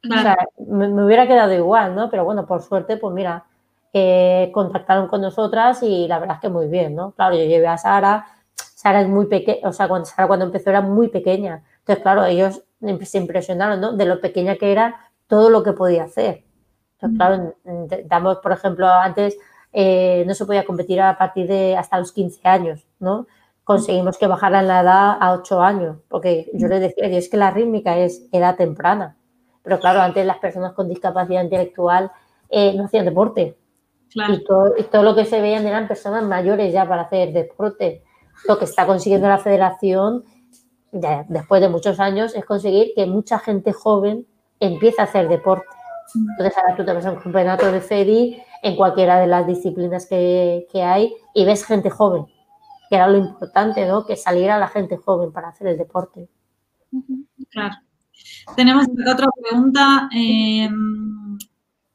O 0.10 0.22
sea, 0.22 0.38
me, 0.70 1.04
hubiera 1.04 1.28
quedado 1.28 1.54
igual, 1.54 1.96
¿no? 1.96 2.10
Pero 2.10 2.24
bueno, 2.24 2.46
por 2.46 2.62
suerte, 2.62 2.96
pues 2.96 3.14
mira, 3.14 3.44
eh, 3.94 4.50
contactaron 4.54 5.08
con 5.08 5.22
nosotras 5.22 5.84
y 5.84 6.08
la 6.08 6.20
verdad 6.20 6.38
es 6.38 6.42
que 6.42 6.50
muy 6.50 6.68
bien, 6.68 6.96
¿no? 6.96 7.12
Claro, 7.12 7.36
yo 7.36 7.46
llevé 7.46 7.68
a 7.68 7.78
Sara, 7.78 8.26
Sara 8.56 9.02
es 9.02 9.08
muy 9.08 9.28
pequeña, 9.28 9.70
o 9.70 9.72
sea, 9.72 9.88
cuando 9.88 10.06
Sara 10.06 10.28
cuando 10.28 10.46
empezó 10.46 10.72
era 10.72 10.82
muy 10.82 11.10
pequeña. 11.10 11.64
Entonces, 11.80 12.02
claro, 12.02 12.26
ellos 12.26 12.64
se 13.04 13.18
impresionaron, 13.18 13.80
¿no? 13.80 13.94
De 13.94 14.06
lo 14.06 14.20
pequeña 14.20 14.56
que 14.56 14.72
era, 14.72 15.12
todo 15.28 15.50
lo 15.50 15.64
que 15.64 15.74
podía 15.74 16.04
hacer. 16.06 16.44
Entonces, 17.00 17.18
claro, 17.18 17.56
damos, 18.06 18.38
por 18.38 18.52
ejemplo, 18.52 18.88
antes 18.88 19.38
eh, 19.74 20.24
no 20.28 20.34
se 20.34 20.46
podía 20.46 20.66
competir 20.66 21.02
a 21.02 21.18
partir 21.18 21.48
de 21.48 21.76
hasta 21.78 22.00
los 22.00 22.12
15 22.12 22.48
años, 22.48 22.88
¿no? 23.00 23.28
Conseguimos 23.64 24.18
que 24.18 24.28
bajaran 24.28 24.68
la 24.68 24.82
edad 24.82 25.18
a 25.20 25.34
8 25.34 25.62
años, 25.62 25.98
porque 26.10 26.50
yo 26.54 26.68
les 26.68 26.82
decía, 26.82 27.06
es 27.08 27.30
que 27.30 27.38
la 27.38 27.52
rítmica 27.52 27.98
es 27.98 28.28
edad 28.32 28.56
temprana. 28.56 29.18
Pero 29.64 29.80
claro, 29.80 30.02
antes 30.02 30.26
las 30.26 30.38
personas 30.38 30.74
con 30.74 30.90
discapacidad 30.90 31.44
intelectual 31.44 32.12
eh, 32.50 32.74
no 32.76 32.86
hacían 32.86 33.06
deporte. 33.06 33.58
Y, 34.16 34.44
todo, 34.44 34.74
y, 34.78 34.84
todo, 34.84 35.04
lo 35.04 35.16
que 35.16 35.26
se 35.26 35.42
veían 35.42 35.66
eran 35.66 35.88
personas 35.88 36.24
mayores 36.24 36.72
ya 36.72 36.88
para 36.88 37.04
hacer 37.04 37.34
deporte. 37.34 38.04
Lo 38.48 38.60
que 38.60 38.66
está 38.66 38.86
consiguiendo 38.86 39.28
la 39.28 39.40
federación, 39.40 40.24
después 40.92 41.62
de 41.62 41.70
muchos 41.70 42.00
años, 42.00 42.36
es 42.36 42.46
conseguir 42.46 42.92
que 42.96 43.06
mucha 43.06 43.40
gente 43.40 43.74
joven 43.74 44.28
empiece 44.60 45.02
a 45.02 45.06
hacer 45.06 45.28
deporte. 45.28 45.66
Entonces 46.14 46.58
ahora 46.58 46.76
tú 46.76 46.86
te 46.86 46.94
vas 46.94 47.06
a 47.06 47.12
un 47.12 47.20
campeonato 47.20 47.72
de 47.72 47.82
FEDI 47.82 48.42
en 48.62 48.76
cualquiera 48.76 49.20
de 49.20 49.28
las 49.28 49.48
disciplinas 49.48 50.06
que, 50.06 50.68
que 50.72 50.84
hay 50.84 51.14
y 51.34 51.46
ves 51.46 51.66
gente 51.66 51.90
joven, 51.90 52.26
que 52.90 52.96
era 52.96 53.08
lo 53.08 53.18
importante, 53.18 53.86
¿no? 53.88 54.06
Que 54.06 54.16
saliera 54.16 54.60
la 54.60 54.68
gente 54.68 54.98
joven 54.98 55.32
para 55.32 55.50
hacer 55.50 55.68
el 55.68 55.78
deporte. 55.78 56.30
Claro. 57.50 57.76
Tenemos 58.56 58.86
otra 58.86 59.28
pregunta. 59.42 60.10
Eh, 60.16 60.70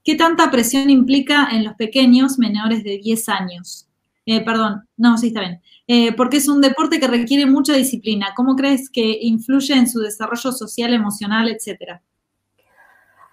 ¿Qué 0.08 0.14
tanta 0.14 0.50
presión 0.50 0.88
implica 0.88 1.48
en 1.52 1.64
los 1.64 1.74
pequeños 1.74 2.38
menores 2.38 2.82
de 2.82 2.96
10 2.96 3.28
años? 3.28 3.90
Eh, 4.24 4.42
perdón, 4.42 4.88
no, 4.96 5.18
sí 5.18 5.26
está 5.26 5.40
bien. 5.40 5.60
Eh, 5.86 6.14
porque 6.14 6.38
es 6.38 6.48
un 6.48 6.62
deporte 6.62 6.98
que 6.98 7.06
requiere 7.06 7.44
mucha 7.44 7.74
disciplina. 7.74 8.32
¿Cómo 8.34 8.56
crees 8.56 8.88
que 8.88 9.18
influye 9.20 9.74
en 9.74 9.86
su 9.86 10.00
desarrollo 10.00 10.50
social, 10.52 10.94
emocional, 10.94 11.50
etcétera? 11.50 12.00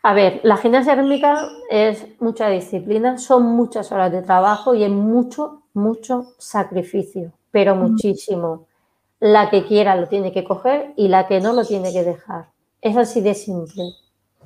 A 0.03 0.13
ver, 0.13 0.41
la 0.43 0.57
gimnasia 0.57 0.95
rítmica 0.95 1.47
es 1.69 2.07
mucha 2.19 2.49
disciplina, 2.49 3.19
son 3.19 3.43
muchas 3.55 3.93
horas 3.93 4.11
de 4.11 4.21
trabajo 4.21 4.75
y 4.75 4.83
es 4.83 4.91
mucho, 4.91 5.61
mucho 5.73 6.33
sacrificio, 6.39 7.31
pero 7.51 7.77
muchísimo. 7.77 8.67
La 9.21 9.49
que 9.49 9.63
quiera 9.63 9.95
lo 9.95 10.09
tiene 10.09 10.33
que 10.33 10.43
coger 10.43 10.91
y 10.97 11.07
la 11.07 11.25
que 11.25 11.39
no 11.39 11.53
lo 11.53 11.63
tiene 11.63 11.93
que 11.93 12.03
dejar. 12.03 12.49
Es 12.81 12.97
así 12.97 13.21
de 13.21 13.33
simple. 13.33 13.93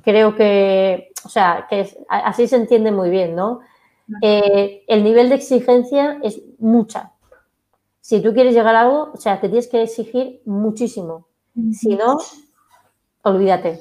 Creo 0.02 0.34
que, 0.34 1.12
o 1.24 1.28
sea, 1.28 1.66
que 1.68 1.88
así 2.08 2.46
se 2.48 2.56
entiende 2.56 2.92
muy 2.92 3.10
bien, 3.10 3.34
¿no? 3.34 3.60
Eh, 4.22 4.84
el 4.88 5.04
nivel 5.04 5.28
de 5.28 5.36
exigencia 5.36 6.18
es 6.22 6.40
mucha. 6.58 7.12
Si 8.00 8.20
tú 8.20 8.32
quieres 8.32 8.54
llegar 8.54 8.74
a 8.74 8.80
algo, 8.80 9.10
o 9.12 9.16
sea, 9.16 9.40
te 9.40 9.48
tienes 9.48 9.68
que 9.68 9.82
exigir 9.82 10.42
muchísimo. 10.44 11.28
Si 11.72 11.94
no, 11.96 12.18
olvídate. 13.22 13.80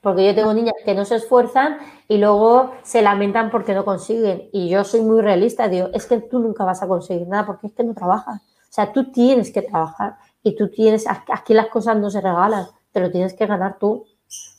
Porque 0.00 0.24
yo 0.24 0.34
tengo 0.34 0.54
niñas 0.54 0.74
que 0.84 0.94
no 0.94 1.04
se 1.04 1.16
esfuerzan 1.16 1.78
y 2.08 2.16
luego 2.16 2.72
se 2.82 3.02
lamentan 3.02 3.50
porque 3.50 3.74
no 3.74 3.84
consiguen. 3.84 4.48
Y 4.52 4.70
yo 4.70 4.84
soy 4.84 5.02
muy 5.02 5.20
realista, 5.20 5.68
digo, 5.68 5.88
es 5.92 6.06
que 6.06 6.20
tú 6.20 6.38
nunca 6.38 6.64
vas 6.64 6.82
a 6.82 6.88
conseguir 6.88 7.28
nada 7.28 7.44
porque 7.44 7.66
es 7.66 7.74
que 7.74 7.84
no 7.84 7.92
trabajas. 7.92 8.40
O 8.40 8.72
sea, 8.72 8.92
tú 8.92 9.10
tienes 9.12 9.52
que 9.52 9.62
trabajar 9.62 10.16
y 10.42 10.56
tú 10.56 10.70
tienes, 10.70 11.04
aquí 11.06 11.52
las 11.52 11.66
cosas 11.66 11.98
no 11.98 12.08
se 12.08 12.20
regalan 12.20 12.66
te 12.92 13.00
lo 13.00 13.10
tienes 13.10 13.34
que 13.34 13.46
ganar 13.46 13.78
tú. 13.78 14.04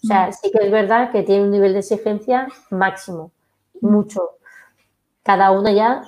O 0.04 0.08
sea, 0.08 0.32
sí 0.32 0.52
que 0.52 0.66
es 0.66 0.72
verdad 0.72 1.12
que 1.12 1.24
tiene 1.24 1.44
un 1.44 1.52
nivel 1.52 1.74
de 1.74 1.80
exigencia 1.80 2.48
máximo, 2.70 3.32
mucho. 3.80 4.32
Cada 5.24 5.52
una 5.52 5.72
ya, 5.72 6.04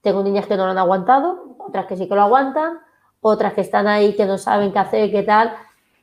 tengo 0.00 0.22
niñas 0.22 0.46
que 0.46 0.56
no 0.56 0.64
lo 0.64 0.72
han 0.72 0.78
aguantado, 0.78 1.56
otras 1.58 1.86
que 1.86 1.96
sí 1.96 2.08
que 2.08 2.14
lo 2.14 2.22
aguantan, 2.22 2.78
otras 3.20 3.52
que 3.52 3.60
están 3.60 3.86
ahí 3.86 4.14
que 4.14 4.26
no 4.26 4.38
saben 4.38 4.72
qué 4.72 4.78
hacer, 4.78 5.10
qué 5.10 5.22
tal, 5.22 5.54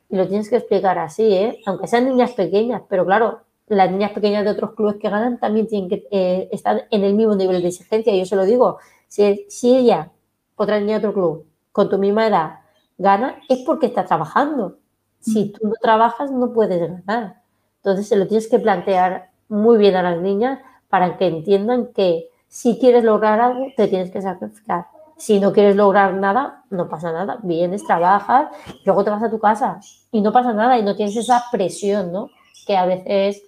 y 0.09 0.15
lo 0.15 0.27
tienes 0.27 0.49
que 0.49 0.57
explicar 0.57 0.97
así, 0.99 1.33
¿eh? 1.33 1.61
Aunque 1.65 1.87
sean 1.87 2.05
niñas 2.05 2.31
pequeñas, 2.33 2.83
pero 2.87 3.05
claro, 3.05 3.41
las 3.67 3.91
niñas 3.91 4.11
pequeñas 4.11 4.45
de 4.45 4.51
otros 4.51 4.73
clubes 4.75 4.97
que 4.97 5.09
ganan 5.09 5.39
también 5.39 5.67
tienen 5.67 5.89
que 5.89 6.07
eh, 6.11 6.49
estar 6.51 6.87
en 6.91 7.03
el 7.03 7.15
mismo 7.15 7.35
nivel 7.35 7.61
de 7.61 7.69
exigencia. 7.69 8.15
Yo 8.15 8.25
se 8.25 8.35
lo 8.35 8.45
digo, 8.45 8.77
si, 9.07 9.45
si 9.49 9.75
ella 9.75 10.11
otra 10.55 10.79
niña 10.79 10.99
de 10.99 11.07
otro 11.07 11.13
club, 11.13 11.47
con 11.71 11.89
tu 11.89 11.97
misma 11.97 12.27
edad, 12.27 12.59
gana, 12.97 13.41
es 13.49 13.59
porque 13.65 13.87
está 13.87 14.05
trabajando. 14.05 14.77
Si 15.25 15.51
tú 15.51 15.67
no 15.67 15.73
trabajas, 15.81 16.31
no 16.31 16.53
puedes 16.53 16.79
ganar. 16.79 17.41
Entonces, 17.77 18.07
se 18.07 18.15
lo 18.15 18.27
tienes 18.27 18.47
que 18.47 18.59
plantear 18.59 19.31
muy 19.49 19.77
bien 19.77 19.95
a 19.95 20.03
las 20.03 20.21
niñas 20.21 20.59
para 20.87 21.17
que 21.17 21.27
entiendan 21.27 21.87
que 21.87 22.29
si 22.47 22.77
quieres 22.77 23.03
lograr 23.03 23.41
algo, 23.41 23.67
te 23.75 23.87
tienes 23.87 24.11
que 24.11 24.21
sacrificar. 24.21 24.85
Si 25.17 25.39
no 25.39 25.51
quieres 25.51 25.75
lograr 25.75 26.13
nada, 26.13 26.63
no 26.69 26.87
pasa 26.89 27.11
nada. 27.11 27.39
Vienes, 27.41 27.85
trabajas, 27.85 28.49
luego 28.85 29.03
te 29.03 29.09
vas 29.09 29.23
a 29.23 29.29
tu 29.29 29.39
casa 29.39 29.79
y 30.11 30.21
no 30.21 30.31
pasa 30.31 30.53
nada 30.53 30.77
y 30.77 30.83
no 30.83 30.95
tienes 30.95 31.15
esa 31.15 31.43
presión, 31.51 32.11
¿no? 32.11 32.29
Que 32.67 32.77
a 32.77 32.85
veces, 32.85 33.43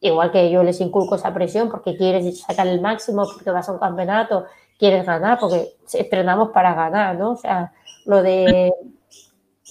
igual 0.00 0.32
que 0.32 0.50
yo 0.50 0.62
les 0.62 0.80
inculco 0.80 1.16
esa 1.16 1.34
presión 1.34 1.68
porque 1.68 1.96
quieres 1.96 2.40
sacar 2.40 2.66
el 2.66 2.80
máximo, 2.80 3.24
porque 3.24 3.50
vas 3.50 3.68
a 3.68 3.72
un 3.72 3.78
campeonato, 3.78 4.46
quieres 4.78 5.04
ganar, 5.04 5.38
porque 5.38 5.74
entrenamos 5.92 6.50
para 6.50 6.74
ganar, 6.74 7.16
¿no? 7.16 7.32
O 7.32 7.36
sea, 7.36 7.72
lo 8.06 8.22
de 8.22 8.72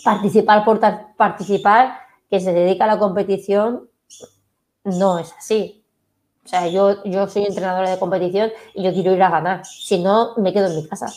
participar 0.04 0.66
por 0.66 0.80
participar, 1.16 2.00
que 2.30 2.40
se 2.40 2.54
dedica 2.54 2.84
a 2.86 2.88
la 2.88 3.00
competición, 3.00 3.90
no 4.84 5.20
es 5.20 5.34
así. 5.38 5.84
O 6.46 6.48
sea, 6.48 6.68
yo, 6.68 7.04
yo 7.04 7.28
soy 7.28 7.46
entrenadora 7.46 7.92
de 7.92 8.00
competición 8.00 8.52
y 8.74 8.84
yo 8.84 8.92
quiero 8.94 9.14
ir 9.14 9.22
a 9.22 9.30
ganar. 9.30 9.66
Si 9.66 10.02
no, 10.02 10.34
me 10.38 10.52
quedo 10.52 10.68
en 10.68 10.76
mi 10.78 10.88
casa. 10.88 11.08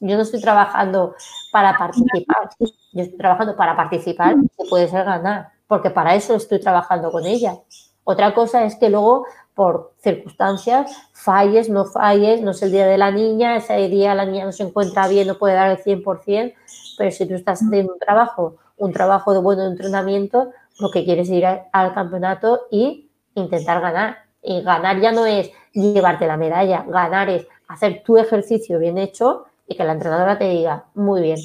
Yo 0.00 0.16
no 0.16 0.22
estoy 0.22 0.40
trabajando 0.40 1.14
para 1.50 1.76
participar. 1.76 2.50
Yo 2.58 3.02
estoy 3.02 3.18
trabajando 3.18 3.56
para 3.56 3.76
participar, 3.76 4.34
que 4.36 4.64
puede 4.68 4.88
ser 4.88 5.04
ganar, 5.04 5.50
porque 5.66 5.90
para 5.90 6.14
eso 6.14 6.34
estoy 6.34 6.60
trabajando 6.60 7.10
con 7.10 7.24
ella. 7.26 7.58
Otra 8.04 8.34
cosa 8.34 8.64
es 8.64 8.76
que 8.76 8.90
luego, 8.90 9.26
por 9.58 9.94
circunstancias, 9.98 10.88
falles, 11.12 11.68
no 11.68 11.84
falles, 11.84 12.40
no 12.42 12.52
es 12.52 12.62
el 12.62 12.70
día 12.70 12.86
de 12.86 12.96
la 12.96 13.10
niña, 13.10 13.56
ese 13.56 13.88
día 13.88 14.14
la 14.14 14.24
niña 14.24 14.44
no 14.44 14.52
se 14.52 14.62
encuentra 14.62 15.08
bien, 15.08 15.26
no 15.26 15.36
puede 15.36 15.54
dar 15.54 15.72
el 15.72 15.78
100%, 15.78 16.54
pero 16.96 17.10
si 17.10 17.26
tú 17.26 17.34
estás 17.34 17.60
haciendo 17.60 17.94
un 17.94 17.98
trabajo, 17.98 18.54
un 18.76 18.92
trabajo 18.92 19.32
de 19.32 19.40
buen 19.40 19.58
entrenamiento, 19.58 20.52
lo 20.78 20.92
que 20.92 21.04
quieres 21.04 21.28
es 21.28 21.34
ir 21.34 21.44
al 21.44 21.92
campeonato 21.92 22.68
y 22.70 23.10
intentar 23.34 23.80
ganar. 23.80 24.18
Y 24.40 24.62
ganar 24.62 25.00
ya 25.00 25.10
no 25.10 25.26
es 25.26 25.50
llevarte 25.72 26.28
la 26.28 26.36
medalla, 26.36 26.84
ganar 26.86 27.28
es 27.28 27.48
hacer 27.66 28.04
tu 28.04 28.16
ejercicio 28.16 28.78
bien 28.78 28.96
hecho 28.96 29.46
y 29.66 29.76
que 29.76 29.82
la 29.82 29.94
entrenadora 29.94 30.38
te 30.38 30.48
diga, 30.50 30.84
muy 30.94 31.20
bien, 31.20 31.40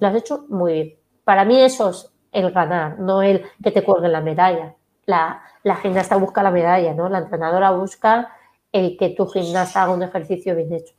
lo 0.00 0.08
has 0.08 0.16
hecho 0.16 0.44
muy 0.50 0.72
bien. 0.74 0.94
Para 1.24 1.46
mí 1.46 1.58
eso 1.62 1.88
es 1.88 2.12
el 2.30 2.50
ganar, 2.50 2.98
no 2.98 3.22
el 3.22 3.42
que 3.62 3.70
te 3.70 3.82
cuelguen 3.82 4.12
la 4.12 4.20
medalla. 4.20 4.74
La, 5.06 5.42
gimnasta 5.82 6.16
busca 6.16 6.42
la 6.42 6.50
medalla, 6.50 6.94
¿no? 6.94 7.08
La 7.08 7.18
entrenadora 7.18 7.70
busca 7.72 8.32
el 8.72 8.96
que 8.96 9.10
tu 9.10 9.26
gimnasta 9.26 9.82
haga 9.82 9.94
un 9.94 10.02
ejercicio 10.02 10.56
bien 10.56 10.72
hecho. 10.72 10.94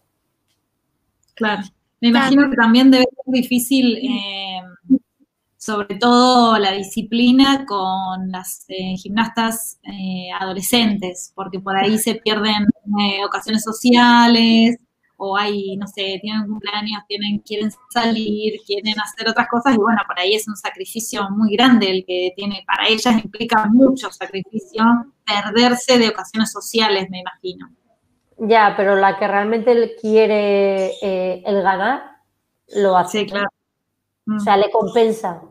Claro. 1.33 1.63
Me 2.01 2.09
imagino 2.09 2.49
que 2.49 2.55
también 2.55 2.91
debe 2.91 3.05
ser 3.05 3.33
difícil 3.33 3.97
eh, 3.97 4.61
sobre 5.65 5.95
todo 5.95 6.59
la 6.59 6.73
disciplina 6.73 7.65
con 7.65 8.29
las 8.31 8.65
eh, 8.67 8.95
gimnastas 8.97 9.79
eh, 9.81 10.27
adolescentes, 10.39 11.31
porque 11.33 11.59
por 11.59 11.75
ahí 11.75 11.97
se 11.97 12.15
pierden 12.15 12.67
eh, 13.01 13.25
ocasiones 13.25 13.63
sociales 13.63 14.77
o 15.17 15.37
hay, 15.37 15.77
no 15.77 15.87
sé, 15.87 16.19
tienen 16.21 16.47
cumpleaños, 16.47 17.03
tienen, 17.07 17.39
quieren 17.39 17.69
salir, 17.89 18.59
quieren 18.65 18.99
hacer 18.99 19.29
otras 19.29 19.47
cosas 19.47 19.75
y 19.75 19.77
bueno, 19.77 20.01
por 20.05 20.19
ahí 20.19 20.35
es 20.35 20.47
un 20.47 20.55
sacrificio 20.55 21.29
muy 21.29 21.55
grande 21.55 21.89
el 21.89 22.05
que 22.05 22.33
tiene, 22.35 22.63
para 22.67 22.87
ellas 22.87 23.23
implica 23.23 23.65
mucho 23.65 24.11
sacrificio 24.11 24.83
perderse 25.25 25.97
de 25.97 26.09
ocasiones 26.09 26.51
sociales, 26.51 27.09
me 27.09 27.19
imagino. 27.19 27.69
Ya, 28.37 28.73
pero 28.75 28.95
la 28.95 29.17
que 29.17 29.27
realmente 29.27 29.95
quiere 29.99 30.91
el 31.01 31.61
ganar, 31.61 32.17
lo 32.75 32.97
hace. 32.97 33.19
Sí, 33.19 33.25
claro. 33.27 33.47
O 34.27 34.39
sea, 34.39 34.57
le 34.57 34.69
compensa 34.71 35.41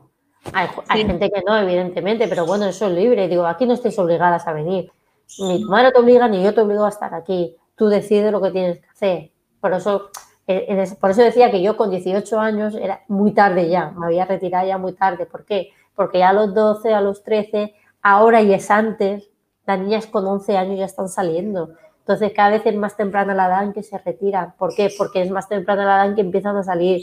hay, 0.53 1.07
gente 1.07 1.31
que 1.31 1.43
no, 1.47 1.57
evidentemente, 1.57 2.29
pero 2.29 2.45
bueno, 2.45 2.67
eso 2.67 2.87
es 2.87 2.93
libre. 2.93 3.29
Digo, 3.29 3.47
aquí 3.47 3.67
no 3.67 3.75
estáis 3.75 3.99
obligadas 3.99 4.47
a 4.47 4.53
venir. 4.53 4.91
Ni 5.39 5.61
tu 5.63 5.69
madre 5.69 5.93
te 5.93 5.99
obliga, 5.99 6.29
ni 6.29 6.43
yo 6.43 6.55
te 6.55 6.61
obligo 6.61 6.85
a 6.85 6.91
estar 6.91 7.15
aquí. 7.15 7.57
Tú 7.77 7.89
decides 7.89 8.31
lo 8.31 8.43
que 8.43 8.51
tienes 8.51 8.81
que 8.81 8.89
hacer. 8.89 9.31
Por 9.65 9.73
eso, 9.73 10.11
eh, 10.47 10.95
por 11.01 11.13
eso 11.13 11.23
decía 11.23 11.51
que 11.51 11.63
yo 11.63 11.79
con 11.79 11.89
18 11.89 12.39
años 12.39 12.75
era 12.75 13.01
muy 13.09 13.33
tarde 13.33 13.71
ya, 13.71 13.93
me 13.93 14.05
había 14.05 14.27
retirado 14.27 14.69
ya 14.69 14.77
muy 14.77 14.93
tarde. 14.93 15.25
¿Por 15.25 15.47
qué? 15.47 15.71
Porque 15.95 16.19
ya 16.19 16.29
a 16.29 16.33
los 16.35 16.53
12, 16.53 16.93
a 16.93 17.01
los 17.01 17.23
13, 17.23 17.75
ahora 18.03 18.43
y 18.43 18.53
es 18.53 18.71
antes, 18.71 19.31
las 19.65 19.81
niñas 19.81 20.07
con 20.07 20.27
11 20.27 20.59
años 20.59 20.79
ya 20.79 20.85
están 20.85 21.09
saliendo. 21.09 21.71
Entonces, 22.01 22.31
cada 22.37 22.51
vez 22.51 22.67
es 22.67 22.77
más 22.77 22.95
temprana 22.95 23.33
la 23.33 23.47
edad 23.47 23.65
en 23.65 23.73
que 23.73 23.83
se 23.83 23.97
retiran. 23.97 24.53
¿Por 24.59 24.75
qué? 24.75 24.93
Porque 24.99 25.23
es 25.23 25.31
más 25.31 25.49
temprana 25.49 25.87
la 25.87 25.97
edad 25.97 26.09
en 26.09 26.15
que 26.15 26.21
empiezan 26.21 26.59
a 26.59 26.63
salir 26.63 27.01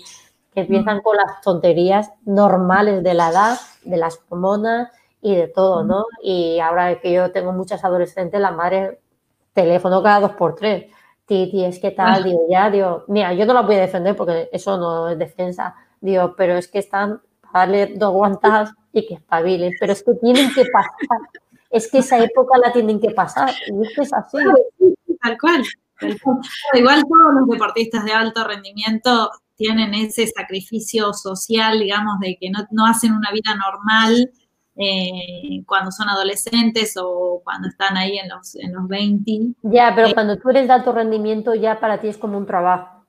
que 0.53 0.62
empiezan 0.62 1.01
con 1.01 1.18
las 1.18 1.41
tonterías 1.41 2.12
normales 2.26 3.01
de 3.03 3.16
la 3.16 3.32
edad, 3.32 3.57
de 3.84 3.97
las 3.97 4.20
hormonas 4.30 4.91
y 5.20 5.36
de 5.36 5.47
todo, 5.47 5.84
¿no? 5.84 6.05
Y 6.22 6.59
ahora 6.59 6.99
que 6.99 7.12
yo 7.12 7.32
tengo 7.32 7.53
muchas 7.53 7.84
adolescentes, 7.84 8.39
la 8.39 8.51
madre, 8.51 9.01
teléfono 9.53 10.03
cada 10.03 10.20
dos 10.20 10.34
por 10.34 10.53
tres. 10.53 10.91
Titi, 11.26 11.63
es 11.63 11.80
que 11.80 11.91
tal, 11.91 12.24
digo, 12.24 12.45
ya, 12.49 12.69
digo, 12.69 13.05
mira, 13.07 13.34
yo 13.34 13.45
no 13.45 13.53
la 13.53 13.61
voy 13.61 13.76
a 13.76 13.82
defender 13.82 14.15
porque 14.15 14.49
eso 14.51 14.78
no 14.78 15.09
es 15.09 15.17
defensa, 15.17 15.76
digo, 15.99 16.34
pero 16.36 16.55
es 16.57 16.67
que 16.67 16.80
están 16.80 17.22
para 17.41 17.65
darle 17.65 17.93
dos 17.95 18.11
guantas 18.11 18.74
y 18.91 19.05
que 19.07 19.15
espabilen, 19.15 19.74
pero 19.80 19.93
es 19.93 20.03
que 20.03 20.13
tienen 20.15 20.53
que 20.53 20.65
pasar, 20.65 21.19
es 21.69 21.89
que 21.89 21.99
esa 21.99 22.19
época 22.19 22.57
la 22.57 22.74
tienen 22.74 22.99
que 22.99 23.11
pasar, 23.11 23.49
y 23.67 23.82
es 23.86 23.95
que 23.95 24.01
es 24.01 24.13
así. 24.13 24.38
Tal 25.22 25.38
cual. 25.39 25.63
Igual 26.74 27.03
todos 27.03 27.34
los 27.39 27.47
deportistas 27.47 28.03
de 28.05 28.11
alto 28.11 28.43
rendimiento 28.47 29.30
tienen 29.55 29.93
ese 29.93 30.26
sacrificio 30.28 31.13
social, 31.13 31.80
digamos, 31.80 32.19
de 32.19 32.38
que 32.39 32.49
no, 32.72 32.86
hacen 32.88 33.13
una 33.13 33.32
vida 33.32 33.55
normal 33.55 34.32
eh, 34.76 35.63
cuando 35.67 35.91
son 35.91 36.09
adolescentes 36.09 36.95
o 37.01 37.41
cuando 37.43 37.67
están 37.67 37.97
ahí 37.97 38.17
en 38.17 38.30
los, 38.30 38.55
en 38.55 38.74
los 38.74 38.88
20. 38.88 39.55
Ya, 39.63 39.93
pero 39.95 40.07
eh, 40.07 40.13
cuando 40.13 40.38
tú 40.38 40.49
eres 40.49 40.67
de 40.67 40.74
alto 40.74 40.91
rendimiento 40.93 41.53
ya 41.55 41.80
para 41.80 41.99
ti 41.99 42.07
es 42.07 42.17
como 42.17 42.38
un 42.38 42.45
trabajo. 42.45 43.05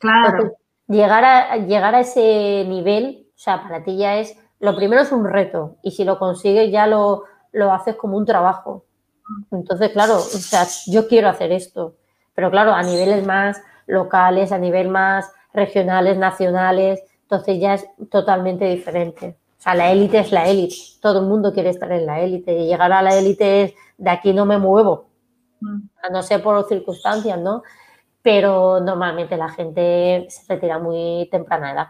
Claro. 0.00 0.56
llegar 0.86 1.24
a, 1.24 1.56
llegar 1.58 1.94
a 1.94 2.00
ese 2.00 2.64
nivel, 2.66 3.26
o 3.34 3.38
sea, 3.38 3.62
para 3.62 3.84
ti 3.84 3.96
ya 3.96 4.18
es, 4.18 4.36
lo 4.60 4.74
primero 4.74 5.02
es 5.02 5.12
un 5.12 5.26
reto 5.26 5.76
y 5.82 5.90
si 5.92 6.04
lo 6.04 6.18
consigues 6.18 6.72
ya 6.72 6.86
lo, 6.86 7.24
lo 7.52 7.72
haces 7.72 7.96
como 7.96 8.16
un 8.16 8.26
trabajo. 8.26 8.86
Entonces, 9.52 9.90
claro, 9.90 10.16
o 10.16 10.20
sea, 10.20 10.66
yo 10.86 11.06
quiero 11.06 11.28
hacer 11.28 11.52
esto, 11.52 11.96
pero 12.34 12.50
claro, 12.50 12.72
a 12.72 12.82
niveles 12.82 13.26
más 13.26 13.60
locales, 13.86 14.52
a 14.52 14.58
nivel 14.58 14.88
más 14.88 15.30
regionales, 15.52 16.16
nacionales, 16.16 17.02
entonces 17.22 17.60
ya 17.60 17.74
es 17.74 17.86
totalmente 18.10 18.64
diferente. 18.64 19.37
O 19.58 19.60
sea, 19.60 19.74
la 19.74 19.90
élite 19.90 20.20
es 20.20 20.30
la 20.30 20.46
élite, 20.48 20.76
todo 21.00 21.20
el 21.20 21.26
mundo 21.26 21.52
quiere 21.52 21.70
estar 21.70 21.90
en 21.90 22.06
la 22.06 22.20
élite 22.20 22.56
y 22.56 22.66
llegar 22.66 22.92
a 22.92 23.02
la 23.02 23.18
élite 23.18 23.62
es 23.64 23.74
de 23.96 24.10
aquí 24.10 24.32
no 24.32 24.46
me 24.46 24.56
muevo, 24.56 25.08
mm. 25.60 25.80
a 26.04 26.10
no 26.10 26.22
ser 26.22 26.42
por 26.42 26.64
circunstancias, 26.68 27.38
¿no? 27.40 27.64
Pero 28.22 28.78
normalmente 28.80 29.36
la 29.36 29.48
gente 29.48 30.26
se 30.30 30.52
retira 30.52 30.78
muy 30.78 31.28
temprana 31.32 31.72
edad, 31.72 31.88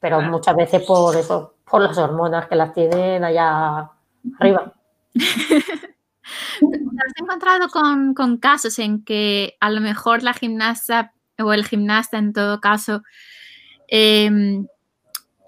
pero 0.00 0.22
muchas 0.22 0.56
veces 0.56 0.82
por 0.86 1.14
eso, 1.14 1.56
por 1.70 1.82
las 1.82 1.98
hormonas 1.98 2.46
que 2.46 2.56
las 2.56 2.72
tienen 2.72 3.22
allá 3.22 3.90
arriba. 4.38 4.72
¿Te 5.12 6.66
has 6.66 7.12
encontrado 7.20 7.68
con, 7.68 8.14
con, 8.14 8.38
casos 8.38 8.78
en 8.78 9.04
que 9.04 9.56
a 9.60 9.68
lo 9.70 9.82
mejor 9.82 10.22
la 10.22 10.32
gimnasta 10.32 11.12
o 11.38 11.52
el 11.52 11.66
gimnasta 11.66 12.16
en 12.16 12.32
todo 12.32 12.60
caso, 12.60 13.02
eh, 13.88 14.64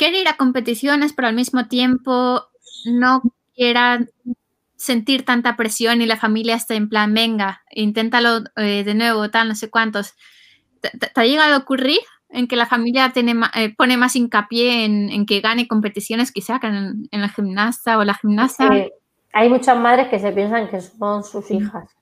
quiere 0.00 0.18
ir 0.18 0.28
a 0.28 0.38
competiciones, 0.38 1.12
pero 1.12 1.28
al 1.28 1.34
mismo 1.34 1.66
tiempo 1.66 2.42
no 2.86 3.20
quiera 3.54 4.00
sentir 4.74 5.26
tanta 5.26 5.56
presión 5.56 6.00
y 6.00 6.06
la 6.06 6.16
familia 6.16 6.54
está 6.54 6.72
en 6.72 6.88
plan, 6.88 7.12
venga, 7.12 7.60
inténtalo 7.70 8.44
eh, 8.56 8.82
de 8.82 8.94
nuevo, 8.94 9.28
tal, 9.28 9.48
no 9.48 9.54
sé 9.54 9.68
cuántos. 9.68 10.14
¿Te, 10.80 10.90
ha 11.14 11.24
llegado 11.26 11.54
a 11.54 11.58
ocurrir 11.58 11.98
en 12.30 12.48
que 12.48 12.56
la 12.56 12.64
familia 12.64 13.12
tiene, 13.12 13.34
eh, 13.54 13.74
pone 13.76 13.98
más 13.98 14.16
hincapié 14.16 14.86
en, 14.86 15.26
que 15.26 15.42
gane 15.42 15.68
competiciones 15.68 16.32
quizá 16.32 16.60
que 16.60 16.68
en, 16.68 17.06
en, 17.10 17.20
la 17.20 17.28
gimnasta 17.28 17.98
o 17.98 18.04
la 18.04 18.14
gimnasta? 18.14 18.70
hay 19.34 19.48
muchas 19.50 19.78
madres 19.78 20.08
que 20.08 20.18
se 20.18 20.32
piensan 20.32 20.70
que 20.70 20.80
son 20.80 21.24
sus 21.24 21.50
hijas. 21.50 21.94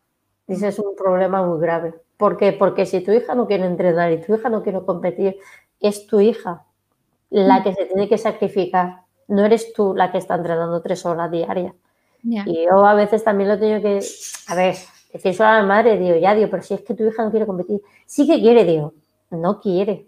Ese 0.46 0.68
es 0.68 0.78
un 0.78 0.94
problema 0.94 1.44
muy 1.44 1.61
grave. 1.61 1.94
¿Por 2.16 2.36
qué? 2.36 2.53
Porque 2.53 2.86
si 2.86 3.01
tu 3.01 3.11
hija 3.11 3.34
no 3.34 3.49
quiere 3.49 3.66
entrenar 3.66 4.12
y 4.12 4.20
tu 4.20 4.36
hija 4.36 4.49
no 4.49 4.62
quiere 4.62 4.82
competir, 4.86 5.36
es 5.80 6.07
tu 6.07 6.20
hija 6.20 6.68
la 7.31 7.62
que 7.62 7.74
se 7.74 7.87
tiene 7.87 8.09
que 8.09 8.18
sacrificar. 8.18 9.03
No 9.29 9.45
eres 9.45 9.72
tú 9.72 9.95
la 9.95 10.11
que 10.11 10.18
está 10.18 10.35
entrenando 10.37 10.81
tres 10.81 11.05
horas 11.05 11.31
diarias. 11.31 11.74
Y 12.22 12.64
yo 12.64 12.85
a 12.85 12.95
veces 12.95 13.22
también 13.22 13.49
lo 13.49 13.59
tengo 13.59 13.81
que, 13.81 14.01
a 14.49 14.55
ver, 14.55 14.74
decir 15.12 15.35
solo 15.35 15.49
a 15.51 15.61
la 15.61 15.62
madre, 15.62 15.99
digo, 15.99 16.16
ya, 16.16 16.35
digo, 16.35 16.49
pero 16.51 16.62
si 16.62 16.74
es 16.74 16.81
que 16.83 16.95
tu 16.95 17.05
hija 17.05 17.24
no 17.24 17.31
quiere 17.31 17.47
competir, 17.47 17.81
sí 18.07 18.26
que 18.26 18.41
quiere, 18.41 18.64
digo, 18.64 18.95
no 19.31 19.61
quiere. 19.61 20.07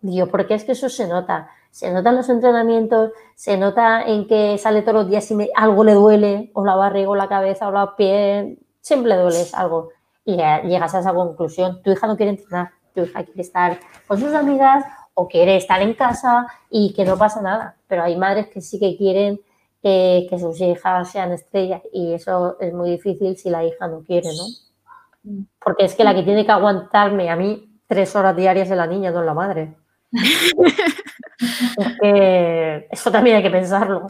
Digo, 0.00 0.26
porque 0.26 0.54
es 0.54 0.64
que 0.64 0.72
eso 0.72 0.88
se 0.88 1.08
nota. 1.08 1.50
Se 1.70 1.90
nota 1.92 2.10
en 2.10 2.16
los 2.16 2.28
entrenamientos, 2.28 3.12
se 3.34 3.56
nota 3.56 4.02
en 4.02 4.26
que 4.26 4.56
sale 4.58 4.82
todos 4.82 4.94
los 4.94 5.08
días 5.08 5.30
y 5.30 5.50
algo 5.54 5.84
le 5.84 5.94
duele, 5.94 6.50
o 6.54 6.64
la 6.64 6.74
barriga, 6.74 7.10
o 7.10 7.16
la 7.16 7.28
cabeza, 7.28 7.68
o 7.68 7.70
los 7.70 7.90
pies, 7.94 8.58
siempre 8.80 9.10
le 9.10 9.22
duele 9.22 9.44
algo 9.52 9.90
y 10.24 10.36
llegas 10.36 10.94
a 10.94 11.00
esa 11.00 11.14
conclusión. 11.14 11.82
Tu 11.82 11.92
hija 11.92 12.06
no 12.06 12.16
quiere 12.16 12.30
entrenar, 12.32 12.70
tu 12.94 13.02
hija 13.02 13.24
quiere 13.24 13.42
estar 13.42 13.78
con 14.06 14.18
sus 14.18 14.32
amigas 14.32 14.84
o 15.18 15.26
quiere 15.28 15.56
estar 15.56 15.80
en 15.80 15.94
casa 15.94 16.46
y 16.70 16.92
que 16.92 17.04
no 17.04 17.16
pasa 17.16 17.40
nada. 17.40 17.76
Pero 17.88 18.02
hay 18.02 18.16
madres 18.16 18.48
que 18.48 18.60
sí 18.60 18.78
que 18.78 18.96
quieren 18.96 19.40
eh, 19.82 20.26
que 20.28 20.38
sus 20.38 20.60
hijas 20.60 21.10
sean 21.10 21.32
estrellas 21.32 21.80
y 21.92 22.12
eso 22.12 22.58
es 22.60 22.72
muy 22.74 22.90
difícil 22.90 23.36
si 23.36 23.48
la 23.48 23.64
hija 23.64 23.88
no 23.88 24.02
quiere, 24.02 24.28
¿no? 24.28 25.46
Porque 25.58 25.86
es 25.86 25.94
que 25.94 26.04
la 26.04 26.14
que 26.14 26.22
tiene 26.22 26.44
que 26.44 26.52
aguantarme 26.52 27.30
a 27.30 27.36
mí 27.36 27.80
tres 27.86 28.14
horas 28.14 28.36
diarias 28.36 28.70
es 28.70 28.76
la 28.76 28.86
niña, 28.86 29.10
no 29.10 29.20
es 29.20 29.26
la 29.26 29.34
madre. 29.34 29.74
es 30.12 31.98
que 32.00 32.88
eso 32.90 33.10
también 33.10 33.36
hay 33.36 33.42
que 33.42 33.50
pensarlo. 33.50 34.06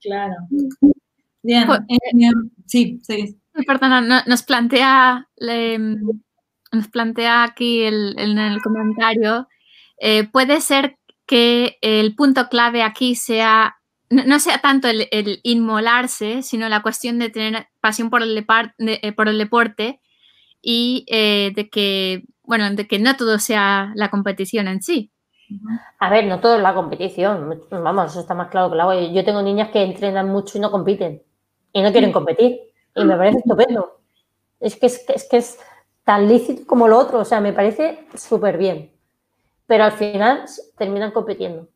Claro. 0.00 0.34
Bien. 1.42 1.66
Pues, 1.66 1.80
eh, 1.88 2.30
sí, 2.66 3.00
sí. 3.02 3.38
Perdona, 3.66 4.24
nos 4.26 4.42
plantea, 4.42 5.28
nos 6.76 6.88
plantea 6.88 7.42
aquí 7.42 7.82
en 7.82 8.38
el 8.38 8.62
comentario, 8.62 9.48
eh, 9.98 10.24
puede 10.24 10.60
ser 10.60 10.98
que 11.26 11.78
el 11.80 12.14
punto 12.14 12.48
clave 12.48 12.82
aquí 12.82 13.14
sea, 13.14 13.76
no, 14.10 14.38
sea 14.38 14.58
tanto 14.58 14.88
el, 14.88 15.40
inmolarse, 15.42 16.42
sino 16.42 16.68
la 16.68 16.82
cuestión 16.82 17.18
de 17.18 17.30
tener 17.30 17.68
pasión 17.80 18.10
por 18.10 18.22
el, 18.22 18.46
eh, 18.78 19.12
por 19.12 19.28
el 19.28 19.38
deporte 19.38 20.00
y 20.62 21.04
eh, 21.08 21.52
de 21.54 21.68
que, 21.68 22.24
bueno, 22.42 22.70
de 22.70 22.86
que 22.86 22.98
no 22.98 23.16
todo 23.16 23.38
sea 23.38 23.92
la 23.94 24.10
competición 24.10 24.68
en 24.68 24.82
sí. 24.82 25.10
A 26.00 26.10
ver, 26.10 26.26
no 26.26 26.40
todo 26.40 26.56
es 26.56 26.62
la 26.62 26.74
competición, 26.74 27.60
vamos, 27.70 28.10
eso 28.10 28.20
está 28.20 28.34
más 28.34 28.48
claro 28.48 28.70
que 28.70 28.80
hago. 28.80 28.94
Yo 29.12 29.24
tengo 29.24 29.42
niñas 29.42 29.70
que 29.70 29.82
entrenan 29.82 30.28
mucho 30.28 30.58
y 30.58 30.60
no 30.60 30.70
compiten 30.72 31.22
y 31.72 31.82
no 31.82 31.92
quieren 31.92 32.12
competir 32.12 32.58
y 32.94 33.04
me 33.04 33.16
parece 33.16 33.38
estupendo. 33.38 34.00
Es 34.58 34.76
que 34.76 34.86
es, 34.86 35.04
es 35.08 35.28
que 35.28 35.36
es 35.36 35.58
tan 36.06 36.26
lícito 36.26 36.66
como 36.66 36.88
lo 36.88 36.96
otro, 36.96 37.18
o 37.18 37.24
sea, 37.26 37.42
me 37.42 37.52
parece 37.52 38.06
súper 38.14 38.56
bien 38.56 38.96
pero 39.66 39.84
al 39.84 39.92
final 39.92 40.44
terminan 40.78 41.10
compitiendo. 41.10 41.68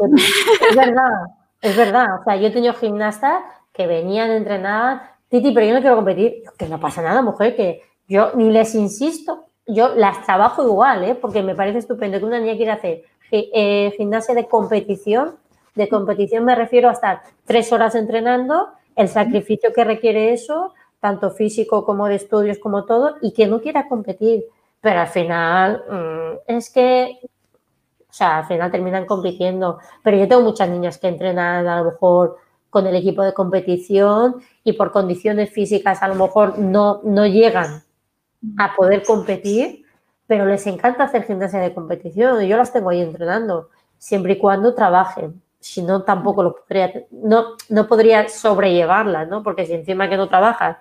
es 0.00 0.76
verdad, 0.76 1.26
es 1.60 1.76
verdad. 1.76 2.20
O 2.20 2.24
sea, 2.24 2.36
yo 2.36 2.48
he 2.48 2.50
tenido 2.50 2.74
gimnastas 2.74 3.42
que 3.72 3.86
venían 3.86 4.30
a 4.30 4.36
entrenar, 4.36 5.14
Titi, 5.28 5.52
pero 5.52 5.66
yo 5.66 5.74
no 5.74 5.80
quiero 5.80 5.96
competir. 5.96 6.42
Que 6.58 6.68
no 6.68 6.80
pasa 6.80 7.02
nada, 7.02 7.22
mujer, 7.22 7.54
que 7.54 7.82
yo 8.08 8.32
ni 8.34 8.50
les 8.50 8.74
insisto, 8.74 9.46
yo 9.66 9.94
las 9.94 10.24
trabajo 10.24 10.62
igual, 10.62 11.04
¿eh? 11.04 11.14
porque 11.14 11.42
me 11.42 11.54
parece 11.54 11.78
estupendo 11.78 12.18
que 12.18 12.24
una 12.24 12.40
niña 12.40 12.56
quiera 12.56 12.74
hacer 12.74 13.02
eh, 13.30 13.92
gimnasia 13.96 14.34
de 14.34 14.48
competición. 14.48 15.36
De 15.74 15.88
competición 15.88 16.44
me 16.44 16.54
refiero 16.54 16.88
a 16.88 16.92
estar 16.92 17.22
tres 17.44 17.72
horas 17.72 17.94
entrenando, 17.96 18.68
el 18.94 19.08
sacrificio 19.08 19.72
que 19.72 19.82
requiere 19.82 20.32
eso, 20.32 20.72
tanto 21.06 21.30
físico 21.30 21.84
como 21.84 22.08
de 22.08 22.14
estudios 22.14 22.58
como 22.58 22.86
todo, 22.86 23.16
y 23.20 23.34
que 23.34 23.46
no 23.46 23.60
quiera 23.60 23.88
competir 23.88 24.44
pero 24.84 25.00
al 25.00 25.08
final 25.08 25.82
mm, 25.88 26.38
es 26.46 26.68
que, 26.68 27.18
o 27.22 28.12
sea, 28.12 28.40
al 28.40 28.44
final 28.44 28.70
terminan 28.70 29.06
compitiendo. 29.06 29.78
Pero 30.02 30.18
yo 30.18 30.28
tengo 30.28 30.42
muchas 30.42 30.68
niñas 30.68 30.98
que 30.98 31.08
entrenan 31.08 31.66
a 31.66 31.78
lo 31.78 31.86
mejor 31.86 32.36
con 32.68 32.86
el 32.86 32.94
equipo 32.94 33.22
de 33.22 33.32
competición 33.32 34.42
y 34.62 34.74
por 34.74 34.92
condiciones 34.92 35.50
físicas 35.50 36.02
a 36.02 36.08
lo 36.08 36.16
mejor 36.16 36.58
no, 36.58 37.00
no 37.02 37.26
llegan 37.26 37.82
a 38.58 38.76
poder 38.76 39.04
competir, 39.04 39.86
pero 40.26 40.44
les 40.44 40.66
encanta 40.66 41.04
hacer 41.04 41.22
gimnasia 41.24 41.60
de 41.60 41.72
competición 41.72 42.44
yo 42.44 42.56
las 42.58 42.70
tengo 42.70 42.90
ahí 42.90 43.00
entrenando, 43.00 43.70
siempre 43.96 44.34
y 44.34 44.38
cuando 44.38 44.74
trabajen. 44.74 45.40
Si 45.64 45.80
no, 45.80 46.02
tampoco 46.02 46.42
lo 46.42 46.56
podría, 46.56 46.92
no, 47.10 47.56
no 47.70 47.86
podría 47.86 48.28
sobrellevarla, 48.28 49.24
¿no? 49.24 49.42
Porque 49.42 49.64
si 49.64 49.72
encima 49.72 50.10
que 50.10 50.18
no 50.18 50.28
trabajas, 50.28 50.76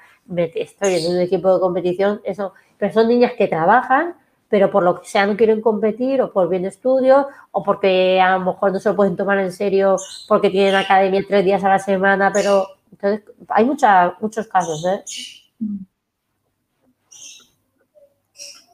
estoy 0.56 0.96
en 0.96 1.16
un 1.16 1.22
equipo 1.22 1.54
de 1.54 1.62
competición, 1.62 2.20
eso 2.26 2.54
pero 2.78 2.94
son 2.94 3.08
niñas 3.08 3.32
que 3.38 3.48
trabajan, 3.48 4.14
pero 4.50 4.70
por 4.70 4.84
lo 4.84 5.00
que 5.00 5.08
sea 5.08 5.26
no 5.26 5.38
quieren 5.38 5.62
competir 5.62 6.22
o 6.22 6.34
por 6.34 6.50
bien 6.50 6.64
de 6.64 6.68
estudio 6.68 7.30
o 7.52 7.64
porque 7.64 8.20
a 8.20 8.38
lo 8.38 8.44
mejor 8.44 8.74
no 8.74 8.80
se 8.82 8.90
lo 8.90 8.96
pueden 8.98 9.16
tomar 9.16 9.40
en 9.40 9.54
serio 9.54 9.96
porque 10.28 10.50
tienen 10.50 10.76
academia 10.76 11.24
tres 11.26 11.46
días 11.46 11.64
a 11.64 11.70
la 11.70 11.80
semana, 11.80 12.30
pero 12.34 12.68
entonces 12.92 13.24
hay 13.48 13.64
mucha, 13.64 14.18
muchos 14.20 14.48
casos, 14.48 14.86
¿eh? 14.86 15.02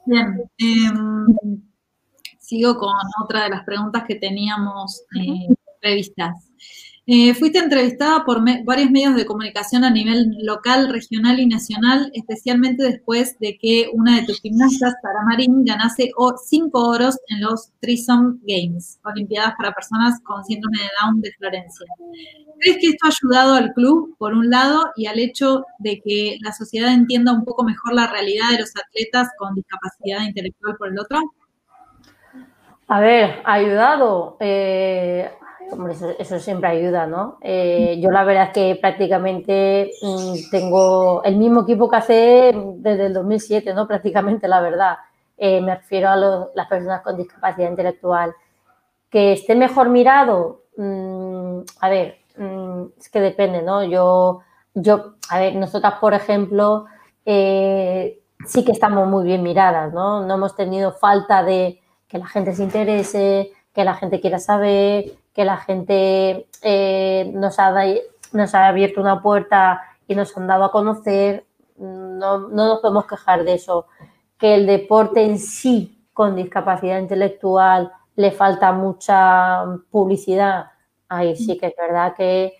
Bien, 0.06 0.42
em, 0.58 1.62
sigo 2.50 2.76
con 2.76 2.94
otra 3.22 3.44
de 3.44 3.50
las 3.50 3.64
preguntas 3.64 4.02
que 4.08 4.16
teníamos 4.16 5.04
eh, 5.16 5.54
previstas. 5.80 6.50
Eh, 7.12 7.34
fuiste 7.34 7.58
entrevistada 7.58 8.24
por 8.24 8.40
varios 8.64 8.90
medios 8.90 9.16
de 9.16 9.26
comunicación 9.26 9.82
a 9.82 9.90
nivel 9.90 10.32
local, 10.42 10.92
regional 10.92 11.40
y 11.40 11.46
nacional, 11.46 12.08
especialmente 12.14 12.84
después 12.84 13.36
de 13.40 13.58
que 13.58 13.90
una 13.92 14.20
de 14.20 14.26
tus 14.26 14.40
gimnastas, 14.40 14.94
Sara 15.02 15.24
Marín, 15.26 15.64
ganase 15.64 16.12
cinco 16.44 16.88
oros 16.88 17.18
en 17.26 17.40
los 17.40 17.72
Trisom 17.80 18.38
Games, 18.42 19.00
Olimpiadas 19.02 19.54
para 19.58 19.72
personas 19.72 20.20
con 20.22 20.44
síndrome 20.44 20.78
de 20.78 20.88
Down 21.02 21.20
de 21.20 21.32
Florencia. 21.32 21.86
¿Crees 22.60 22.78
que 22.78 22.86
esto 22.88 23.06
ha 23.06 23.10
ayudado 23.10 23.54
al 23.54 23.72
club, 23.72 24.14
por 24.16 24.32
un 24.32 24.48
lado, 24.48 24.92
y 24.94 25.06
al 25.06 25.18
hecho 25.18 25.64
de 25.80 26.00
que 26.04 26.36
la 26.42 26.52
sociedad 26.52 26.94
entienda 26.94 27.32
un 27.32 27.44
poco 27.44 27.64
mejor 27.64 27.94
la 27.94 28.06
realidad 28.06 28.50
de 28.52 28.60
los 28.60 28.72
atletas 28.76 29.30
con 29.36 29.56
discapacidad 29.56 30.22
intelectual 30.22 30.76
por 30.76 30.86
el 30.86 30.98
otro? 31.00 31.18
A 32.86 33.00
ver, 33.00 33.40
ha 33.44 33.54
ayudado. 33.54 34.36
Eh, 34.38 35.28
Hombre, 35.72 35.94
eso, 36.18 36.38
siempre 36.38 36.68
ayuda, 36.68 37.06
¿no? 37.06 37.38
Eh, 37.42 37.98
yo 38.00 38.10
la 38.10 38.24
verdad 38.24 38.46
es 38.46 38.50
que 38.50 38.78
prácticamente 38.80 39.90
mm, 40.02 40.50
tengo 40.50 41.22
el 41.24 41.36
mismo 41.36 41.62
equipo 41.62 41.88
que 41.88 41.96
hace 41.96 42.52
desde 42.76 43.06
el 43.06 43.14
2007, 43.14 43.72
¿no? 43.74 43.86
Prácticamente, 43.86 44.48
la 44.48 44.60
verdad. 44.60 44.96
Eh, 45.36 45.60
me 45.60 45.76
refiero 45.76 46.08
a 46.08 46.16
las 46.16 46.66
personas 46.68 47.02
con 47.02 47.16
discapacidad 47.16 47.70
intelectual. 47.70 48.34
Que 49.08 49.32
esté 49.32 49.54
mejor 49.54 49.88
mirado, 49.88 50.62
mm, 50.76 51.60
a 51.80 51.88
ver, 51.88 52.18
mm, 52.36 52.82
es 52.98 53.08
que 53.08 53.20
depende, 53.20 53.62
¿no? 53.62 53.84
Yo, 53.84 54.40
yo, 54.74 55.14
a 55.30 55.38
ver, 55.40 55.56
nosotras, 55.56 55.94
por 56.00 56.14
ejemplo, 56.14 56.86
eh, 57.24 58.20
sí 58.46 58.64
que 58.64 58.72
estamos 58.72 59.08
muy 59.08 59.24
bien 59.24 59.42
miradas, 59.42 59.92
¿no? 59.92 60.24
No 60.26 60.34
hemos 60.34 60.56
tenido 60.56 60.92
falta 60.92 61.42
de 61.42 61.80
que 62.08 62.18
la 62.18 62.26
gente 62.26 62.54
se 62.54 62.64
interese, 62.64 63.52
que 63.72 63.84
la 63.84 63.94
gente 63.94 64.20
quiera 64.20 64.38
saber, 64.38 65.12
que 65.40 65.44
la 65.46 65.56
gente 65.56 66.48
eh, 66.60 67.30
nos, 67.32 67.58
ha, 67.58 67.72
nos 68.32 68.54
ha 68.54 68.68
abierto 68.68 69.00
una 69.00 69.22
puerta 69.22 69.80
y 70.06 70.14
nos 70.14 70.36
han 70.36 70.46
dado 70.46 70.64
a 70.64 70.70
conocer, 70.70 71.46
no, 71.78 72.50
nos 72.50 72.80
podemos 72.80 73.06
quejar 73.06 73.42
de 73.44 73.54
eso. 73.54 73.86
Que 74.36 74.56
el 74.56 74.66
deporte 74.66 75.24
en 75.24 75.38
sí, 75.38 76.04
con 76.12 76.36
discapacidad 76.36 76.98
intelectual, 76.98 77.90
le 78.16 78.32
falta 78.32 78.72
mucha 78.72 79.64
publicidad, 79.90 80.72
ahí 81.08 81.34
sí 81.36 81.56
que 81.56 81.68
es 81.68 81.74
verdad 81.74 82.14
que 82.14 82.52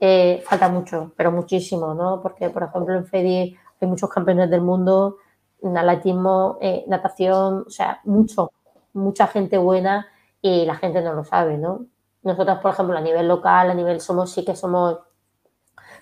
eh, 0.00 0.42
falta 0.44 0.68
mucho, 0.68 1.12
pero 1.16 1.30
muchísimo, 1.30 1.94
¿no? 1.94 2.20
Porque, 2.20 2.50
por 2.50 2.64
ejemplo, 2.64 2.96
en 2.96 3.06
FEDI 3.06 3.56
hay 3.80 3.88
muchos 3.88 4.10
campeones 4.10 4.50
del 4.50 4.62
mundo, 4.62 5.18
atletismo, 5.62 6.58
eh, 6.60 6.84
natación, 6.88 7.62
o 7.64 7.70
sea, 7.70 8.00
mucho, 8.02 8.50
mucha 8.92 9.28
gente 9.28 9.56
buena 9.56 10.08
y 10.42 10.64
la 10.64 10.74
gente 10.74 11.00
no 11.00 11.12
lo 11.12 11.22
sabe, 11.22 11.58
¿no? 11.58 11.86
Nosotros, 12.24 12.58
por 12.60 12.72
ejemplo, 12.72 12.96
a 12.96 13.02
nivel 13.02 13.28
local, 13.28 13.70
a 13.70 13.74
nivel 13.74 14.00
somos, 14.00 14.32
sí 14.32 14.44
que 14.44 14.56
somos 14.56 14.98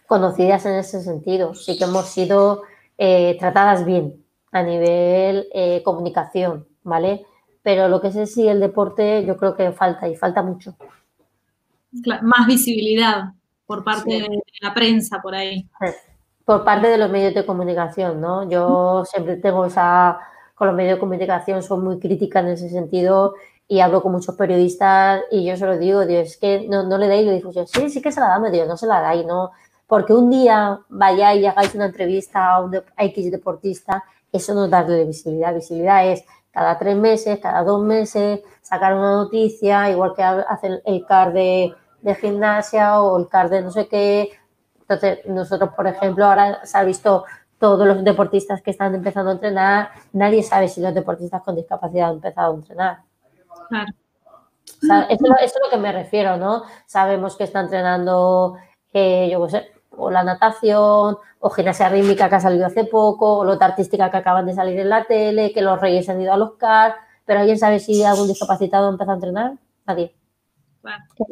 conocidas 0.06 0.64
en 0.66 0.76
ese 0.76 1.02
sentido, 1.02 1.54
sí 1.54 1.76
que 1.76 1.84
hemos 1.84 2.06
sido 2.06 2.62
eh, 2.96 3.36
tratadas 3.38 3.84
bien 3.84 4.24
a 4.52 4.62
nivel 4.62 5.48
eh, 5.52 5.82
comunicación, 5.84 6.66
¿vale? 6.84 7.26
Pero 7.62 7.88
lo 7.88 8.00
que 8.00 8.08
es 8.08 8.34
sí 8.34 8.46
el 8.46 8.60
deporte, 8.60 9.24
yo 9.24 9.36
creo 9.36 9.56
que 9.56 9.72
falta 9.72 10.08
y 10.08 10.14
falta 10.14 10.42
mucho. 10.42 10.76
Más 12.22 12.46
visibilidad 12.46 13.32
por 13.66 13.82
parte 13.82 14.10
de 14.10 14.42
la 14.60 14.74
prensa 14.74 15.20
por 15.20 15.34
ahí. 15.34 15.68
Por 16.44 16.64
parte 16.64 16.88
de 16.88 16.98
los 16.98 17.10
medios 17.10 17.34
de 17.34 17.46
comunicación, 17.46 18.20
¿no? 18.20 18.48
Yo 18.48 19.04
siempre 19.06 19.36
tengo 19.36 19.64
esa, 19.64 20.18
con 20.54 20.68
los 20.68 20.76
medios 20.76 20.96
de 20.96 21.00
comunicación, 21.00 21.62
son 21.62 21.84
muy 21.84 21.98
crítica 21.98 22.40
en 22.40 22.48
ese 22.48 22.68
sentido 22.68 23.34
y 23.72 23.80
hablo 23.80 24.02
con 24.02 24.12
muchos 24.12 24.34
periodistas 24.34 25.22
y 25.30 25.46
yo 25.46 25.56
se 25.56 25.64
lo 25.64 25.78
digo, 25.78 26.04
Dios, 26.04 26.28
es 26.28 26.36
que 26.36 26.68
no, 26.68 26.82
no 26.82 26.98
le 26.98 27.08
dais 27.08 27.24
la 27.24 27.32
difusión. 27.32 27.66
Sí, 27.66 27.88
sí 27.88 28.02
que 28.02 28.12
se 28.12 28.20
la 28.20 28.28
damos, 28.28 28.52
Dios, 28.52 28.68
no 28.68 28.76
se 28.76 28.86
la 28.86 29.00
dais, 29.00 29.24
no. 29.24 29.50
Porque 29.86 30.12
un 30.12 30.28
día 30.28 30.80
vayáis 30.90 31.40
y 31.40 31.46
hagáis 31.46 31.74
una 31.74 31.86
entrevista 31.86 32.50
a 32.50 32.60
un 32.60 32.78
X 32.98 33.30
deportista, 33.30 34.04
eso 34.30 34.52
no 34.52 34.66
es 34.66 34.70
darle 34.70 35.06
visibilidad. 35.06 35.54
Visibilidad 35.54 36.06
es 36.06 36.22
cada 36.50 36.78
tres 36.78 36.96
meses, 36.96 37.38
cada 37.40 37.64
dos 37.64 37.82
meses, 37.82 38.40
sacar 38.60 38.92
una 38.92 39.12
noticia, 39.12 39.88
igual 39.88 40.12
que 40.14 40.22
hacen 40.22 40.82
el 40.84 41.06
CAR 41.06 41.32
de, 41.32 41.72
de 42.02 42.14
gimnasia 42.16 43.00
o 43.00 43.18
el 43.18 43.26
CAR 43.28 43.48
de 43.48 43.62
no 43.62 43.70
sé 43.70 43.88
qué. 43.88 44.32
Entonces, 44.82 45.20
nosotros, 45.24 45.70
por 45.74 45.86
ejemplo, 45.86 46.26
ahora 46.26 46.66
se 46.66 46.76
ha 46.76 46.84
visto 46.84 47.24
todos 47.58 47.86
los 47.86 48.04
deportistas 48.04 48.60
que 48.60 48.72
están 48.72 48.94
empezando 48.94 49.30
a 49.30 49.34
entrenar, 49.34 49.92
nadie 50.12 50.42
sabe 50.42 50.68
si 50.68 50.82
los 50.82 50.92
deportistas 50.92 51.40
con 51.40 51.56
discapacidad 51.56 52.10
han 52.10 52.16
empezado 52.16 52.52
a 52.52 52.56
entrenar 52.56 53.11
eso, 55.10 55.26
es 55.40 55.54
lo 55.62 55.70
que 55.70 55.76
me 55.76 55.92
refiero, 55.92 56.36
¿no? 56.36 56.62
Sabemos 56.86 57.36
que 57.36 57.44
está 57.44 57.60
entrenando, 57.60 58.56
eh, 58.92 59.28
yo 59.30 59.44
qué 59.44 59.50
sé, 59.50 59.72
o 59.90 60.10
la 60.10 60.24
natación, 60.24 61.18
o 61.40 61.50
gimnasia 61.50 61.88
rítmica 61.88 62.28
que 62.28 62.34
ha 62.36 62.40
salido 62.40 62.66
hace 62.66 62.84
poco, 62.84 63.38
o 63.38 63.44
lota 63.44 63.66
artística 63.66 64.10
que 64.10 64.16
acaban 64.16 64.46
de 64.46 64.54
salir 64.54 64.78
en 64.78 64.88
la 64.88 65.04
tele, 65.04 65.52
que 65.52 65.62
los 65.62 65.80
reyes 65.80 66.08
han 66.08 66.20
ido 66.20 66.32
a 66.32 66.36
los 66.36 66.54
CAR, 66.54 66.94
pero 67.24 67.40
¿alguien 67.40 67.58
sabe 67.58 67.78
si 67.78 68.02
algún 68.04 68.28
discapacitado 68.28 68.88
empezó 68.88 69.10
a 69.10 69.14
entrenar? 69.14 69.52
Nadie. 69.86 70.16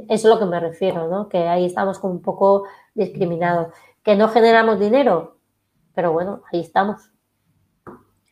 Eso 0.09 0.29
es 0.29 0.35
lo 0.35 0.39
que 0.39 0.47
me 0.47 0.61
refiero, 0.61 1.09
¿no? 1.09 1.29
Que 1.29 1.49
ahí 1.49 1.67
estamos 1.67 1.99
como 1.99 2.15
un 2.15 2.23
poco 2.23 2.65
discriminados. 2.95 3.73
¿Que 4.03 4.17
no 4.17 4.29
generamos 4.29 4.79
dinero? 4.79 5.39
Pero 5.95 6.13
bueno, 6.13 6.43
ahí 6.53 6.61
estamos. 6.61 7.10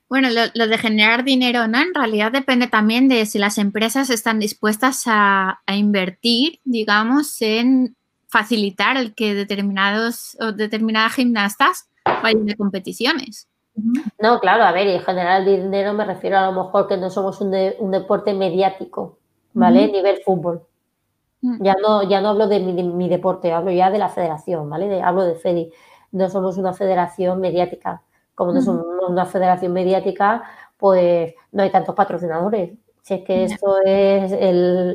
Bueno, 0.08 0.28
lo, 0.30 0.66
de 0.66 0.78
generar 0.78 1.22
dinero, 1.22 1.68
¿no? 1.68 1.80
En 1.80 1.94
realidad 1.94 2.32
depende 2.32 2.66
también 2.66 3.08
de 3.08 3.26
si 3.26 3.38
las 3.38 3.58
empresas 3.58 4.08
están 4.08 4.38
dispuestas 4.38 5.02
a, 5.06 5.60
invertir, 5.66 6.60
digamos, 6.64 7.42
en 7.42 7.94
facilitar 8.28 8.96
el 8.96 9.14
que 9.14 9.34
determinados 9.34 10.36
o 10.40 10.52
determinadas 10.52 11.14
gimnastas 11.14 11.90
vayan 12.22 12.50
a 12.50 12.56
competiciones. 12.56 13.48
No, 14.18 14.40
claro, 14.40 14.64
a 14.64 14.72
ver, 14.72 14.86
y 14.86 14.92
en 14.92 15.02
general 15.02 15.44
dinero 15.44 15.92
me 15.92 16.04
refiero 16.04 16.38
a 16.38 16.50
lo 16.50 16.64
mejor 16.64 16.88
que 16.88 16.96
no 16.96 17.10
somos 17.10 17.40
un, 17.40 17.50
deporte 17.90 18.32
mediático, 18.32 19.18
¿vale? 19.52 19.88
Nivel 19.88 20.20
fútbol. 20.24 20.62
Mm. 21.42 21.62
Ya 21.62 21.76
no, 21.80 22.02
ya 22.02 22.20
no 22.20 22.30
hablo 22.30 22.48
de 22.48 22.60
mi, 22.60 23.08
deporte, 23.08 23.52
hablo 23.52 23.70
ya 23.70 23.90
de 23.90 23.98
la 23.98 24.08
federación, 24.08 24.68
¿vale? 24.68 25.02
hablo 25.02 25.24
de 25.24 25.36
FEDI. 25.36 25.70
No 26.12 26.30
somos 26.30 26.56
una 26.56 26.72
federación 26.72 27.40
mediática. 27.40 28.02
Como 28.38 28.52
no 28.52 28.62
somos 28.62 28.86
una 29.08 29.26
federación 29.26 29.72
mediática, 29.72 30.44
pues 30.76 31.34
no 31.50 31.64
hay 31.64 31.72
tantos 31.72 31.92
patrocinadores. 31.96 32.70
Si 33.02 33.14
es 33.14 33.24
que 33.24 33.42
esto 33.42 33.78
es 33.84 34.30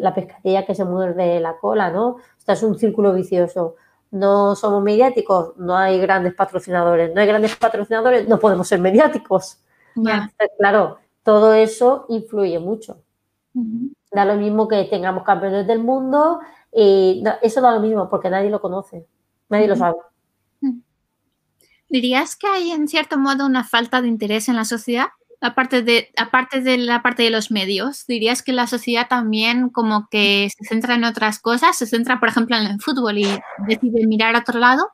la 0.01 0.13
pescadilla 0.15 0.65
que 0.65 0.73
se 0.73 0.85
muerde 0.85 1.41
la 1.41 1.57
cola, 1.57 1.91
¿no? 1.91 2.15
Esto 2.39 2.53
es 2.53 2.63
un 2.63 2.79
círculo 2.79 3.11
vicioso. 3.11 3.75
No 4.11 4.55
somos 4.55 4.81
mediáticos, 4.81 5.57
no 5.57 5.75
hay 5.75 5.99
grandes 5.99 6.33
patrocinadores. 6.35 7.13
No 7.13 7.19
hay 7.19 7.27
grandes 7.27 7.53
patrocinadores, 7.57 8.29
no 8.29 8.39
podemos 8.39 8.65
ser 8.65 8.79
mediáticos. 8.79 9.59
Claro, 10.57 10.99
todo 11.21 11.53
eso 11.53 12.05
influye 12.07 12.59
mucho. 12.59 12.99
Da 14.09 14.23
lo 14.23 14.35
mismo 14.35 14.69
que 14.69 14.85
tengamos 14.85 15.23
campeones 15.23 15.67
del 15.67 15.79
mundo 15.79 16.39
y 16.71 17.25
eso 17.41 17.59
da 17.59 17.71
lo 17.71 17.81
mismo 17.81 18.07
porque 18.09 18.29
nadie 18.29 18.49
lo 18.49 18.61
conoce, 18.61 19.05
nadie 19.49 19.67
lo 19.67 19.75
sabe. 19.75 19.97
¿Dirías 21.93 22.35
que 22.35 22.47
hay 22.47 22.71
en 22.71 22.87
cierto 22.87 23.19
modo 23.19 23.45
una 23.45 23.63
falta 23.63 24.01
de 24.01 24.07
interés 24.07 24.49
en 24.49 24.55
la 24.55 24.65
sociedad? 24.65 25.09
Aparte 25.41 25.83
de, 25.83 26.09
aparte 26.17 26.61
de 26.61 26.79
la 26.79 27.03
parte 27.03 27.21
de 27.21 27.29
los 27.29 27.51
medios, 27.51 28.07
¿dirías 28.07 28.41
que 28.41 28.51
la 28.51 28.65
sociedad 28.65 29.05
también 29.07 29.69
como 29.69 30.07
que 30.09 30.49
se 30.57 30.65
centra 30.65 30.95
en 30.95 31.03
otras 31.03 31.37
cosas? 31.37 31.77
¿Se 31.77 31.85
centra, 31.85 32.19
por 32.19 32.29
ejemplo, 32.29 32.57
en 32.57 32.65
el 32.65 32.81
fútbol 32.81 33.19
y 33.19 33.27
decide 33.67 34.07
mirar 34.07 34.35
a 34.35 34.39
otro 34.39 34.59
lado? 34.59 34.87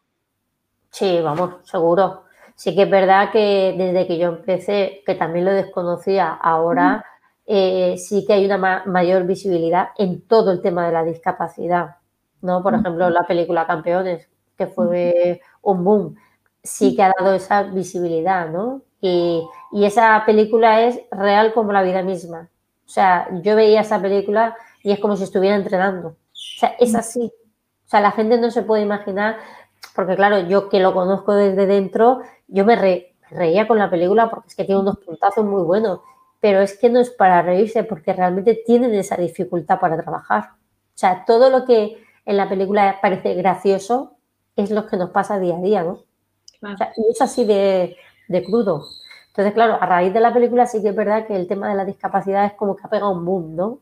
Sí, 0.90 1.22
vamos, 1.24 1.62
seguro. 1.64 2.26
Sí 2.56 2.76
que 2.76 2.82
es 2.82 2.90
verdad 2.90 3.32
que 3.32 3.76
desde 3.78 4.06
que 4.06 4.18
yo 4.18 4.28
empecé, 4.28 5.02
que 5.06 5.16
también 5.16 5.46
lo 5.46 5.52
desconocía, 5.52 6.34
ahora 6.34 7.06
eh, 7.46 7.96
sí 7.98 8.26
que 8.28 8.34
hay 8.34 8.46
una 8.46 8.84
mayor 8.86 9.26
visibilidad 9.26 9.92
en 9.98 10.20
todo 10.28 10.52
el 10.52 10.62
tema 10.62 10.86
de 10.86 10.92
la 10.92 11.06
discapacidad. 11.06 11.96
¿no? 12.42 12.62
Por 12.62 12.76
ejemplo, 12.76 13.10
la 13.10 13.26
película 13.26 13.66
Campeones, 13.66 14.28
que 14.58 14.68
fue 14.68 15.40
un 15.62 15.86
boom 15.86 16.18
sí 16.64 16.96
que 16.96 17.04
ha 17.04 17.14
dado 17.18 17.36
esa 17.36 17.64
visibilidad, 17.64 18.50
¿no? 18.50 18.82
Y, 19.02 19.44
esa 19.74 20.24
película 20.26 20.82
es 20.82 21.00
real 21.12 21.54
como 21.54 21.72
la 21.72 21.84
vida 21.84 22.02
misma. 22.02 22.50
O 22.86 22.90
sea, 22.90 23.30
yo 23.44 23.56
veía 23.56 23.82
esa 23.82 24.02
película 24.02 24.56
y 24.84 24.92
es 24.92 25.00
como 25.00 25.16
si 25.16 25.24
estuviera 25.24 25.56
entrenando. 25.56 26.10
O 26.10 26.16
sea, 26.34 26.76
es 26.80 26.96
así. 26.96 27.32
O 27.86 27.90
sea, 27.90 28.02
la 28.02 28.12
gente 28.12 28.38
no 28.40 28.52
se 28.52 28.64
puede 28.64 28.84
imaginar, 28.84 29.38
porque 29.96 30.16
claro, 30.16 30.40
yo 30.42 30.70
que 30.70 30.80
lo 30.80 30.94
conozco 30.94 31.34
desde 31.34 31.66
dentro, 31.66 32.22
yo 32.48 32.66
me, 32.66 32.76
reía 33.30 33.68
con 33.68 33.78
la 33.78 33.90
película 33.90 34.30
porque 34.30 34.48
es 34.48 34.56
que 34.56 34.66
tiene 34.66 34.82
unos 34.82 34.98
puntazos 35.00 35.46
muy 35.46 35.64
buenos, 35.64 36.02
pero 36.40 36.62
es 36.62 36.78
que 36.78 36.90
no 36.90 37.00
es 37.00 37.10
para 37.10 37.42
reírse 37.42 37.84
porque 37.84 38.14
realmente 38.14 38.62
tienen 38.66 38.94
esa 38.96 39.18
dificultad 39.18 39.80
para 39.80 40.02
trabajar. 40.02 40.52
O 40.54 40.98
sea, 41.00 41.26
todo 41.26 41.50
lo 41.50 41.66
que 41.66 42.04
en 42.26 42.38
la 42.38 42.50
película 42.50 43.00
parece 43.02 43.36
gracioso 43.36 44.18
es 44.56 44.72
lo 44.72 44.88
que 44.88 44.98
nos 44.98 45.12
pasa 45.12 45.40
día 45.40 45.58
a 45.58 45.62
día, 45.62 45.84
¿no? 45.84 46.09
Y 46.62 47.12
es 47.12 47.22
así 47.22 47.46
de, 47.46 47.96
crudo. 48.46 48.86
Entonces, 49.28 49.54
claro, 49.54 49.78
a 49.82 49.86
raíz 49.86 50.14
de 50.14 50.20
la 50.20 50.34
película 50.34 50.66
sí 50.66 50.82
que 50.82 50.90
es 50.90 50.96
verdad 50.96 51.26
que 51.28 51.36
el 51.36 51.48
tema 51.48 51.70
de 51.70 51.76
la 51.76 51.86
discapacidad 51.86 52.46
es 52.46 52.54
como 52.54 52.76
que 52.76 52.84
ha 52.86 52.90
pegado 52.90 53.12
un 53.12 53.26
boom, 53.26 53.56
¿no? 53.56 53.80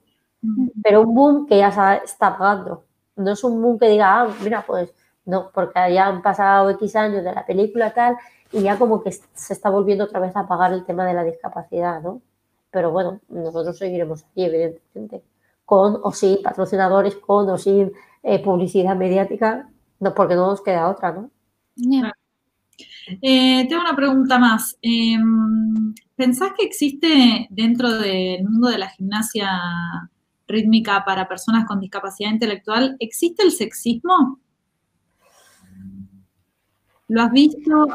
Pero 0.84 1.02
un 1.02 1.16
boom 1.16 1.48
que 1.48 1.58
ya 1.58 2.02
está 2.04 2.38
pagando. 2.38 2.86
No 3.16 3.32
es 3.32 3.44
un 3.44 3.62
boom 3.62 3.80
que 3.80 3.90
diga, 3.90 4.22
ah, 4.22 4.28
mira, 4.44 4.64
pues 4.66 4.94
no, 5.26 5.52
porque 5.54 5.94
ya 5.94 6.08
han 6.08 6.22
pasado 6.22 6.70
X 6.72 6.96
años 6.96 7.24
de 7.24 7.34
la 7.34 7.46
película 7.46 7.94
tal 7.94 8.18
y 8.52 8.62
ya 8.62 8.78
como 8.78 9.04
que 9.04 9.12
se 9.12 9.54
está 9.54 9.70
volviendo 9.70 10.06
otra 10.06 10.20
vez 10.20 10.36
a 10.36 10.48
pagar 10.48 10.74
el 10.74 10.86
tema 10.86 11.06
de 11.06 11.14
la 11.14 11.24
discapacidad, 11.24 12.02
¿no? 12.02 12.22
Pero 12.72 12.92
bueno, 12.92 13.20
nosotros 13.30 13.78
seguiremos 13.78 14.24
aquí, 14.24 14.46
evidentemente, 14.46 15.24
con 15.66 16.00
o 16.04 16.12
sin 16.12 16.42
patrocinadores, 16.42 17.16
con 17.16 17.50
o 17.50 17.58
sin 17.58 17.92
eh, 18.24 18.42
publicidad 18.44 18.96
mediática, 18.96 19.70
no, 20.00 20.14
porque 20.14 20.36
no 20.36 20.48
nos 20.48 20.62
queda 20.62 20.90
otra, 20.90 21.12
¿no? 21.12 21.30
Eh, 23.22 23.66
tengo 23.68 23.82
una 23.82 23.96
pregunta 23.96 24.38
más. 24.38 24.78
Em, 24.82 25.94
¿Pensás 26.16 26.52
que 26.58 26.66
existe 26.66 27.48
dentro 27.50 27.92
del 27.92 28.44
mundo 28.44 28.70
de 28.70 28.80
la 28.80 28.90
gimnasia 28.90 29.50
rítmica 30.48 31.04
para 31.06 31.28
personas 31.28 31.66
con 31.66 31.80
discapacidad 31.80 32.32
intelectual, 32.32 32.96
¿existe 33.00 33.44
el 33.44 33.52
sexismo? 33.52 34.40
¿Lo 37.10 37.22
has 37.22 37.32
visto? 37.32 37.88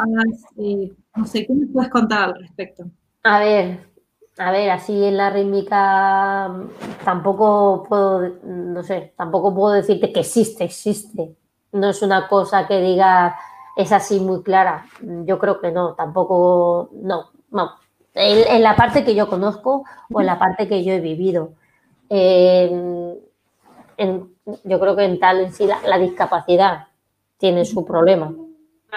Eh, 0.58 0.92
no 1.16 1.26
sé, 1.26 1.46
¿qué 1.46 1.52
me 1.52 1.66
puedes 1.66 1.90
contar 1.90 2.30
al 2.30 2.40
respecto? 2.40 2.84
A 3.24 3.40
ver, 3.40 3.80
a 4.38 4.50
ver, 4.50 4.70
así 4.70 5.04
en 5.04 5.16
la 5.16 5.30
rítmica 5.30 6.50
tampoco 7.04 7.84
puedo, 7.88 8.36
no 8.44 8.82
sé, 8.82 9.12
tampoco 9.16 9.54
puedo 9.54 9.74
decirte 9.74 10.12
que 10.12 10.20
existe, 10.20 10.64
existe. 10.64 11.36
No 11.72 11.90
es 11.90 12.02
una 12.02 12.28
cosa 12.28 12.66
que 12.66 12.80
diga 12.80 13.36
es 13.76 13.92
así 13.92 14.20
muy 14.20 14.42
clara. 14.42 14.86
Yo 15.00 15.38
creo 15.38 15.60
que 15.60 15.70
no, 15.70 15.94
tampoco, 15.94 16.90
no, 16.92 17.30
no. 17.50 17.72
En, 18.14 18.62
la 18.62 18.76
parte 18.76 19.04
que 19.04 19.14
yo 19.14 19.28
conozco 19.28 19.84
o 20.12 20.20
en 20.20 20.26
la 20.26 20.38
parte 20.38 20.68
que 20.68 20.84
yo 20.84 20.92
he 20.92 21.00
vivido. 21.00 21.54
yo 22.08 23.20
creo 24.80 24.96
que 24.96 25.04
en 25.04 25.18
tal 25.18 25.40
en 25.40 25.52
sí 25.52 25.66
la, 25.66 25.98
discapacidad 25.98 26.88
tiene 27.38 27.64
su 27.64 27.84
problema. 27.84 28.34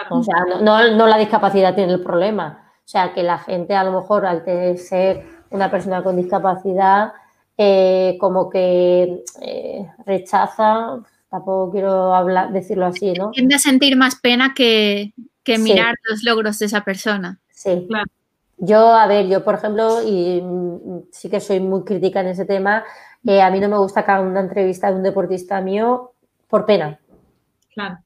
O 0.09 0.21
sea, 0.21 0.45
no, 0.61 0.91
no, 0.91 1.07
la 1.07 1.17
discapacidad 1.17 1.73
tiene 1.75 1.93
el 1.93 2.03
problema. 2.03 2.71
O 2.79 2.87
sea, 2.87 3.13
que 3.13 3.23
la 3.23 3.37
gente 3.37 3.75
a 3.75 3.85
lo 3.85 3.93
mejor 4.01 4.25
al 4.25 4.43
ser 4.77 5.25
una 5.49 5.71
persona 5.71 6.03
con 6.03 6.17
discapacidad, 6.17 7.13
eh, 7.57 8.17
como 8.19 8.49
que 8.49 9.23
eh, 9.41 9.89
rechaza 10.05 10.99
tampoco 11.29 11.71
quiero 11.71 12.13
hablar, 12.15 12.51
decirlo 12.51 12.85
así, 12.85 13.13
¿no? 13.13 13.31
Tiende 13.31 13.55
a 13.55 13.59
sentir 13.59 13.95
más 13.97 14.15
pena 14.15 14.53
que, 14.55 15.13
mirar 15.59 15.95
los 16.09 16.23
logros 16.23 16.59
de 16.59 16.65
esa 16.65 16.81
persona. 16.81 17.39
Sí, 17.51 17.85
claro. 17.87 18.05
Yo, 18.57 18.93
a 18.95 19.05
ver, 19.07 19.27
yo 19.27 19.43
por 19.43 19.55
ejemplo, 19.55 20.01
y 20.03 20.41
sí 21.11 21.29
que 21.29 21.41
soy 21.41 21.59
muy 21.59 21.83
crítica 21.83 22.21
en 22.21 22.27
ese 22.27 22.45
tema, 22.45 22.83
eh, 23.25 23.41
a 23.41 23.49
mí 23.49 23.59
no 23.59 23.69
me 23.69 23.77
gusta 23.77 24.05
que 24.05 24.11
haga 24.11 24.21
una 24.21 24.39
entrevista 24.39 24.89
de 24.89 24.95
un 24.95 25.03
deportista 25.03 25.59
mío 25.61 26.13
por 26.47 26.65
pena. 26.65 26.99
Claro. 27.73 27.99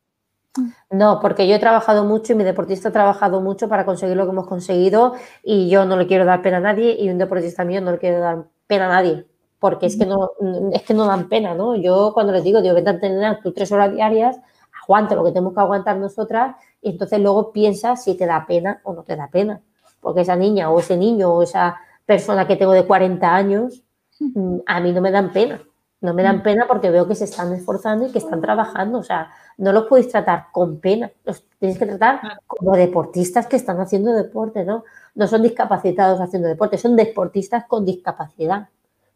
No, 0.89 1.20
porque 1.22 1.47
yo 1.47 1.55
he 1.55 1.59
trabajado 1.59 2.03
mucho 2.03 2.34
y 2.34 2.36
mi 2.36 2.43
deportista 2.43 2.89
ha 2.89 2.91
trabajado 2.91 3.39
mucho 3.41 3.70
para 3.70 3.86
conseguir 3.86 4.17
lo 4.17 4.26
que 4.26 4.32
hemos 4.32 4.47
conseguido 4.47 5.13
y 5.43 5.70
yo 5.70 5.86
no 5.86 5.95
le 5.95 6.07
quiero 6.07 6.26
dar 6.26 6.41
pena 6.41 6.57
a 6.57 6.61
nadie 6.61 6.97
y 6.99 7.09
un 7.09 7.20
deportista 7.20 7.63
mío 7.63 7.80
no 7.82 7.91
le 7.91 7.99
quiero 7.99 8.20
dar 8.20 8.45
pena 8.67 8.88
a 8.88 8.89
nadie 8.89 9.26
porque 9.60 9.88
es 9.88 9.97
que 9.97 10.05
no, 10.05 10.32
es 10.74 10.84
que 10.84 10.93
no 10.93 11.05
dan 11.05 11.28
pena, 11.28 11.53
¿no? 11.53 11.76
Yo 11.76 12.12
cuando 12.14 12.32
les 12.32 12.43
digo, 12.43 12.62
digo, 12.62 12.76
vete 12.76 12.89
a 12.89 12.93
entrenar 12.93 13.41
tus 13.41 13.53
tres 13.53 13.72
horas 13.72 13.93
diarias, 13.93 14.39
aguanta 14.84 15.16
lo 15.16 15.24
que 15.24 15.32
tenemos 15.32 15.53
que 15.53 15.60
aguantar 15.60 15.97
nosotras 15.97 16.55
y 16.82 16.91
entonces 16.91 17.20
luego 17.20 17.51
piensa 17.51 17.95
si 17.95 18.16
te 18.16 18.26
da 18.26 18.45
pena 18.47 18.80
o 18.84 18.93
no 18.93 19.03
te 19.03 19.16
da 19.16 19.28
pena. 19.28 19.62
Porque 19.99 20.22
esa 20.22 20.36
niña 20.36 20.72
o 20.72 20.80
ese 20.80 20.95
niño 20.95 21.34
o 21.34 21.43
esa 21.43 21.78
persona 22.05 22.47
que 22.47 22.55
tengo 22.55 22.72
de 22.72 22.86
40 22.86 23.36
años, 23.36 23.84
mm, 24.20 24.60
a 24.66 24.80
mí 24.80 24.93
no 24.93 25.01
me 25.01 25.12
dan 25.12 25.34
pena. 25.34 25.62
No 26.01 26.14
me 26.14 26.24
dan 26.24 26.38
mm. 26.38 26.43
pena 26.43 26.66
porque 26.68 26.89
veo 26.89 27.05
que 27.07 27.16
se 27.16 27.26
están 27.26 27.53
esforzando 27.53 28.07
y 28.07 28.12
que 28.12 28.20
están 28.20 28.39
trabajando. 28.39 28.99
O 28.99 29.03
sea, 29.03 29.30
no 29.57 29.74
los 29.74 29.84
podéis 29.88 30.07
tratar 30.07 30.47
con 30.53 30.80
pena. 30.80 31.12
Los 31.26 31.43
tienes 31.60 31.78
que 31.78 31.86
tratar 31.86 32.22
como 32.47 32.78
deportistas 32.78 33.47
que 33.47 33.57
están 33.57 33.82
haciendo 33.82 34.14
deporte, 34.14 34.64
¿no? 34.64 34.86
No 35.16 35.28
son 35.28 35.43
discapacitados 35.43 36.22
haciendo 36.22 36.47
deporte, 36.47 36.78
son 36.78 36.95
deportistas 36.95 37.66
con 37.68 37.84
discapacidad. 37.84 38.70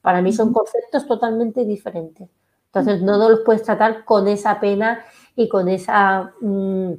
Para 0.04 0.22
mí 0.22 0.34
son 0.34 0.51
conceptos 0.51 1.08
totalmente 1.08 1.64
diferentes. 1.64 2.30
Entonces, 2.66 3.01
no, 3.01 3.18
los 3.30 3.39
puedes 3.39 3.64
tratar 3.64 4.04
con 4.04 4.28
esa 4.28 4.60
pena 4.60 5.06
y 5.34 5.47
con 5.47 5.70
esa... 5.70 6.34
Mm, 6.41 6.91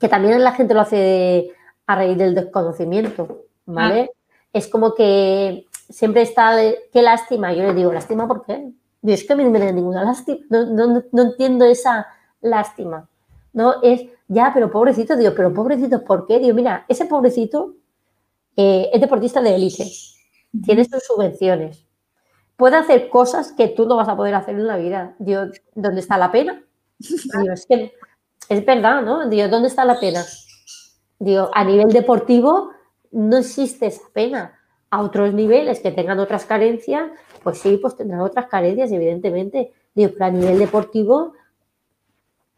que 0.00 0.08
también 0.08 0.42
la 0.42 0.50
gente 0.50 0.74
lo 0.74 0.80
hace 0.80 1.52
a 1.86 1.94
raíz 1.94 2.18
del 2.18 2.34
desconocimiento, 2.34 3.44
¿vale? 3.66 4.10
Es 4.52 4.66
como 4.66 4.94
que 4.94 5.66
siempre 5.88 6.22
está, 6.22 6.56
qué 6.92 7.02
lástima. 7.02 7.52
Yo 7.52 7.62
le 7.62 7.74
digo, 7.74 7.92
¿lástima 7.92 8.26
por 8.26 8.44
qué? 8.44 8.72
Yo 9.00 9.14
es 9.14 9.22
que 9.24 9.32
a 9.32 9.36
mí 9.36 9.44
no 9.44 9.50
me 9.50 9.60
da 9.60 9.70
ninguna 9.70 10.02
lástima. 10.02 10.40
No, 10.50 11.22
entiendo 11.22 11.66
esa 11.66 12.08
lástima. 12.40 13.08
No 13.52 13.80
es, 13.82 14.02
ya, 14.26 14.50
pero 14.52 14.72
pobrecito, 14.72 15.16
digo, 15.16 15.34
pero 15.36 15.54
pobrecito, 15.54 16.02
¿por 16.02 16.26
qué? 16.26 16.40
Digo, 16.40 16.54
mira, 16.56 16.84
ese 16.88 17.04
pobrecito 17.04 17.76
eh, 18.56 18.90
es 18.92 19.00
deportista 19.00 19.40
de 19.40 19.54
élite, 19.54 19.86
tiene 20.64 20.84
sus 20.84 21.04
subvenciones, 21.04 21.86
puede 22.60 22.76
hacer 22.76 23.08
cosas 23.08 23.52
que 23.52 23.68
tú 23.68 23.86
no 23.86 23.96
vas 23.96 24.08
a 24.08 24.16
poder 24.16 24.34
hacer 24.34 24.54
en 24.54 24.66
la 24.66 24.76
vida. 24.76 25.16
Digo, 25.18 25.44
¿dónde 25.74 26.00
está 26.00 26.18
la 26.18 26.30
pena? 26.30 26.62
Digo, 26.98 27.54
es 27.54 27.64
que 27.64 27.94
es 28.50 28.66
verdad, 28.66 29.00
¿no? 29.00 29.26
Digo, 29.30 29.48
¿dónde 29.48 29.68
está 29.68 29.86
la 29.86 29.98
pena? 29.98 30.22
Digo, 31.18 31.50
a 31.54 31.64
nivel 31.64 31.88
deportivo 31.88 32.70
no 33.12 33.38
existe 33.38 33.86
esa 33.86 34.02
pena. 34.12 34.58
A 34.90 35.00
otros 35.00 35.32
niveles 35.32 35.80
que 35.80 35.90
tengan 35.90 36.20
otras 36.20 36.44
carencias, 36.44 37.10
pues 37.42 37.58
sí, 37.58 37.78
pues 37.78 37.96
tendrán 37.96 38.20
otras 38.20 38.46
carencias, 38.46 38.92
evidentemente. 38.92 39.72
Digo, 39.94 40.10
pero 40.12 40.26
a 40.26 40.30
nivel 40.30 40.58
deportivo 40.58 41.32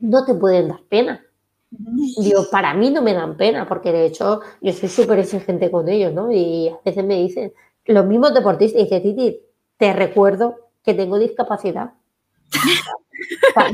no 0.01 0.25
te 0.25 0.35
pueden 0.35 0.69
dar 0.69 0.81
pena. 0.89 1.25
Digo, 1.71 2.47
para 2.51 2.75
mí 2.75 2.91
no 2.91 3.03
me 3.03 3.15
dan 3.15 3.37
pena, 3.37 3.69
porque 3.69 3.93
de 3.93 4.07
hecho 4.07 4.41
yo 4.61 4.73
soy 4.73 4.89
súper 4.89 5.21
exigente 5.21 5.71
con 5.71 5.89
ellos, 5.89 6.13
¿no? 6.13 6.33
Y 6.33 6.71
a 6.71 6.81
veces 6.85 7.05
me 7.05 7.19
dicen, 7.19 7.53
los 7.85 8.05
mismos 8.05 8.35
deportistas, 8.35 8.83
dice 8.83 9.01
Titi, 9.01 9.41
te 9.83 9.93
recuerdo 9.93 10.71
que 10.85 10.95
tengo 10.95 11.19
discapacidad. 11.19 11.95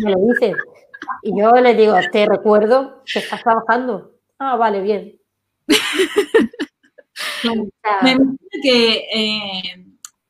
me 0.03 0.11
lo 0.11 0.19
dicen. 0.21 0.57
Y 1.23 1.39
yo 1.39 1.51
les 1.53 1.77
digo, 1.77 1.97
te 2.11 2.25
recuerdo 2.25 3.03
que 3.05 3.19
estás 3.19 3.43
trabajando. 3.43 4.15
Ah, 4.39 4.57
vale, 4.57 4.81
bien. 4.81 5.21
Me 7.45 8.13
imagino 8.13 8.37
que, 8.63 9.05
eh, 9.15 9.87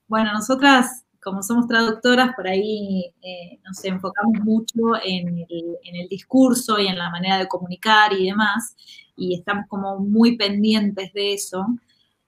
bueno, 0.09 0.33
nosotras, 0.33 1.05
como 1.22 1.45
somos 1.45 1.68
traductoras, 1.68 2.35
por 2.35 2.49
ahí 2.49 3.14
eh, 3.22 3.61
nos 3.64 3.85
enfocamos 3.85 4.41
mucho 4.43 4.97
en 5.05 5.47
el, 5.49 5.79
en 5.85 5.95
el 5.95 6.09
discurso 6.09 6.81
y 6.81 6.89
en 6.89 6.99
la 6.99 7.09
manera 7.09 7.39
de 7.39 7.47
comunicar 7.47 8.12
y 8.14 8.26
demás, 8.26 8.74
y 9.16 9.37
estamos 9.37 9.66
como 9.68 10.01
muy 10.01 10.37
pendientes 10.37 11.12
de 11.12 11.35
eso. 11.35 11.64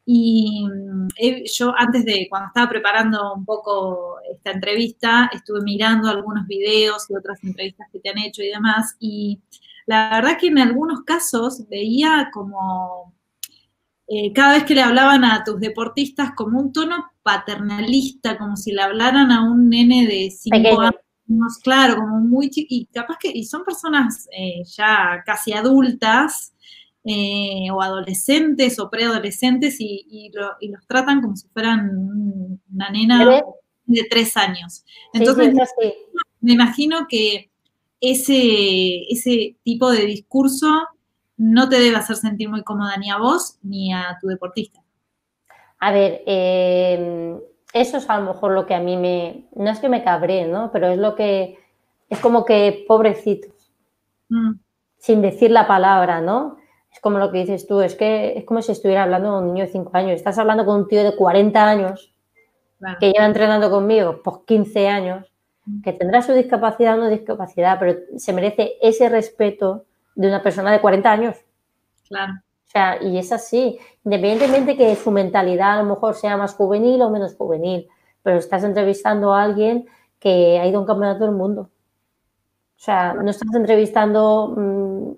Y 0.05 0.67
mm, 0.67 1.09
yo 1.53 1.73
antes 1.77 2.05
de, 2.05 2.27
cuando 2.29 2.49
estaba 2.49 2.69
preparando 2.69 3.35
un 3.35 3.45
poco 3.45 4.17
esta 4.33 4.53
entrevista, 4.53 5.31
estuve 5.33 5.61
mirando 5.63 6.09
algunos 6.09 6.47
videos 6.47 7.09
y 7.11 7.15
otras 7.15 7.43
entrevistas 7.45 7.89
que 7.93 8.01
te 8.01 8.11
han 8.11 8.19
hecho 8.19 8.43
y 8.43 8.49
demás, 8.49 8.97
y 8.99 9.41
la 9.87 10.11
verdad 10.11 10.39
que 10.39 10.49
en 10.49 10.59
algunos 10.59 11.03
casos 11.05 11.69
veía 11.69 12.31
como 12.33 13.15
eh, 14.13 14.33
cada 14.33 14.55
vez 14.55 14.65
que 14.65 14.75
le 14.75 14.83
hablaban 14.83 15.25
a 15.25 15.45
tus 15.45 15.61
deportistas 15.61 16.33
como 16.35 16.59
un 16.59 16.73
tono 16.73 17.13
paternalista, 17.23 18.37
como 18.39 18.57
si 18.57 18.73
le 18.73 18.83
hablaran 18.83 19.31
a 19.31 19.49
un 19.49 19.69
nene 19.69 20.05
de 20.07 20.31
cinco 20.31 20.81
años, 20.81 21.59
claro, 21.63 21.95
como 21.95 22.19
muy 22.19 22.51
chiquito, 22.51 22.91
y 22.91 22.93
capaz 22.93 23.19
que, 23.21 23.31
y 23.33 23.45
son 23.45 23.65
personas 23.65 24.29
eh, 24.37 24.65
ya 24.65 25.23
casi 25.25 25.53
adultas, 25.53 26.55
eh, 27.05 27.71
o 27.73 27.81
adolescentes 27.81 28.79
o 28.79 28.91
preadolescentes 28.91 29.77
y, 29.81 30.31
los 30.33 30.87
tratan 30.87 31.23
como 31.23 31.37
si 31.37 31.49
fueran 31.49 31.91
una 32.73 32.91
nena 32.91 33.43
de 33.87 34.07
tres 34.11 34.37
años. 34.37 34.85
Entonces, 35.13 35.55
me 36.41 36.53
imagino 36.53 37.07
que 37.09 37.51
ese, 38.01 39.05
ese 39.11 39.57
tipo 39.63 39.91
de 39.91 40.07
discurso 40.07 40.69
no 41.37 41.69
te 41.69 41.81
debe 41.81 41.97
hacer 41.97 42.17
sentir 42.17 42.51
muy 42.51 42.63
cómoda 42.63 42.97
ni 42.99 43.11
a 43.11 43.17
vos 43.17 43.59
ni 43.63 43.93
a 43.95 44.19
tu 44.21 44.29
deportista. 44.29 44.81
A 45.79 45.93
ver, 45.93 46.23
em, 46.27 47.41
eso 47.73 47.97
es 47.97 48.11
a 48.11 48.21
lo 48.21 48.35
mejor 48.35 48.53
lo 48.53 48.67
que 48.67 48.75
a 48.75 48.81
mí 48.81 48.99
me, 48.99 49.49
no 49.55 49.71
es 49.71 49.79
que 49.79 49.89
me 49.89 50.05
cabré, 50.05 50.47
¿no? 50.47 50.71
Pero 50.71 50.89
es 50.89 50.99
lo 50.99 51.15
que, 51.15 51.59
es 52.11 52.19
como 52.19 52.45
que 52.45 52.85
pobrecitos, 52.87 53.73
mm. 54.29 54.53
sin 54.99 55.23
decir 55.23 55.51
la 55.51 55.67
palabra, 55.67 56.21
¿no? 56.21 56.60
Es 56.91 57.01
como 57.01 57.19
lo 57.19 57.31
que 57.31 57.39
dices 57.39 57.67
tú, 57.67 57.81
es 57.81 57.95
que 57.95 58.39
es 58.39 58.45
como 58.45 58.63
si 58.63 58.73
estuviera 58.73 59.05
hablando 59.05 59.31
con 59.31 59.45
un 59.45 59.55
niño 59.55 59.65
de 59.65 59.73
5 59.73 59.91
años. 59.95 60.13
Estás 60.13 60.39
hablando 60.39 60.65
con 60.67 60.77
un 60.77 60.89
tío 60.89 61.05
de 61.05 61.15
40 61.15 61.69
años 61.69 62.15
que 62.99 63.13
lleva 63.13 63.27
entrenando 63.27 63.71
conmigo 63.71 64.23
por 64.23 64.45
15 64.45 64.89
años, 64.89 65.31
mm. 65.67 65.83
que 65.83 65.93
tendrá 65.93 66.23
su 66.23 66.33
discapacidad 66.33 66.99
o 66.99 67.03
no 67.03 67.09
discapacidad, 67.09 67.79
pero 67.79 67.99
se 68.17 68.33
merece 68.33 68.75
ese 68.81 69.09
respeto 69.09 69.85
de 70.15 70.29
una 70.29 70.43
persona 70.43 70.73
de 70.73 70.81
40 70.81 71.13
años. 71.13 71.37
Claro. 72.09 72.33
O 72.67 72.71
sea, 72.71 73.03
y 73.03 73.19
es 73.19 73.33
así, 73.33 73.79
independientemente 74.05 74.77
que 74.77 74.95
su 74.95 75.11
mentalidad 75.11 75.79
a 75.79 75.83
lo 75.83 75.89
mejor 75.89 76.15
sea 76.15 76.37
más 76.37 76.55
juvenil 76.55 77.03
o 77.03 77.11
menos 77.11 77.35
juvenil, 77.35 77.89
pero 78.23 78.39
estás 78.39 78.63
entrevistando 78.65 79.35
a 79.35 79.43
alguien 79.43 79.87
que 80.21 80.59
ha 80.59 80.67
ido 80.67 80.79
a 80.79 80.81
un 80.83 80.87
campeonato 80.87 81.25
del 81.25 81.35
mundo. 81.35 81.63
O 81.63 82.83
sea, 82.83 83.15
no 83.15 83.29
estás 83.29 83.53
entrevistando 83.55 84.55
mm, 84.57 85.13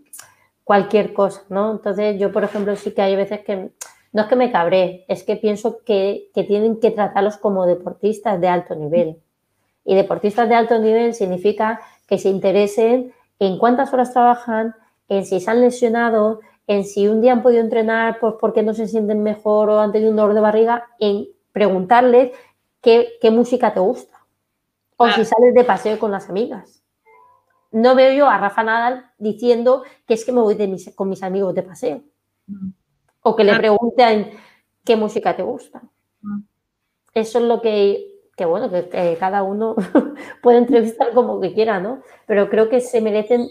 cualquier 0.64 1.12
cosa, 1.12 1.42
¿no? 1.48 1.72
Entonces, 1.72 2.18
yo, 2.18 2.32
por 2.32 2.44
ejemplo, 2.44 2.74
sí 2.76 2.92
que 2.92 3.02
hay 3.02 3.16
veces 3.16 3.40
que, 3.40 3.70
no 4.12 4.22
es 4.22 4.28
que 4.28 4.36
me 4.36 4.52
cabré, 4.52 5.04
es 5.08 5.24
que 5.24 5.36
pienso 5.36 5.82
que, 5.84 6.30
que 6.34 6.44
tienen 6.44 6.80
que 6.80 6.90
tratarlos 6.90 7.36
como 7.36 7.66
deportistas 7.66 8.40
de 8.40 8.48
alto 8.48 8.74
nivel. 8.74 9.18
Y 9.84 9.94
deportistas 9.94 10.48
de 10.48 10.54
alto 10.54 10.78
nivel 10.78 11.14
significa 11.14 11.80
que 12.06 12.18
se 12.18 12.28
interesen 12.28 13.12
en 13.38 13.58
cuántas 13.58 13.92
horas 13.92 14.12
trabajan, 14.12 14.76
en 15.08 15.26
si 15.26 15.40
se 15.40 15.50
han 15.50 15.60
lesionado, 15.60 16.40
en 16.66 16.84
si 16.84 17.08
un 17.08 17.20
día 17.20 17.32
han 17.32 17.42
podido 17.42 17.60
entrenar 17.60 18.18
pues 18.20 18.34
porque 18.40 18.62
no 18.62 18.74
se 18.74 18.86
sienten 18.86 19.22
mejor 19.22 19.68
o 19.68 19.80
han 19.80 19.92
tenido 19.92 20.10
un 20.10 20.16
dolor 20.16 20.34
de 20.34 20.40
barriga, 20.40 20.88
en 20.98 21.26
preguntarles 21.52 22.32
qué, 22.80 23.18
música 23.30 23.74
te 23.74 23.80
gusta 23.80 24.18
o 24.96 25.08
si 25.08 25.24
sales 25.24 25.54
de 25.54 25.64
paseo 25.64 25.98
con 25.98 26.10
las 26.10 26.28
amigas. 26.28 26.81
No 27.72 27.94
veo 27.94 28.12
yo 28.12 28.28
a 28.28 28.38
Rafa 28.38 28.62
Nadal 28.62 29.06
diciendo 29.18 29.82
que 30.06 30.14
es 30.14 30.24
que 30.24 30.32
me 30.32 30.40
voy 30.40 30.56
con 30.94 31.08
mis 31.08 31.22
amigos 31.22 31.54
de 31.54 31.62
paseo. 31.62 32.02
Mm. 32.46 32.70
O 33.22 33.34
que 33.34 33.44
le 33.44 33.56
pregunten 33.56 34.30
qué 34.84 34.96
música 34.96 35.34
te 35.34 35.42
gusta. 35.42 35.82
Mm. 36.20 36.40
Eso 37.14 37.38
es 37.38 37.44
lo 37.44 37.60
que, 37.60 38.28
que 38.36 38.44
bueno, 38.44 38.70
que, 38.70 39.16
cada 39.18 39.42
uno 39.42 39.74
puede 40.42 40.58
entrevistar 40.58 41.12
como 41.14 41.40
que 41.40 41.54
quiera, 41.54 41.80
¿no? 41.80 42.02
Pero 42.26 42.48
creo 42.50 42.68
que 42.68 42.80
se 42.80 43.00
merecen 43.00 43.48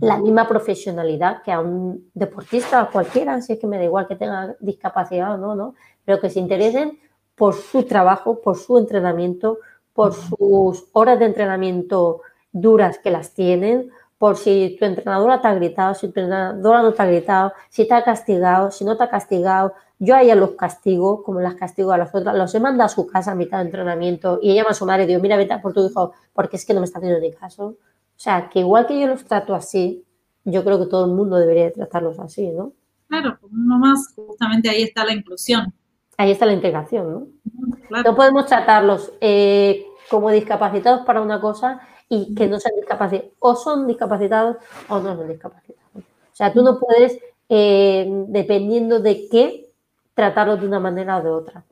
la 0.00 0.18
misma 0.18 0.46
profesionalidad 0.46 1.42
que 1.42 1.52
a 1.52 1.60
un 1.60 2.10
deportista 2.14 2.82
o 2.82 2.90
cualquiera, 2.90 3.40
si 3.40 3.54
es 3.54 3.58
que 3.58 3.66
me 3.66 3.78
da 3.78 3.84
igual 3.84 4.06
que 4.06 4.16
tenga 4.16 4.56
discapacidad 4.60 5.34
o 5.34 5.38
no, 5.38 5.54
¿no? 5.54 5.74
Pero 6.04 6.20
que 6.20 6.30
se 6.30 6.40
interesen 6.40 6.98
por 7.34 7.54
su 7.54 7.84
trabajo, 7.84 8.40
por 8.40 8.56
su 8.56 8.78
entrenamiento, 8.78 9.58
por 9.92 10.12
sus 10.14 10.88
horas 10.92 11.18
de 11.18 11.26
entrenamiento 11.26 12.22
duras 12.52 12.98
que 12.98 13.10
las 13.10 13.34
tienen, 13.34 13.90
por 14.18 14.36
si 14.36 14.76
tu 14.78 14.84
entrenadora 14.84 15.40
te 15.40 15.48
ha 15.48 15.54
gritado, 15.54 15.94
si 15.94 16.08
tu 16.08 16.20
entrenadora 16.20 16.82
no 16.82 16.92
te 16.92 17.02
ha 17.02 17.06
gritado, 17.06 17.52
si 17.68 17.86
te 17.86 17.94
ha 17.94 18.02
castigado, 18.02 18.70
si 18.70 18.84
no 18.84 18.96
te 18.96 19.04
ha 19.04 19.08
castigado. 19.08 19.74
Yo 20.00 20.14
a 20.14 20.22
ella 20.22 20.34
los 20.34 20.50
castigo, 20.52 21.22
como 21.22 21.40
las 21.40 21.54
castigo 21.54 21.92
a 21.92 21.98
las 21.98 22.14
otras, 22.14 22.36
los 22.36 22.54
he 22.54 22.60
mandado 22.60 22.86
a 22.86 22.88
su 22.88 23.06
casa 23.06 23.32
a 23.32 23.34
mitad 23.34 23.58
de 23.58 23.64
entrenamiento 23.64 24.38
y 24.42 24.50
ella 24.50 24.62
llama 24.62 24.70
a 24.70 24.74
su 24.74 24.86
madre 24.86 25.04
y 25.04 25.06
digo, 25.06 25.20
mira, 25.20 25.36
vete 25.36 25.56
por 25.58 25.72
tu 25.72 25.86
hijo, 25.86 26.12
porque 26.32 26.56
es 26.56 26.66
que 26.66 26.74
no 26.74 26.80
me 26.80 26.86
está 26.86 26.98
haciendo 26.98 27.20
ni 27.20 27.32
caso. 27.32 27.66
O 27.66 27.76
sea, 28.20 28.48
que 28.48 28.60
igual 28.60 28.86
que 28.86 28.98
yo 29.00 29.06
los 29.06 29.24
trato 29.24 29.54
así, 29.54 30.04
yo 30.44 30.64
creo 30.64 30.78
que 30.80 30.86
todo 30.86 31.04
el 31.04 31.12
mundo 31.12 31.36
debería 31.36 31.72
tratarlos 31.72 32.18
así, 32.18 32.50
¿no? 32.50 32.72
Claro, 33.08 33.38
uno 33.42 33.78
más, 33.78 34.14
justamente 34.14 34.68
ahí 34.68 34.82
está 34.82 35.04
la 35.04 35.12
inclusión. 35.12 35.72
Ahí 36.16 36.32
está 36.32 36.46
la 36.46 36.52
integración, 36.52 37.12
¿no? 37.12 38.02
No 38.04 38.16
podemos 38.16 38.46
tratarlos 38.46 39.12
eh, 39.20 39.86
como 40.10 40.30
discapacitados 40.30 41.06
para 41.06 41.22
una 41.22 41.40
cosa 41.40 41.80
y 42.08 42.34
que 42.34 42.46
no 42.46 42.58
sean 42.58 42.76
discapacitados. 42.76 43.32
O 43.38 43.54
son 43.54 43.86
discapacitados 43.86 44.56
o 44.88 44.98
no 45.00 45.16
son 45.16 45.28
discapacitados. 45.28 45.92
O 45.96 46.36
sea, 46.38 46.52
tú 46.52 46.62
no 46.62 46.78
puedes, 46.78 47.18
eh, 47.48 48.06
dependiendo 48.28 49.00
de 49.00 49.28
qué, 49.28 49.70
tratarlos 50.14 50.60
de 50.60 50.66
una 50.66 50.80
manera 50.80 51.18
o 51.18 51.22
de 51.22 51.30
otra. 51.30 51.64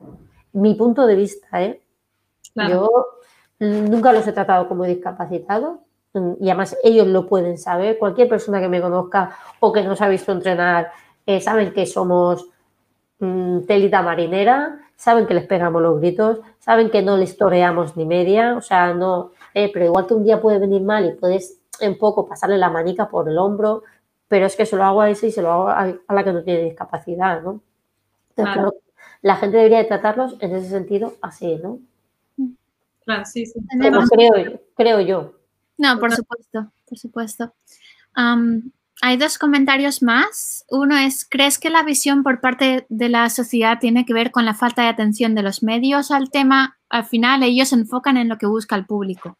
Mi 0.53 0.75
punto 0.75 1.05
de 1.05 1.15
vista, 1.15 1.63
¿eh? 1.63 1.81
Yo 2.55 2.89
nunca 3.59 4.13
los 4.13 4.25
he 4.27 4.31
tratado 4.31 4.67
como 4.67 4.85
discapacitados 4.85 5.79
y 6.39 6.49
además 6.49 6.77
ellos 6.83 7.07
lo 7.07 7.27
pueden 7.27 7.57
saber. 7.57 7.97
Cualquier 7.97 8.29
persona 8.29 8.59
que 8.59 8.69
me 8.69 8.81
conozca 8.81 9.37
o 9.59 9.71
que 9.71 9.83
nos 9.83 10.01
ha 10.01 10.07
visto 10.07 10.31
entrenar 10.31 10.91
eh, 11.25 11.41
saben 11.41 11.73
que 11.73 11.85
somos 11.85 12.47
mm, 13.19 13.61
telita 13.61 14.01
marinera, 14.01 14.79
saben 14.95 15.27
que 15.27 15.33
les 15.33 15.45
pegamos 15.45 15.81
los 15.81 15.99
gritos, 15.99 16.39
saben 16.59 16.89
que 16.89 17.01
no 17.01 17.17
les 17.17 17.37
toreamos 17.37 17.97
ni 17.97 18.05
media, 18.05 18.55
o 18.57 18.61
sea, 18.61 18.93
no, 18.93 19.31
eh, 19.57 19.71
pero 19.73 19.85
igual 19.85 20.05
que 20.05 20.13
un 20.13 20.23
día 20.23 20.39
puede 20.39 20.59
venir 20.59 20.83
mal 20.83 21.03
y 21.03 21.15
puedes 21.15 21.59
un 21.81 21.97
poco 21.97 22.27
pasarle 22.27 22.59
la 22.59 22.69
manica 22.69 23.09
por 23.09 23.27
el 23.27 23.39
hombro, 23.39 23.81
pero 24.27 24.45
es 24.45 24.55
que 24.55 24.67
se 24.67 24.75
lo 24.75 24.83
hago 24.83 25.01
a 25.01 25.09
ese 25.09 25.27
y 25.27 25.31
se 25.31 25.41
lo 25.41 25.51
hago 25.51 25.69
a, 25.69 26.13
la 26.13 26.23
que 26.23 26.31
no 26.31 26.43
tiene 26.43 26.61
discapacidad, 26.61 27.41
¿no? 27.41 27.61
la 29.23 29.35
gente 29.37 29.57
debería 29.57 29.79
de 29.79 29.85
tratarlos 29.85 30.37
en 30.41 30.55
ese 30.55 30.69
sentido 30.69 31.15
así, 31.23 31.55
¿no? 31.55 31.79
Claro, 33.03 33.25
sí, 33.25 33.47
sí. 33.47 33.59
creo, 34.11 34.61
creo 34.75 35.01
yo. 35.01 35.33
No, 35.79 35.99
por 35.99 36.11
supuesto, 36.13 36.71
por 36.87 36.97
supuesto. 36.99 37.51
Hay 39.01 39.17
dos 39.17 39.37
comentarios 39.37 40.01
más. 40.01 40.65
Uno 40.69 40.97
es, 40.97 41.25
¿crees 41.29 41.59
que 41.59 41.69
la 41.69 41.83
visión 41.83 42.23
por 42.23 42.41
parte 42.41 42.85
de 42.89 43.09
la 43.09 43.29
sociedad 43.29 43.79
tiene 43.79 44.05
que 44.05 44.13
ver 44.13 44.31
con 44.31 44.45
la 44.45 44.53
falta 44.53 44.83
de 44.83 44.89
atención 44.89 45.35
de 45.35 45.43
los 45.43 45.63
medios 45.63 46.11
al 46.11 46.31
tema? 46.31 46.77
Al 46.89 47.05
final 47.05 47.43
ellos 47.43 47.69
se 47.69 47.75
enfocan 47.75 48.17
en 48.17 48.29
lo 48.29 48.37
que 48.37 48.47
busca 48.47 48.75
el 48.75 48.85
público. 48.85 49.37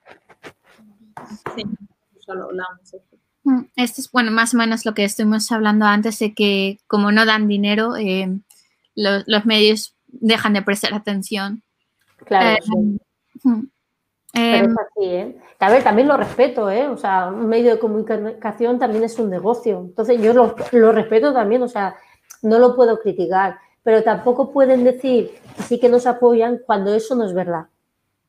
Sí, 1.55 1.63
ya 2.27 2.33
lo 2.35 2.45
hablamos. 2.45 2.95
Mm, 3.43 3.61
esto 3.75 4.01
es, 4.01 4.11
bueno, 4.11 4.31
más 4.31 4.53
o 4.53 4.57
menos 4.57 4.85
lo 4.85 4.93
que 4.93 5.05
estuvimos 5.05 5.51
hablando 5.51 5.85
antes 5.85 6.19
de 6.19 6.33
que 6.33 6.79
como 6.87 7.11
no 7.11 7.25
dan 7.25 7.47
dinero, 7.47 7.95
eh, 7.95 8.27
los 8.95 9.45
medios 9.45 9.95
dejan 10.07 10.53
de 10.53 10.61
prestar 10.61 10.93
atención. 10.93 11.63
Claro. 12.25 12.57
Eh, 12.57 12.97
mm, 13.43 13.63
Pero 14.37 14.67
es 14.67 14.77
así, 14.77 15.05
¿eh? 15.05 15.37
A 15.59 15.71
ver, 15.71 15.83
también 15.83 16.07
lo 16.07 16.17
respeto, 16.17 16.69
¿eh? 16.69 16.87
O 16.87 16.97
sea, 16.97 17.27
un 17.27 17.47
medio 17.47 17.71
de 17.71 17.79
comunicación 17.79 18.79
también 18.79 19.03
es 19.03 19.17
un 19.19 19.29
negocio. 19.29 19.79
Entonces 19.79 20.21
yo 20.21 20.33
lo, 20.33 20.55
lo 20.71 20.91
respeto 20.91 21.33
también, 21.33 21.63
o 21.63 21.67
sea, 21.67 21.95
no 22.41 22.59
lo 22.59 22.75
puedo 22.75 22.99
criticar. 22.99 23.57
Pero 23.83 24.03
tampoco 24.03 24.51
pueden 24.51 24.83
decir 24.83 25.31
que 25.55 25.63
sí 25.63 25.79
que 25.79 25.89
nos 25.89 26.05
apoyan 26.05 26.59
cuando 26.65 26.93
eso 26.93 27.15
no 27.15 27.25
es 27.25 27.33
verdad. 27.33 27.67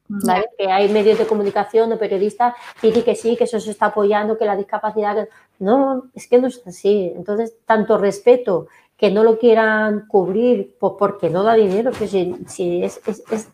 ¿vale? 0.08 0.46
Que 0.56 0.70
hay 0.70 0.88
medios 0.88 1.18
de 1.18 1.26
comunicación, 1.26 1.90
de 1.90 1.96
periodistas, 1.96 2.54
que 2.80 2.92
sí, 2.92 3.02
que 3.02 3.14
sí, 3.14 3.36
que 3.36 3.44
eso 3.44 3.60
se 3.60 3.70
está 3.70 3.86
apoyando, 3.86 4.38
que 4.38 4.46
la 4.46 4.56
discapacidad... 4.56 5.28
No, 5.58 6.04
es 6.14 6.28
que 6.28 6.38
no 6.38 6.46
es 6.46 6.62
así. 6.66 7.12
Entonces, 7.14 7.56
tanto 7.66 7.98
respeto 7.98 8.68
que 8.96 9.10
no 9.10 9.22
lo 9.22 9.38
quieran 9.38 10.06
cubrir 10.08 10.76
pues 10.78 10.94
porque 10.98 11.30
no 11.30 11.42
da 11.44 11.54
dinero, 11.54 11.92
que 11.92 12.08
si, 12.08 12.36
si 12.46 12.82
es, 12.82 13.00
es, 13.06 13.22
es, 13.30 13.48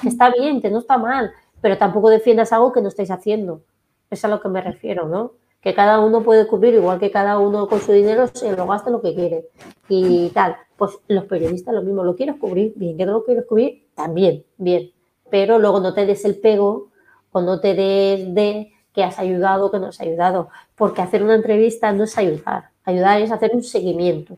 que 0.00 0.08
está 0.08 0.30
bien, 0.30 0.60
que 0.60 0.70
no 0.70 0.80
está 0.80 0.98
mal, 0.98 1.32
pero 1.62 1.78
tampoco 1.78 2.10
defiendas 2.10 2.52
algo 2.52 2.72
que 2.72 2.82
no 2.82 2.88
estáis 2.88 3.10
haciendo. 3.10 3.62
Es 4.10 4.22
a 4.26 4.28
lo 4.28 4.42
que 4.42 4.50
me 4.50 4.60
refiero, 4.60 5.08
¿no? 5.08 5.32
Que 5.62 5.74
cada 5.74 6.00
uno 6.00 6.22
puede 6.22 6.46
cubrir, 6.46 6.74
igual 6.74 6.98
que 6.98 7.10
cada 7.10 7.38
uno 7.38 7.66
con 7.68 7.80
su 7.80 7.92
dinero 7.92 8.26
se 8.26 8.54
lo 8.54 8.66
gasta 8.66 8.90
lo 8.90 9.00
que 9.00 9.14
quiere 9.14 9.48
y 9.88 10.28
tal. 10.30 10.56
Pues 10.76 10.98
los 11.08 11.24
periodistas 11.24 11.74
lo 11.74 11.82
mismo, 11.82 12.04
lo 12.04 12.14
quieres 12.14 12.36
cubrir, 12.36 12.74
bien, 12.76 12.98
que 12.98 13.06
no 13.06 13.12
lo 13.12 13.24
quieres 13.24 13.46
cubrir, 13.46 13.86
también, 13.94 14.44
bien 14.58 14.92
pero 15.32 15.58
luego 15.58 15.80
no 15.80 15.94
te 15.94 16.04
des 16.04 16.26
el 16.26 16.38
pego 16.38 16.90
o 17.30 17.40
no 17.40 17.58
te 17.58 17.72
des 17.72 18.34
de 18.34 18.70
que 18.92 19.02
has 19.02 19.18
ayudado 19.18 19.66
o 19.66 19.70
que 19.70 19.78
no 19.78 19.86
has 19.86 19.98
ayudado, 19.98 20.50
porque 20.76 21.00
hacer 21.00 21.22
una 21.22 21.34
entrevista 21.34 21.90
no 21.90 22.04
es 22.04 22.18
ayudar, 22.18 22.68
ayudar 22.84 23.22
es 23.22 23.32
hacer 23.32 23.52
un 23.54 23.62
seguimiento. 23.62 24.36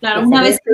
Claro, 0.00 0.26
una 0.26 0.40
vez 0.40 0.58
que 0.64 0.70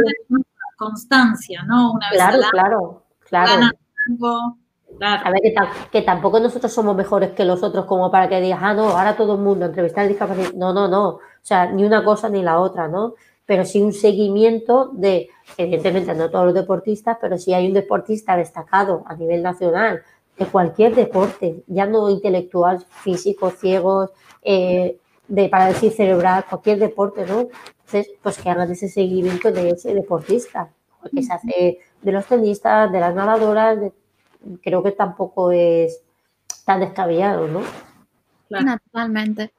constancia, 0.76 1.64
¿no? 1.64 1.94
Una 1.94 2.11
vez 2.11 2.20
claro, 2.20 2.38
claro, 2.53 3.03
claro. 3.28 3.72
Claro. 4.07 4.57
A 5.01 5.30
ver, 5.30 5.43
que, 5.43 5.55
que, 5.93 6.03
tampoco 6.03 6.41
nosotros 6.41 6.72
somos 6.72 6.97
mejores 6.97 7.30
que 7.32 7.45
los 7.45 7.62
otros 7.62 7.84
como 7.84 8.11
para 8.11 8.28
que 8.28 8.41
digas, 8.41 8.59
ah, 8.62 8.74
no, 8.74 8.89
ahora 8.89 9.16
todo 9.16 9.34
el 9.34 9.41
mundo, 9.41 9.66
entrevistar 9.66 10.05
a 10.05 10.09
discapacidad. 10.09 10.53
No, 10.55 10.72
no, 10.72 10.89
no. 10.89 11.09
O 11.09 11.20
sea, 11.43 11.66
ni 11.70 11.84
una 11.84 12.05
cosa 12.05 12.28
ni 12.28 12.43
la 12.43 12.59
otra, 12.59 12.89
¿no? 12.89 13.14
pero 13.49 13.64
sí 13.64 13.80
un 13.80 13.95
seguimiento 13.95 14.91
de, 14.93 15.30
evidentemente 15.57 16.14
no 16.14 16.30
todos 16.30 16.45
los 16.45 16.55
deportistas, 16.55 17.16
pero 17.18 17.39
si 17.39 17.55
hay 17.55 17.66
un 17.66 17.72
deportista 17.72 18.36
destacado 18.36 19.05
a 19.07 19.16
nivel 19.16 19.43
nacional 19.43 20.03
de 20.36 20.45
cualquier 20.45 20.95
deporte, 20.95 21.64
ya 21.66 21.86
no 21.86 22.11
intelectual, 22.11 22.84
físico, 22.91 23.49
ciegos, 23.49 24.11
eh, 24.43 24.99
de, 25.28 25.49
para 25.49 25.68
decir 25.68 25.93
cerebral, 25.93 26.45
cualquier 26.47 26.78
deporte, 26.78 27.24
¿no? 27.24 27.49
Entonces, 27.86 28.11
pues 28.22 28.36
que 28.36 28.51
hagan 28.51 28.70
ese 28.70 28.91
seguimiento 28.91 29.51
de 29.51 29.70
ese 29.70 29.95
deportista, 29.95 30.68
que 31.11 31.22
se 31.22 31.32
hace 31.32 31.78
de 32.03 32.12
los 32.12 32.26
tenistas, 32.26 32.93
de 32.93 33.01
las 33.01 33.14
nadadoras, 33.14 33.78
creo 34.62 34.82
que 34.82 34.92
tampoco 34.92 35.53
es 35.53 36.01
tan 36.64 36.80
descabellado, 36.80 37.49
¿no? 37.49 37.62
Naturalmente. 38.51 39.53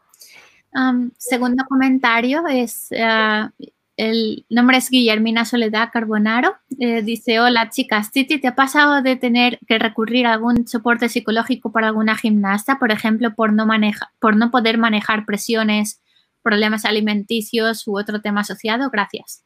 segundo 1.18 1.64
comentario 1.68 2.48
es, 2.48 2.90
uh, 2.92 3.50
el 3.98 4.46
nombre 4.50 4.78
es 4.78 4.90
Guillermina 4.90 5.44
Soledad 5.44 5.90
Carbonaro. 5.92 6.56
Eh, 6.80 7.02
dice, 7.02 7.40
hola 7.40 7.70
chicas, 7.70 8.12
Titi, 8.12 8.40
¿te 8.40 8.48
ha 8.48 8.56
pasado 8.56 9.02
de 9.02 9.16
tener 9.16 9.60
que 9.68 9.78
recurrir 9.78 10.26
a 10.26 10.34
algún 10.34 10.68
soporte 10.68 11.10
psicológico 11.10 11.72
para 11.72 11.88
alguna 11.88 12.16
gimnasta, 12.16 12.80
por 12.80 12.92
ejemplo, 12.92 13.36
por 13.36 13.52
no, 13.52 13.66
maneja, 13.66 14.14
por 14.20 14.38
no 14.38 14.52
poder 14.52 14.78
manejar 14.78 15.26
presiones, 15.26 16.02
problemas 16.42 16.86
alimenticios 16.86 17.86
u 17.88 17.98
otro 18.00 18.22
tema 18.22 18.42
asociado? 18.42 18.90
Gracias. 18.90 19.44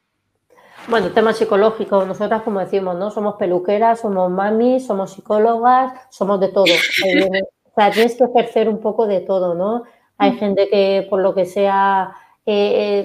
Bueno, 0.86 1.10
tema 1.12 1.32
psicológico, 1.32 2.04
nosotras 2.04 2.42
como 2.42 2.60
decimos, 2.60 2.96
¿no? 2.96 3.10
Somos 3.10 3.36
peluqueras, 3.36 4.00
somos 4.00 4.30
mamis, 4.30 4.86
somos 4.86 5.12
psicólogas, 5.12 5.92
somos 6.10 6.38
de 6.40 6.48
todo. 6.48 6.64
o 7.64 7.74
sea, 7.74 7.90
tienes 7.90 8.16
que 8.16 8.24
ejercer 8.24 8.68
un 8.68 8.80
poco 8.80 9.06
de 9.06 9.20
todo, 9.20 9.54
¿no? 9.54 9.84
Hay 10.18 10.32
mm. 10.32 10.38
gente 10.38 10.68
que 10.68 11.06
por 11.08 11.20
lo 11.22 11.34
que 11.34 11.46
sea 11.46 12.14
eh, 12.44 13.04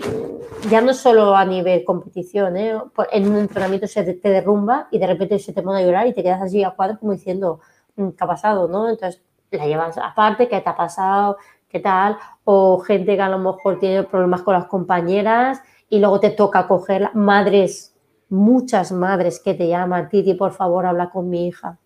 ya 0.70 0.82
no 0.82 0.94
solo 0.94 1.34
a 1.36 1.46
nivel 1.46 1.86
competición, 1.86 2.58
¿eh? 2.58 2.78
en 3.12 3.30
un 3.30 3.38
entrenamiento 3.38 3.88
se 3.88 4.04
te, 4.04 4.30
derrumba 4.30 4.90
y 4.92 5.00
de 5.00 5.08
repente 5.08 5.40
se 5.40 5.54
te 5.54 5.62
pone 5.62 5.82
a 5.82 5.86
llorar 5.86 6.08
y 6.08 6.14
te 6.14 6.22
quedas 6.22 6.42
así 6.42 6.62
a 6.64 6.72
cuadro 6.72 7.00
como 7.00 7.14
diciendo, 7.14 7.62
mm, 7.96 8.10
¿qué 8.10 8.24
ha 8.24 8.28
pasado? 8.28 8.68
¿no? 8.68 8.90
Entonces 8.90 9.22
la 9.52 9.66
llevas 9.66 9.98
aparte, 9.98 10.50
¿qué 10.50 10.60
te 10.60 10.70
ha 10.70 10.76
pasado? 10.76 11.38
¿Qué 11.70 11.80
tal? 11.80 12.18
O 12.44 12.80
gente 12.80 13.16
que 13.16 13.22
a 13.22 13.30
lo 13.30 13.40
mejor 13.40 13.80
tiene 13.80 14.04
problemas 14.04 14.42
con 14.42 14.56
las 14.56 14.66
compañeras 14.66 15.62
y 15.90 16.00
luego 16.00 16.20
te 16.20 16.30
toca 16.30 16.68
coger 16.68 17.10
madres, 17.14 17.96
muchas 18.30 18.92
madres 18.92 19.40
que 19.40 19.54
te 19.54 19.68
llaman, 19.68 20.10
Titi, 20.10 20.34
por 20.34 20.52
favor, 20.52 20.86
habla 20.86 21.10
con 21.10 21.30
mi 21.30 21.48
hija, 21.48 21.80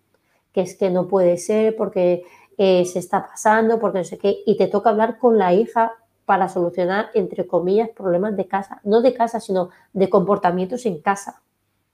que 0.52 0.60
es 0.60 0.76
que 0.76 0.90
no 0.90 1.08
puede 1.08 1.38
ser 1.38 1.74
porque 1.76 2.24
eh, 2.58 2.84
se 2.84 2.98
está 2.98 3.26
pasando, 3.26 3.78
porque 3.78 3.98
no 3.98 4.04
sé 4.04 4.18
qué, 4.18 4.42
y 4.46 4.56
te 4.56 4.68
toca 4.68 4.90
hablar 4.90 5.18
con 5.18 5.38
la 5.38 5.52
hija 5.54 5.92
para 6.24 6.48
solucionar, 6.48 7.10
entre 7.14 7.46
comillas, 7.46 7.90
problemas 7.90 8.36
de 8.36 8.46
casa. 8.46 8.80
No 8.84 9.02
de 9.02 9.14
casa, 9.14 9.40
sino 9.40 9.70
de 9.92 10.08
comportamientos 10.08 10.86
en 10.86 11.00
casa, 11.00 11.42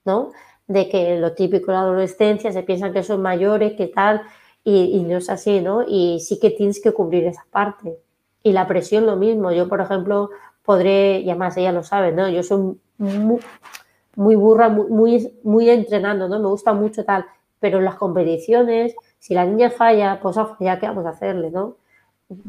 ¿no? 0.05 0.31
De 0.67 0.87
que 0.87 1.17
lo 1.17 1.33
típico 1.33 1.67
de 1.67 1.73
la 1.73 1.81
adolescencia, 1.81 2.51
se 2.51 2.63
piensan 2.63 2.93
que 2.93 3.03
son 3.03 3.21
mayores, 3.21 3.73
que 3.73 3.87
tal, 3.87 4.21
y, 4.63 5.01
no 5.03 5.17
es 5.17 5.29
así, 5.29 5.59
¿no? 5.59 5.83
Y 5.87 6.19
sí 6.19 6.39
que 6.39 6.51
tienes 6.51 6.81
que 6.81 6.93
cubrir 6.93 7.25
esa 7.25 7.45
parte. 7.49 7.97
Y 8.43 8.53
la 8.53 8.67
presión 8.67 9.05
lo 9.05 9.15
mismo. 9.15 9.51
Yo, 9.51 9.67
por 9.67 9.81
ejemplo, 9.81 10.29
podré, 10.63 11.19
y 11.19 11.29
además 11.29 11.57
ella 11.57 11.71
lo 11.71 11.83
sabe, 11.83 12.11
¿no? 12.11 12.29
Yo 12.29 12.43
soy 12.43 12.77
muy, 12.97 14.35
burra, 14.35 14.69
muy, 14.69 15.39
muy 15.43 15.69
entrenando, 15.69 16.27
¿no? 16.27 16.39
Me 16.39 16.47
gusta 16.47 16.73
mucho 16.73 17.03
tal. 17.05 17.25
Pero 17.59 17.79
en 17.79 17.85
las 17.85 17.95
competiciones, 17.95 18.95
si 19.19 19.33
la 19.33 19.45
niña 19.45 19.69
falla, 19.69 20.19
pues 20.21 20.37
a 20.37 20.45
fallar, 20.45 20.79
¿qué 20.79 20.87
vamos 20.87 21.05
a 21.05 21.09
hacerle, 21.09 21.51
no? 21.51 21.77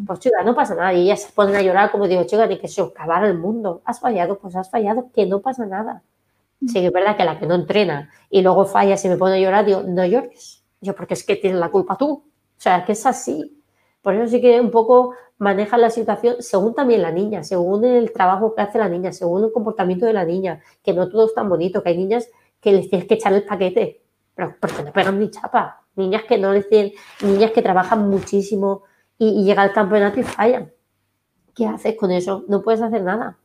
pues 0.07 0.21
chica, 0.21 0.43
no 0.45 0.55
pasa 0.55 0.75
nada. 0.75 0.93
Y 0.95 1.03
ellas 1.03 1.23
se 1.23 1.33
ponen 1.33 1.57
a 1.57 1.63
llorar 1.63 1.91
como 1.91 2.07
digo, 2.07 2.25
chica, 2.25 2.47
ni 2.47 2.59
que 2.59 2.69
se 2.69 2.83
acabara 2.83 3.27
el 3.27 3.39
mundo. 3.39 3.83
Has 3.85 4.01
fallado, 4.01 4.39
pues 4.39 4.55
has 4.57 4.71
fallado, 4.71 5.11
que 5.13 5.27
no 5.27 5.41
pasa 5.41 5.67
nada. 5.67 6.03
Sí, 6.61 6.75
que 6.75 6.87
es 6.87 6.93
verdad 6.93 7.17
que 7.17 7.25
la 7.25 7.39
que 7.39 7.47
no 7.47 7.57
entrena 7.57 8.11
y 8.31 8.41
luego 8.41 8.65
falla 8.65 8.97
y 9.03 9.09
me 9.09 9.17
pone 9.17 9.37
a 9.37 9.41
llorar, 9.41 9.65
digo, 9.65 9.83
no 9.83 10.05
llores. 10.07 10.63
Yo, 10.81 10.95
porque 10.95 11.15
es 11.15 11.25
que 11.25 11.37
tienes 11.37 11.59
la 11.59 11.71
culpa 11.71 11.97
tú. 11.97 12.13
O 12.13 12.61
sea, 12.61 12.85
que 12.85 12.93
es 12.93 13.05
así. 13.05 13.61
Por 14.01 14.15
eso 14.15 14.29
sí 14.29 14.41
que 14.41 14.61
un 14.61 14.71
poco 14.71 15.15
maneja 15.43 15.77
la 15.77 15.91
situación 15.91 16.37
según 16.39 16.73
también 16.73 17.03
la 17.03 17.11
niña, 17.11 17.43
según 17.43 17.85
el 17.85 18.13
trabajo 18.13 18.55
que 18.55 18.63
hace 18.63 18.79
la 18.79 18.89
niña, 18.89 19.13
según 19.13 19.43
el 19.43 19.51
comportamiento 19.51 20.07
de 20.07 20.13
la 20.13 20.25
niña, 20.25 20.61
que 20.85 20.93
no 20.93 21.09
todo 21.09 21.27
es 21.27 21.35
tan 21.35 21.49
bonito, 21.49 21.83
que 21.83 21.89
hay 21.89 21.97
niñas 21.97 22.29
que 22.61 22.73
les 22.73 22.89
tienes 22.89 23.09
que 23.09 23.15
echar 23.15 23.33
el 23.33 23.45
paquete, 23.45 24.05
pero 24.37 24.55
porque 24.61 24.85
no 24.85 24.93
pegan 24.93 25.19
ni 25.19 25.31
chapa. 25.31 25.83
Niñas 25.97 26.23
que 26.29 26.39
no 26.39 26.53
les 26.53 26.69
tienen, 26.69 26.93
niñas 27.23 27.51
que 27.51 27.61
trabajan 27.61 28.09
muchísimo, 28.09 28.85
y, 29.19 29.45
llega 29.45 29.63
al 29.63 29.73
campeonato 29.73 30.21
y 30.21 30.23
fallan. 30.23 30.73
¿Qué 31.57 31.67
haces 31.67 31.97
con 31.97 32.13
eso? 32.13 32.45
No 32.49 32.63
puedes 32.63 32.81
hacer 32.81 33.03
nada. 33.03 33.37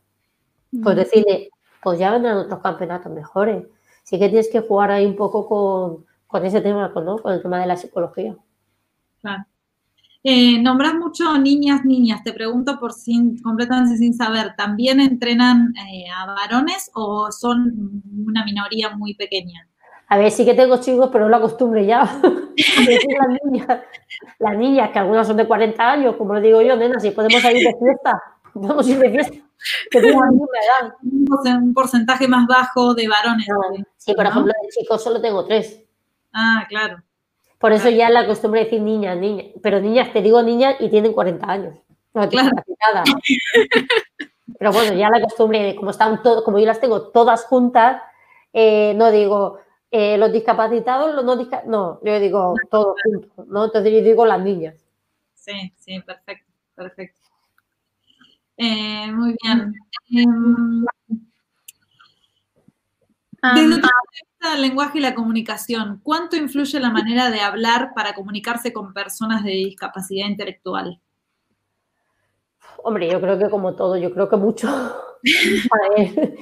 Pues 0.84 0.96
decirle, 0.96 1.50
pues 1.82 1.98
ya 1.98 2.12
vendrán 2.12 2.38
otros 2.38 2.62
campeonatos 2.62 3.12
mejores. 3.12 3.66
Sí 4.04 4.20
que 4.20 4.30
tienes 4.30 4.50
que 4.50 4.62
jugar 4.62 4.92
ahí 4.92 5.06
un 5.06 5.16
poco 5.16 6.06
con, 6.28 6.46
ese 6.46 6.62
tema, 6.62 6.90
¿no? 6.90 7.18
Con 7.18 7.34
el 7.34 7.42
tema 7.42 7.60
de 7.60 7.66
la 7.66 7.76
psicología. 7.76 8.38
Claro. 9.20 9.46
Eh, 10.30 10.62
nombras 10.62 10.94
mucho 10.94 11.38
niñas, 11.38 11.86
niñas. 11.86 12.22
Te 12.22 12.34
pregunto 12.34 12.78
por 12.82 12.92
sin, 12.92 13.42
completamente 13.42 13.96
sin 13.96 14.14
saber, 14.14 14.56
¿también 14.58 15.00
entrenan 15.00 15.74
eh, 15.78 16.04
a 16.14 16.26
varones 16.26 16.92
o 16.96 17.32
son 17.32 18.02
una 18.26 18.44
minoría 18.44 18.90
muy 18.90 19.16
pequeña? 19.16 19.70
A 20.10 20.18
ver, 20.18 20.30
sí 20.30 20.44
que 20.44 20.54
tengo 20.54 20.82
chicos, 20.82 21.08
pero 21.14 21.28
es 21.28 21.32
la 21.32 21.40
costumbre 21.40 21.86
ya. 21.86 22.02
las, 22.24 23.42
niñas, 23.46 23.80
las 24.40 24.58
niñas, 24.58 24.90
que 24.92 25.00
algunas 25.00 25.28
son 25.28 25.38
de 25.38 25.48
40 25.48 25.92
años, 25.92 26.18
como 26.18 26.34
le 26.34 26.42
digo 26.42 26.62
yo, 26.62 26.76
nena, 26.76 27.00
si 27.00 27.12
podemos 27.12 27.42
salir 27.42 27.66
de 27.66 27.78
fiesta, 27.80 28.22
podemos 28.52 28.86
ir 28.86 29.00
de 29.00 29.10
fiesta. 29.10 29.38
Que 29.90 30.02
tengo 30.02 30.22
edad. 30.26 30.94
Un 31.02 31.74
porcentaje 31.74 32.28
más 32.28 32.46
bajo 32.48 32.94
de 32.94 33.08
varones. 33.08 33.48
sí, 33.96 34.14
por 34.14 34.26
ejemplo, 34.26 34.52
de 34.62 34.68
chicos 34.78 35.02
solo 35.02 35.22
tengo 35.22 35.46
tres. 35.46 35.86
Ah, 36.34 36.66
claro. 36.68 37.02
Por 37.58 37.72
eso 37.72 37.90
ya 37.90 38.10
la 38.10 38.28
costumbre 38.28 38.60
de 38.62 38.66
decir 38.66 38.82
niñas, 38.82 39.18
niñas. 39.18 39.48
Pero 39.62 39.80
niñas, 39.80 40.14
te 40.14 40.22
digo 40.22 40.42
niñas 40.44 40.76
y 40.80 40.90
tienen 40.90 41.14
40 41.14 41.50
años. 41.50 41.76
No 42.14 42.28
claro. 42.30 42.52
nada. 42.94 43.04
Pero 44.60 44.72
bueno, 44.72 44.94
ya 44.94 45.10
la 45.10 45.22
costumbre, 45.22 45.76
como 45.76 45.92
están 45.92 46.24
todo, 46.24 46.44
como 46.44 46.58
yo 46.60 46.66
las 46.66 46.80
tengo 46.80 47.10
todas 47.10 47.46
juntas, 47.46 48.02
eh, 48.54 48.94
no 48.96 49.12
digo, 49.12 49.60
eh, 49.92 50.18
los 50.18 50.32
discapacitados, 50.32 51.14
los 51.14 51.24
no 51.26 51.36
discapacitados, 51.36 51.70
no, 51.70 52.00
yo 52.04 52.20
digo 52.20 52.56
todos 52.72 52.96
juntos, 53.04 53.48
¿no? 53.48 53.66
Entonces 53.66 53.94
yo 53.94 54.02
digo 54.02 54.26
las 54.26 54.42
niñas. 54.42 54.76
Sí, 55.34 55.74
sí, 55.78 56.00
perfecto, 56.02 56.52
perfecto. 56.76 57.22
Eh, 58.58 59.12
muy 59.12 59.36
bien. 59.44 59.74
Desde 63.54 63.68
vista 63.68 63.90
del 64.40 64.62
lenguaje 64.62 65.00
y 65.00 65.02
la 65.02 65.16
comunicación, 65.16 66.00
¿cuánto 66.04 66.36
influye 66.36 66.80
la 66.80 66.90
manera 66.90 67.30
de 67.30 67.42
hablar 67.42 67.92
para 67.96 68.14
comunicarse 68.14 68.72
con 68.72 68.94
personas 68.94 69.44
de 69.44 69.52
discapacidad 69.52 70.28
intelectual? 70.28 71.02
Hombre, 72.84 73.10
yo 73.10 73.20
creo 73.20 73.38
que 73.38 73.50
como 73.50 73.76
todo, 73.76 73.98
yo 73.98 74.14
creo 74.14 74.30
que 74.30 74.38
mucho. 74.38 74.68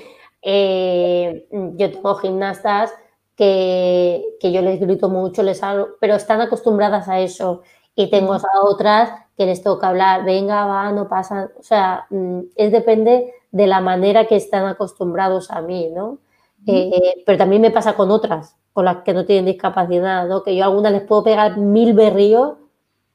Eh, 0.48 1.48
yo 1.50 1.92
tengo 1.92 2.14
gimnastas 2.18 2.94
que, 3.36 4.38
yo 4.44 4.62
les 4.62 4.80
grito 4.80 5.10
mucho, 5.10 5.42
les 5.42 5.64
hablo, 5.64 5.96
pero 6.00 6.14
están 6.14 6.40
acostumbradas 6.40 7.08
a 7.08 7.20
eso. 7.20 7.64
Y 7.96 8.12
tengo 8.12 8.34
a 8.34 8.42
otras 8.62 9.10
que 9.36 9.48
les 9.48 9.64
toca 9.64 9.88
hablar, 9.88 10.24
venga, 10.24 10.68
va, 10.68 10.92
no 10.92 11.08
pasa. 11.08 11.50
O 11.58 11.64
sea, 11.64 12.06
mm, 12.12 12.42
es 12.56 12.72
depende 12.72 13.34
de 13.52 13.66
la 13.66 13.82
manera 13.82 14.28
que 14.28 14.36
están 14.36 14.68
acostumbrados 14.68 15.50
a 15.50 15.62
mí, 15.62 15.90
¿no? 15.90 16.20
Eh, 16.68 17.24
pero 17.26 17.38
también 17.38 17.62
me 17.62 17.72
pasa 17.72 17.96
con 17.96 18.10
otras, 18.12 18.56
con 18.74 18.86
las 18.86 18.98
que 19.04 19.14
no 19.14 19.26
tienen 19.26 19.46
discapacidad, 19.46 20.28
¿no? 20.28 20.44
Que 20.44 20.56
yo 20.56 20.64
a 20.64 20.68
algunas 20.68 20.92
les 20.92 21.04
puedo 21.04 21.24
pegar 21.24 21.58
mil 21.58 21.94
berríos 21.94 22.56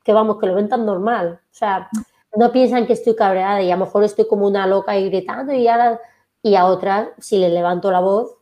que 0.05 0.13
vamos, 0.13 0.39
que 0.39 0.47
lo 0.47 0.55
ven 0.55 0.69
tan 0.69 0.87
normal. 0.87 1.41
O 1.43 1.55
sea, 1.55 1.89
no 2.37 2.53
piensan 2.53 2.87
que 2.87 2.93
estoy 2.93 3.17
cabreada 3.17 3.61
y 3.63 3.71
a 3.71 3.77
lo 3.77 3.85
mejor 3.85 4.05
estoy 4.05 4.27
como 4.27 4.47
una 4.47 4.67
loca 4.67 4.97
y 4.97 5.09
gritando 5.09 5.53
y, 5.53 5.67
ahora, 5.67 6.01
y 6.43 6.55
a 6.55 6.67
otras, 6.67 7.09
si 7.19 7.39
le 7.39 7.49
levanto 7.49 7.91
la 7.91 8.01
voz, 8.01 8.37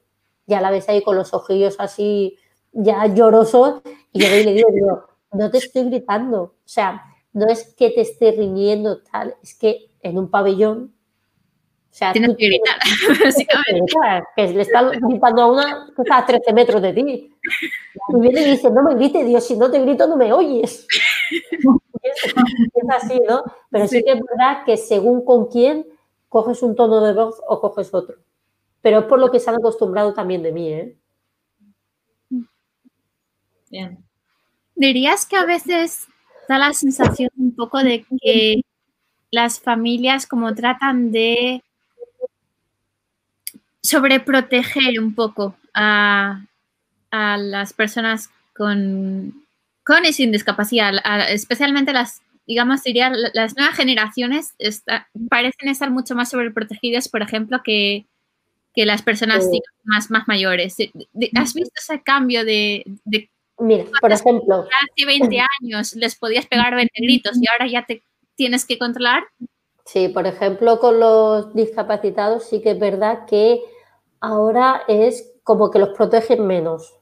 ya 0.47 0.61
la 0.61 0.71
ves 0.71 0.89
ahí 0.89 1.03
con 1.03 1.17
los 1.17 1.35
ojillos 1.35 1.77
así 1.79 2.39
ya 2.73 3.07
llorosos 3.07 3.81
y 4.13 4.21
yo 4.21 4.29
le 4.29 4.53
digo, 4.53 5.05
no 5.33 5.51
te 5.51 5.59
estoy 5.59 5.85
gritando. 5.85 6.43
O 6.43 6.55
sea, 6.65 7.03
no 7.33 7.47
es 7.47 7.75
que 7.75 7.91
te 7.91 8.03
esté 8.03 8.33
riñendo 8.33 9.03
tal, 9.03 9.37
es 9.43 9.55
que 9.55 9.91
en 10.01 10.19
un 10.19 10.31
pabellón 10.31 10.95
sea, 11.99 12.12
tienes 12.12 12.36
que 12.36 12.46
gritar, 12.46 14.24
Que 14.36 14.49
le 14.49 14.62
está 14.62 14.82
gritando 14.82 15.42
a 15.42 15.53
una 15.53 15.86
que 15.94 16.03
está 16.03 16.18
a 16.18 16.26
13 16.26 16.53
metros 16.53 16.80
de 16.82 16.92
ti. 16.92 17.34
Y 18.09 18.20
viene 18.20 18.42
y 18.42 18.51
dice, 18.53 18.70
no 18.70 18.82
me 18.82 18.94
grites, 18.94 19.26
Dios, 19.26 19.46
si 19.46 19.57
no 19.57 19.70
te 19.70 19.80
grito 19.80 20.07
no 20.07 20.16
me 20.16 20.32
oyes. 20.32 20.86
es, 22.03 22.34
así, 22.90 23.20
¿no? 23.28 23.42
Pero 23.70 23.88
sí. 23.88 24.03
que 24.03 24.12
es 24.12 24.20
verdad 24.20 24.64
que 24.64 24.76
según 24.76 25.24
con 25.24 25.46
quién 25.46 25.86
coges 26.28 26.62
un 26.62 26.76
tono 26.76 27.01
de 27.01 27.12
voz 27.12 27.40
o 27.46 27.61
coges 27.61 27.92
otro. 27.92 28.16
Pero 28.80 29.01
es 29.01 29.05
por 29.07 29.18
lo 29.18 29.30
que 29.30 29.40
se 29.40 29.51
han 29.51 29.57
acostumbrado 29.57 30.14
también 30.14 30.42
de 30.42 30.53
mí, 30.53 30.72
¿eh? 30.72 30.96
Bien. 33.70 34.05
¿Dirías 34.74 35.26
que 35.26 35.36
a 35.36 35.44
veces 35.44 36.07
da 36.49 36.59
la 36.59 36.72
sensación 36.72 37.30
un 37.36 37.55
poco 37.55 37.78
de 37.78 38.07
que 38.22 38.62
las 39.30 39.61
familias 39.61 40.26
como 40.26 40.55
tratan 40.55 41.11
de 41.11 41.62
sobreproteger 43.89 45.01
un 45.01 45.14
poco 45.14 45.57
a, 45.74 46.45
las 47.11 47.72
personas 47.72 48.28
con, 48.55 49.47
con 49.84 50.05
y 50.05 50.12
sin 50.12 50.30
discapacidad, 50.30 50.93
especialmente 51.30 51.95
las, 51.95 52.20
digamos, 52.47 52.82
diría, 52.82 53.11
las 53.32 53.57
nuevas 53.57 53.76
generaciones 53.76 54.55
parecen 55.30 55.70
estar 55.70 55.91
mucho 55.91 56.14
más 56.14 56.30
sobreprotegidas, 56.30 57.09
por 57.09 57.22
ejemplo, 57.22 57.62
que, 57.64 58.05
las 58.76 59.03
personas 59.03 59.45
más, 59.82 60.09
más 60.09 60.28
mayores. 60.28 60.76
¿Has 61.34 61.53
visto 61.53 61.72
ese 61.76 62.01
cambio 62.01 62.45
de... 62.45 62.84
Mira, 63.59 63.84
por 64.01 64.12
ejemplo... 64.12 64.68
Hace 64.93 65.05
20 65.05 65.36
años 65.61 65.95
les 65.95 66.14
podías 66.14 66.47
pegar 66.47 66.76
20 66.76 66.93
gritos 67.03 67.32
y 67.41 67.47
ahora 67.51 67.66
ya 67.66 67.84
te 67.84 68.05
tienes 68.36 68.64
que 68.64 68.78
controlar. 68.78 69.24
Sí, 69.84 70.09
por 70.09 70.28
ejemplo, 70.28 70.78
con 70.78 71.01
los 71.01 71.53
discapacitados 71.55 72.45
sí 72.49 72.62
que 72.62 72.70
es 72.72 72.78
verdad 72.78 73.26
que 73.26 73.61
ahora 74.21 74.83
es 74.89 75.35
como 75.43 75.71
que 75.71 75.79
los 75.79 75.91
protegen 75.91 76.47
menos, 76.47 76.95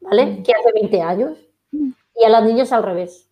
¿vale? 0.00 0.26
Mm. 0.26 0.42
Que 0.42 0.52
hace 0.52 0.72
20 0.72 1.02
años. 1.02 1.38
Mm. 1.70 1.90
Y 2.16 2.24
a 2.24 2.28
las 2.28 2.44
niños 2.44 2.72
al 2.72 2.82
revés. 2.82 3.28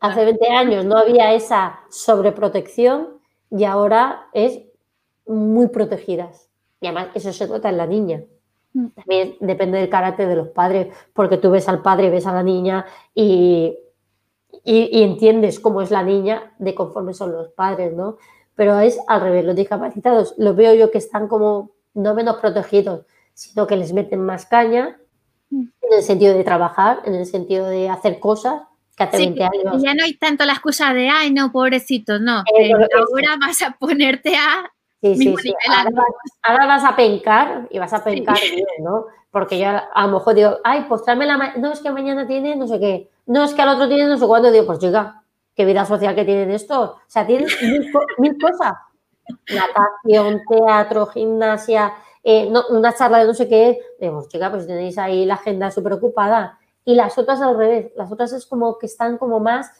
Hace 0.00 0.24
20 0.24 0.48
años 0.48 0.84
no 0.84 0.98
había 0.98 1.32
esa 1.32 1.80
sobreprotección 1.90 3.18
y 3.50 3.64
ahora 3.64 4.28
es 4.32 4.60
muy 5.26 5.68
protegidas. 5.68 6.50
Y 6.80 6.86
además 6.86 7.08
eso 7.14 7.32
se 7.32 7.48
nota 7.48 7.68
en 7.70 7.78
la 7.78 7.86
niña. 7.86 8.22
Mm. 8.74 8.86
También 8.88 9.36
depende 9.40 9.78
del 9.78 9.88
carácter 9.88 10.28
de 10.28 10.36
los 10.36 10.48
padres, 10.48 10.94
porque 11.14 11.38
tú 11.38 11.50
ves 11.50 11.68
al 11.68 11.82
padre, 11.82 12.10
ves 12.10 12.26
a 12.26 12.34
la 12.34 12.42
niña 12.42 12.84
y, 13.14 13.76
y, 14.64 14.98
y 14.98 15.02
entiendes 15.02 15.58
cómo 15.58 15.80
es 15.80 15.90
la 15.90 16.02
niña 16.02 16.52
de 16.58 16.74
conforme 16.74 17.14
son 17.14 17.32
los 17.32 17.48
padres, 17.48 17.94
¿no? 17.94 18.18
Pero 18.54 18.78
es 18.80 18.98
al 19.06 19.20
revés, 19.22 19.44
los 19.44 19.56
discapacitados 19.56 20.34
los 20.38 20.54
veo 20.54 20.74
yo 20.74 20.90
que 20.90 20.98
están 20.98 21.28
como 21.28 21.75
no 21.96 22.14
menos 22.14 22.36
protegidos, 22.36 23.06
sino 23.34 23.66
que 23.66 23.76
les 23.76 23.92
meten 23.92 24.20
más 24.20 24.46
caña 24.46 24.98
mm. 25.50 25.60
en 25.82 25.98
el 25.98 26.02
sentido 26.02 26.34
de 26.34 26.44
trabajar, 26.44 27.00
en 27.04 27.14
el 27.14 27.26
sentido 27.26 27.68
de 27.68 27.88
hacer 27.88 28.20
cosas 28.20 28.62
que 28.96 29.04
hace 29.04 29.16
20 29.18 29.42
años. 29.42 29.82
Ya 29.82 29.94
no 29.94 30.04
hay 30.04 30.14
tanto 30.14 30.44
la 30.44 30.52
excusa 30.52 30.94
de, 30.94 31.08
ay, 31.08 31.32
no, 31.32 31.52
pobrecito, 31.52 32.18
no. 32.18 32.44
Eh, 32.58 32.72
ahora 32.72 33.36
vas 33.40 33.62
a 33.62 33.72
ponerte 33.72 34.36
a... 34.36 34.70
Sí, 35.02 35.16
sí, 35.16 35.34
sí. 35.42 35.54
Ahora, 36.42 36.66
vas, 36.66 36.84
a 36.84 36.96
pencar 36.96 37.68
y 37.70 37.78
vas 37.78 37.92
a 37.92 38.02
pencar 38.02 38.38
bien, 38.40 38.64
¿no? 38.82 39.06
Porque 39.30 39.58
yo 39.58 39.68
a 39.68 40.06
lo 40.06 40.12
mejor 40.12 40.34
digo, 40.34 40.56
ay, 40.64 40.86
pues 40.88 41.02
tráeme 41.02 41.26
la... 41.26 41.54
No, 41.58 41.72
es 41.72 41.80
que 41.80 41.90
mañana 41.90 42.26
tiene 42.26 42.56
no 42.56 42.66
sé 42.66 42.80
qué. 42.80 43.10
No, 43.26 43.44
es 43.44 43.52
que 43.52 43.62
al 43.62 43.68
otro 43.68 43.88
tiene 43.88 44.06
no 44.06 44.16
sé 44.16 44.26
cuándo. 44.26 44.50
Digo, 44.50 44.66
pues 44.66 44.78
chica, 44.78 45.22
qué 45.54 45.64
vida 45.64 45.84
social 45.84 46.14
que 46.14 46.24
tienen 46.24 46.50
esto. 46.50 46.82
O 46.82 47.00
sea, 47.06 47.26
tienen 47.26 47.48
mil 48.18 48.38
cosas 48.40 48.74
natación, 49.52 50.42
teatro, 50.48 51.06
gimnasia, 51.06 51.94
eh, 52.22 52.52
una 52.70 52.92
charla 52.94 53.18
de 53.18 53.26
no 53.26 53.34
sé 53.34 53.48
qué, 53.48 53.80
digo, 54.00 54.26
chica, 54.28 54.50
pues 54.50 54.66
tenéis 54.66 54.98
ahí 54.98 55.24
la 55.24 55.34
agenda 55.34 55.70
súper 55.70 55.92
ocupada. 55.94 56.58
Y 56.84 56.94
las 56.94 57.18
otras 57.18 57.40
al 57.40 57.56
revés, 57.56 57.92
las 57.96 58.10
otras 58.10 58.32
es 58.32 58.46
como 58.46 58.78
que 58.78 58.86
están 58.86 59.18
como 59.18 59.40
más 59.40 59.70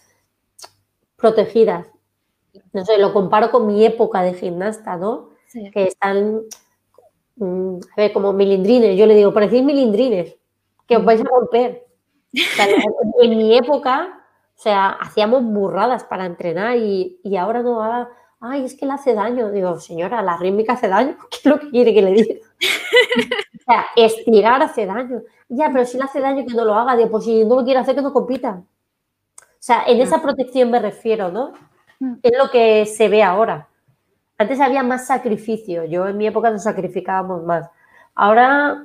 protegidas. 1.16 1.88
No 2.72 2.84
sé, 2.84 2.98
lo 2.98 3.12
comparo 3.12 3.50
con 3.50 3.66
mi 3.66 3.84
época 3.84 4.22
de 4.22 4.34
gimnasta, 4.34 4.96
¿no? 4.96 5.30
Que 5.72 5.84
están, 5.84 6.42
mm, 7.36 7.78
a 7.92 7.96
ver, 7.96 8.12
como 8.12 8.32
milindrines. 8.32 8.96
Yo 8.96 9.06
le 9.06 9.14
digo, 9.14 9.32
parecéis 9.32 9.64
milindrines, 9.64 10.36
que 10.86 10.96
os 10.96 11.04
vais 11.04 11.20
a 11.20 11.24
romper. 11.24 11.86
en 13.22 13.38
mi 13.38 13.56
época, 13.56 14.24
o 14.56 14.58
sea, 14.58 14.90
hacíamos 14.90 15.42
burradas 15.42 16.04
para 16.04 16.26
entrenar 16.26 16.76
y, 16.76 17.20
y 17.22 17.36
ahora 17.36 17.62
no, 17.62 17.82
ahora 17.82 18.10
ay, 18.50 18.64
es 18.64 18.74
que 18.74 18.86
le 18.86 18.92
hace 18.92 19.14
daño. 19.14 19.50
Digo, 19.50 19.78
señora, 19.80 20.22
la 20.22 20.36
rítmica 20.36 20.74
hace 20.74 20.88
daño. 20.88 21.16
¿Qué 21.30 21.38
es 21.38 21.46
lo 21.46 21.58
que 21.58 21.70
quiere 21.70 21.94
que 21.94 22.02
le 22.02 22.12
diga? 22.12 22.34
o 23.60 23.64
sea, 23.64 23.86
estirar 23.96 24.62
hace 24.62 24.86
daño. 24.86 25.22
Ya, 25.48 25.70
pero 25.70 25.84
si 25.84 25.96
le 25.96 26.04
hace 26.04 26.20
daño 26.20 26.44
que 26.46 26.54
no 26.54 26.64
lo 26.64 26.74
haga, 26.74 26.96
digo, 26.96 27.10
pues 27.10 27.24
si 27.24 27.44
no 27.44 27.56
lo 27.56 27.64
quiere 27.64 27.80
hacer, 27.80 27.94
que 27.94 28.02
no 28.02 28.12
compita. 28.12 28.62
O 29.40 29.62
sea, 29.66 29.84
en 29.86 30.00
esa 30.00 30.22
protección 30.22 30.70
me 30.70 30.78
refiero, 30.78 31.30
¿no? 31.30 31.52
Mm. 32.00 32.14
Es 32.22 32.32
lo 32.36 32.50
que 32.50 32.86
se 32.86 33.08
ve 33.08 33.22
ahora. 33.22 33.68
Antes 34.38 34.60
había 34.60 34.82
más 34.82 35.06
sacrificio. 35.06 35.84
Yo 35.84 36.06
en 36.06 36.16
mi 36.16 36.26
época 36.26 36.50
nos 36.50 36.64
sacrificábamos 36.64 37.42
más. 37.44 37.68
Ahora 38.14 38.84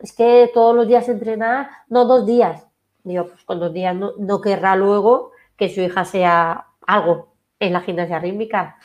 es 0.00 0.12
que 0.12 0.50
todos 0.52 0.74
los 0.74 0.86
días 0.86 1.08
entrenar, 1.08 1.70
no 1.88 2.04
dos 2.04 2.26
días. 2.26 2.66
Digo, 3.04 3.26
pues 3.26 3.44
con 3.44 3.60
dos 3.60 3.72
días 3.72 3.94
no, 3.94 4.12
no 4.18 4.40
querrá 4.40 4.76
luego 4.76 5.32
que 5.56 5.68
su 5.68 5.80
hija 5.80 6.04
sea 6.04 6.66
algo 6.86 7.28
en 7.60 7.72
la 7.72 7.80
gimnasia 7.80 8.18
rítmica 8.18 8.76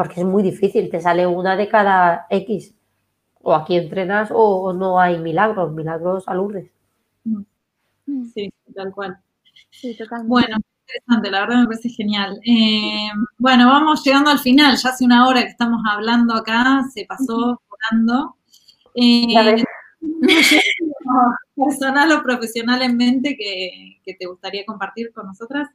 porque 0.00 0.22
es 0.22 0.26
muy 0.26 0.42
difícil, 0.42 0.88
te 0.88 0.98
sale 0.98 1.26
una 1.26 1.56
de 1.56 1.68
cada 1.68 2.26
X. 2.30 2.74
O 3.42 3.54
aquí 3.54 3.76
entrenas 3.76 4.30
o 4.32 4.72
no 4.72 4.98
hay 4.98 5.18
milagros, 5.18 5.74
milagros 5.74 6.26
aludes. 6.26 6.70
Mm. 7.24 8.24
Sí, 8.32 8.50
tal 8.74 8.92
cual. 8.94 9.18
Sí, 9.68 9.94
bueno, 10.24 10.56
interesante, 10.86 11.30
la 11.30 11.40
verdad 11.40 11.60
me 11.60 11.66
parece 11.66 11.90
genial. 11.90 12.40
Eh, 12.46 13.10
bueno, 13.36 13.66
vamos 13.66 14.02
llegando 14.02 14.30
al 14.30 14.38
final, 14.38 14.74
ya 14.78 14.88
hace 14.88 15.04
una 15.04 15.28
hora 15.28 15.42
que 15.42 15.48
estamos 15.48 15.82
hablando 15.86 16.32
acá, 16.32 16.82
se 16.94 17.04
pasó 17.04 17.60
volando. 17.68 18.36
Eh, 18.94 19.62
personal 21.54 22.10
o 22.12 22.22
profesional 22.22 22.80
en 22.80 22.96
mente 22.96 23.36
que, 23.36 24.00
que 24.02 24.14
te 24.14 24.24
gustaría 24.24 24.64
compartir 24.64 25.12
con 25.12 25.26
nosotras? 25.26 25.68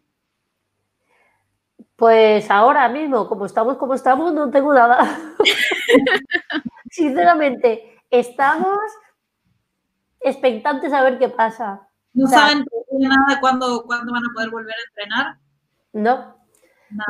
Pues 1.95 2.51
ahora 2.51 2.89
mismo, 2.89 3.27
como 3.27 3.45
estamos 3.45 3.77
como 3.77 3.93
estamos, 3.93 4.33
no 4.33 4.49
tengo 4.51 4.73
nada. 4.73 4.99
Sinceramente, 6.91 8.01
estamos 8.09 8.77
expectantes 10.19 10.91
a 10.91 11.03
ver 11.03 11.17
qué 11.17 11.29
pasa. 11.29 11.87
¿No 12.13 12.27
saben 12.27 12.65
nada 12.91 13.39
cuándo, 13.39 13.83
cuándo 13.85 14.11
van 14.11 14.23
a 14.23 14.33
poder 14.33 14.49
volver 14.49 14.73
a 14.73 14.89
entrenar? 14.89 15.37
No, 15.93 16.35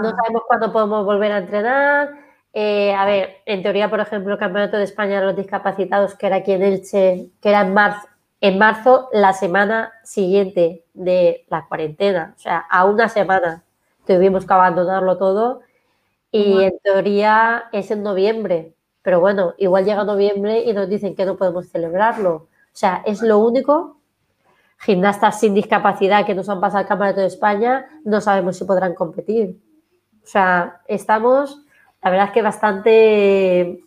no 0.01 0.15
sabemos 0.15 0.43
cuándo 0.47 0.71
podemos 0.71 1.05
volver 1.05 1.31
a 1.31 1.37
entrenar. 1.39 2.25
Eh, 2.53 2.93
a 2.93 3.05
ver, 3.05 3.37
en 3.45 3.63
teoría, 3.63 3.89
por 3.89 3.99
ejemplo, 3.99 4.33
el 4.33 4.39
Campeonato 4.39 4.77
de 4.77 4.85
España 4.85 5.19
de 5.19 5.25
los 5.25 5.35
Discapacitados, 5.35 6.15
que 6.15 6.27
era 6.27 6.37
aquí 6.37 6.53
en 6.53 6.63
Elche, 6.63 7.31
que 7.41 7.49
era 7.49 7.61
en 7.61 7.73
marzo, 7.73 8.07
en 8.39 8.57
marzo, 8.57 9.09
la 9.11 9.33
semana 9.33 9.91
siguiente 10.03 10.85
de 10.93 11.45
la 11.49 11.67
cuarentena, 11.67 12.33
o 12.35 12.39
sea, 12.39 12.59
a 12.69 12.85
una 12.85 13.09
semana 13.09 13.64
tuvimos 14.05 14.45
que 14.45 14.53
abandonarlo 14.53 15.17
todo 15.17 15.61
y 16.31 16.63
en 16.63 16.77
teoría 16.79 17.65
es 17.71 17.91
en 17.91 18.03
noviembre. 18.03 18.73
Pero 19.01 19.19
bueno, 19.19 19.53
igual 19.57 19.85
llega 19.85 20.03
noviembre 20.03 20.63
y 20.63 20.73
nos 20.73 20.89
dicen 20.89 21.15
que 21.15 21.25
no 21.25 21.37
podemos 21.37 21.69
celebrarlo. 21.69 22.33
O 22.35 22.47
sea, 22.73 23.03
es 23.05 23.21
lo 23.21 23.39
único. 23.39 23.97
Gimnastas 24.79 25.39
sin 25.39 25.53
discapacidad 25.53 26.25
que 26.25 26.35
nos 26.35 26.49
han 26.49 26.59
pasado 26.59 26.79
al 26.79 26.87
Campeonato 26.87 27.21
de 27.21 27.27
España, 27.27 27.87
no 28.03 28.19
sabemos 28.19 28.57
si 28.57 28.65
podrán 28.65 28.93
competir. 28.93 29.57
O 30.23 30.27
sea, 30.27 30.81
estamos 30.87 31.65
la 32.05 32.11
verdad 32.11 32.27
es 32.27 32.33
que 32.33 32.41
bastante 32.43 33.83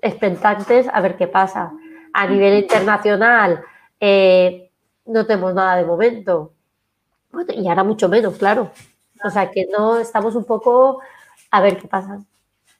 expectantes 0.00 0.88
a 0.90 0.98
ver 1.02 1.18
qué 1.18 1.28
pasa. 1.28 1.70
A 2.14 2.26
nivel 2.26 2.60
internacional, 2.60 3.62
eh, 4.00 4.70
no 5.04 5.26
tenemos 5.26 5.52
nada 5.52 5.76
de 5.76 5.84
momento. 5.84 6.54
y 7.54 7.68
ahora 7.68 7.84
mucho 7.84 8.08
menos, 8.08 8.38
claro. 8.38 8.70
O 9.24 9.30
sea 9.30 9.50
que 9.50 9.66
no 9.66 9.98
estamos 9.98 10.34
un 10.34 10.44
poco 10.44 11.00
a 11.50 11.60
ver 11.60 11.78
qué 11.78 11.88
pasa. 11.88 12.20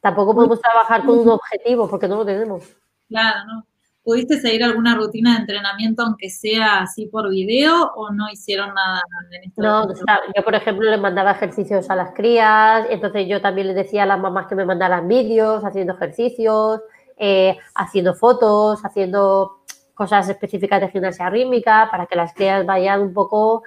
Tampoco 0.00 0.34
podemos 0.34 0.60
trabajar 0.60 1.04
con 1.04 1.18
un 1.18 1.28
objetivo 1.28 1.88
porque 1.88 2.08
no 2.08 2.16
lo 2.16 2.24
tenemos. 2.24 2.64
Claro, 3.08 3.44
¿no? 3.46 3.66
¿Pudiste 4.02 4.40
seguir 4.40 4.64
alguna 4.64 4.94
rutina 4.94 5.34
de 5.34 5.40
entrenamiento, 5.40 6.02
aunque 6.02 6.30
sea 6.30 6.80
así 6.80 7.06
por 7.06 7.28
video, 7.28 7.92
o 7.94 8.10
no 8.10 8.30
hicieron 8.30 8.72
nada 8.74 9.02
en 9.30 9.44
esto? 9.44 9.62
No, 9.62 9.88
yo 10.34 10.42
por 10.42 10.54
ejemplo 10.54 10.90
les 10.90 10.98
mandaba 10.98 11.32
ejercicios 11.32 11.90
a 11.90 11.96
las 11.96 12.14
crías, 12.14 12.86
entonces 12.88 13.28
yo 13.28 13.42
también 13.42 13.66
les 13.66 13.76
decía 13.76 14.04
a 14.04 14.06
las 14.06 14.18
mamás 14.18 14.46
que 14.46 14.54
me 14.54 14.64
mandaran 14.64 15.06
vídeos 15.06 15.62
haciendo 15.64 15.92
ejercicios, 15.92 16.80
eh, 17.18 17.58
haciendo 17.74 18.14
fotos, 18.14 18.80
haciendo 18.82 19.60
cosas 19.92 20.26
específicas 20.30 20.80
de 20.80 20.88
gimnasia 20.88 21.28
rítmica 21.28 21.88
para 21.90 22.06
que 22.06 22.16
las 22.16 22.32
crías 22.32 22.64
vayan 22.64 23.02
un 23.02 23.12
poco 23.12 23.64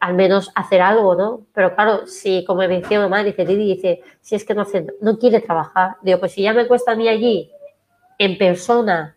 al 0.00 0.14
menos 0.14 0.50
hacer 0.54 0.80
algo, 0.80 1.14
¿no? 1.14 1.46
Pero 1.52 1.74
claro, 1.74 2.06
si, 2.06 2.44
como 2.44 2.60
me 2.60 2.68
decía 2.68 3.00
mamá, 3.00 3.22
dice 3.22 3.44
Didi, 3.44 3.74
dice, 3.74 4.02
si 4.20 4.34
es 4.34 4.44
que 4.44 4.54
no, 4.54 4.62
hace, 4.62 4.86
no 5.00 5.18
quiere 5.18 5.40
trabajar, 5.40 5.96
digo, 6.02 6.18
pues 6.20 6.32
si 6.32 6.42
ya 6.42 6.52
me 6.52 6.66
cuesta 6.66 6.92
a 6.92 6.96
mí 6.96 7.08
allí, 7.08 7.50
en 8.18 8.36
persona, 8.38 9.16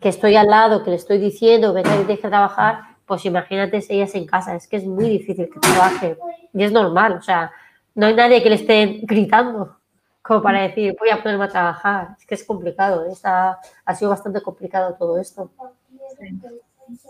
que 0.00 0.08
estoy 0.08 0.36
al 0.36 0.48
lado, 0.48 0.82
que 0.82 0.90
le 0.90 0.96
estoy 0.96 1.18
diciendo, 1.18 1.72
venga 1.72 1.94
y 1.96 2.04
deje 2.04 2.28
trabajar, 2.28 2.80
pues 3.06 3.24
imagínate 3.26 3.82
si 3.82 3.94
ella 3.94 4.04
es 4.04 4.14
en 4.14 4.26
casa, 4.26 4.54
es 4.56 4.66
que 4.66 4.76
es 4.76 4.84
muy 4.84 5.08
difícil 5.08 5.50
que 5.52 5.60
trabaje. 5.60 6.16
Y 6.54 6.64
es 6.64 6.72
normal, 6.72 7.12
o 7.18 7.22
sea, 7.22 7.52
no 7.94 8.06
hay 8.06 8.14
nadie 8.14 8.42
que 8.42 8.48
le 8.48 8.56
esté 8.56 9.00
gritando 9.02 9.76
como 10.24 10.40
para 10.40 10.62
decir, 10.62 10.96
voy 10.98 11.10
a 11.10 11.22
ponerme 11.22 11.44
a 11.44 11.48
trabajar. 11.48 12.16
Es 12.18 12.24
que 12.24 12.34
es 12.34 12.44
complicado, 12.44 13.04
¿eh? 13.04 13.12
ha 13.22 13.94
sido 13.94 14.10
bastante 14.10 14.40
complicado 14.40 14.94
todo 14.94 15.18
esto. 15.18 15.50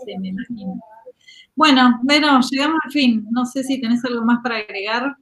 Sí, 0.03 0.17
me 0.17 0.27
imagino. 0.27 0.81
Bueno, 1.55 1.99
bueno, 2.03 2.39
llegamos 2.41 2.79
al 2.83 2.91
fin. 2.91 3.25
No 3.31 3.45
sé 3.45 3.63
si 3.63 3.79
tenés 3.79 4.03
algo 4.05 4.25
más 4.25 4.39
para 4.43 4.57
agregar. 4.57 5.15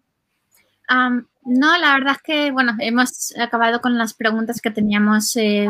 no, 1.45 1.77
la 1.77 1.93
verdad 1.93 2.15
es 2.15 2.21
que, 2.23 2.51
bueno, 2.51 2.75
hemos 2.79 3.33
acabado 3.37 3.81
con 3.81 3.97
las 3.97 4.13
preguntas 4.13 4.59
que 4.61 4.71
teníamos 4.71 5.35
eh, 5.35 5.69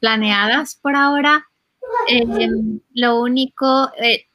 planeadas 0.00 0.76
por 0.76 0.96
ahora. 0.96 1.46
Em, 2.08 2.80
lo 2.94 3.20
único, 3.20 3.90
eh, 3.98 4.26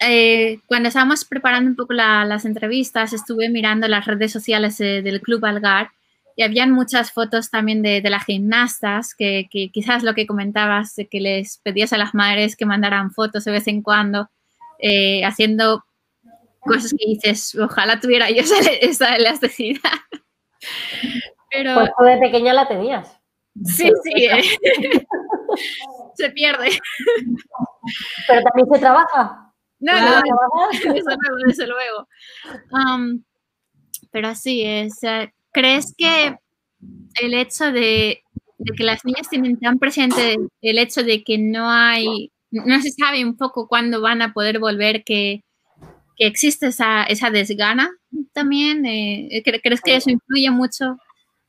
eh, 0.00 0.60
cuando 0.66 0.88
estábamos 0.88 1.24
preparando 1.24 1.70
un 1.70 1.76
poco 1.76 1.92
las 1.92 2.44
entrevistas, 2.44 3.12
estuve 3.12 3.48
mirando 3.48 3.86
las 3.88 4.06
redes 4.06 4.32
sociales 4.32 4.78
del 4.78 5.20
Club 5.20 5.44
Algar 5.44 5.90
y 6.36 6.42
habían 6.42 6.70
muchas 6.70 7.12
fotos 7.12 7.50
también 7.50 7.82
de, 7.82 8.02
las 8.02 8.24
gimnastas, 8.24 9.14
que, 9.14 9.48
quizás 9.72 10.02
lo 10.02 10.14
que 10.14 10.26
comentabas, 10.26 10.94
que 11.10 11.20
les 11.20 11.58
pedías 11.58 11.94
a 11.94 11.98
las 11.98 12.14
madres 12.14 12.56
que 12.56 12.66
mandaran 12.66 13.10
fotos 13.10 13.44
de 13.44 13.52
vez 13.52 13.66
en 13.68 13.80
cuando, 13.82 14.28
eh, 14.78 15.24
haciendo 15.24 15.84
cosas 16.60 16.92
que 16.92 17.06
dices, 17.06 17.54
ojalá 17.54 18.00
tuviera 18.00 18.30
yo 18.30 18.40
esa, 18.42 18.58
esa 18.80 19.16
elasticidad. 19.16 19.80
Pero... 21.50 21.74
Pues 21.74 21.90
de 22.14 22.18
pequeña 22.18 22.52
la 22.52 22.68
tenías. 22.68 23.20
Sí, 23.64 23.90
sí. 24.04 24.24
Eh. 24.24 24.42
se 26.14 26.30
pierde. 26.30 26.78
Pero 28.26 28.42
también 28.42 28.68
se 28.72 28.78
trabaja. 28.78 29.52
No, 29.78 29.92
no, 29.92 30.20
no, 30.20 31.46
desde 31.46 31.66
luego. 31.66 32.08
Um, 32.72 33.22
pero 34.10 34.34
sí, 34.34 34.62
es, 34.64 35.02
eh, 35.02 35.32
¿crees 35.52 35.94
que 35.96 36.36
el 37.20 37.34
hecho 37.34 37.70
de, 37.72 38.22
que 38.76 38.84
las 38.84 39.04
niñas 39.04 39.28
tienen 39.28 39.58
tan 39.58 39.78
presente 39.78 40.36
el 40.62 40.78
hecho 40.78 41.02
de 41.02 41.22
que 41.22 41.38
no 41.38 41.70
hay, 41.70 42.32
no 42.64 42.80
se 42.80 42.90
sabe 42.90 43.24
un 43.24 43.36
poco 43.36 43.68
cuándo 43.68 44.00
van 44.00 44.22
a 44.22 44.32
poder 44.32 44.58
volver, 44.58 45.04
que, 45.04 45.42
existe 46.18 46.68
esa, 46.68 47.04
esa 47.04 47.30
desgana 47.30 47.90
también? 48.32 48.86
Eh, 48.86 49.42
¿Crees 49.44 49.80
que 49.82 49.96
eso 49.96 50.10
influye 50.10 50.50
mucho? 50.50 50.96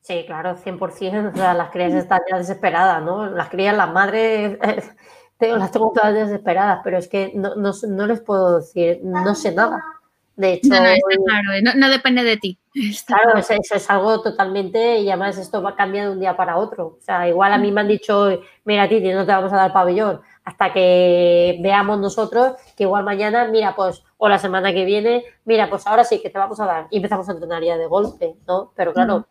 Sí, 0.08 0.24
claro, 0.26 0.56
100%. 0.56 1.32
O 1.34 1.36
sea, 1.36 1.52
las 1.52 1.70
crías 1.70 1.92
están 1.92 2.20
ya 2.30 2.38
desesperadas, 2.38 3.02
¿no? 3.02 3.26
Las 3.26 3.50
crías, 3.50 3.76
las 3.76 3.92
madres, 3.92 4.58
las 5.38 5.70
tengo 5.70 5.92
todas 5.92 6.14
desesperadas, 6.14 6.80
pero 6.82 6.96
es 6.96 7.08
que 7.08 7.32
no, 7.34 7.54
no, 7.56 8.06
les 8.06 8.20
puedo 8.20 8.60
decir, 8.60 9.00
no 9.02 9.34
sé 9.34 9.52
nada. 9.52 9.84
De 10.34 10.54
hecho, 10.54 10.68
no, 10.68 10.76
claro, 10.76 11.74
no, 11.76 11.90
depende 11.90 12.22
de 12.22 12.36
ti. 12.36 12.58
claro, 13.06 13.38
eso, 13.38 13.54
es 13.74 13.90
algo 13.90 14.22
totalmente, 14.22 15.00
y 15.00 15.10
además 15.10 15.36
esto 15.36 15.60
va 15.60 15.76
cambiando 15.76 16.10
de 16.10 16.14
un 16.14 16.20
día 16.20 16.36
para 16.36 16.56
otro. 16.56 16.96
O 16.98 17.00
sea, 17.00 17.28
igual 17.28 17.52
a 17.52 17.58
mí 17.58 17.70
me 17.70 17.80
han 17.82 17.88
dicho, 17.88 18.40
mira, 18.64 18.88
Titi, 18.88 19.10
no 19.10 19.26
te 19.26 19.32
vamos 19.32 19.52
a 19.52 19.56
dar 19.56 19.72
pabellón, 19.72 20.22
hasta 20.48 20.72
que 20.72 21.58
veamos 21.60 22.00
nosotros 22.00 22.54
que 22.74 22.84
igual 22.84 23.04
mañana, 23.04 23.46
mira, 23.48 23.76
pues, 23.76 24.02
o 24.16 24.30
la 24.30 24.38
semana 24.38 24.72
que 24.72 24.86
viene, 24.86 25.22
mira, 25.44 25.68
pues 25.68 25.86
ahora 25.86 26.04
sí 26.04 26.22
que 26.22 26.30
te 26.30 26.38
vamos 26.38 26.58
a 26.58 26.64
dar. 26.64 26.86
Y 26.90 26.96
empezamos 26.96 27.28
a 27.28 27.32
entrenar 27.32 27.62
ya 27.62 27.76
de 27.76 27.86
golpe, 27.86 28.34
¿no? 28.46 28.72
Pero 28.74 28.94
claro, 28.94 29.26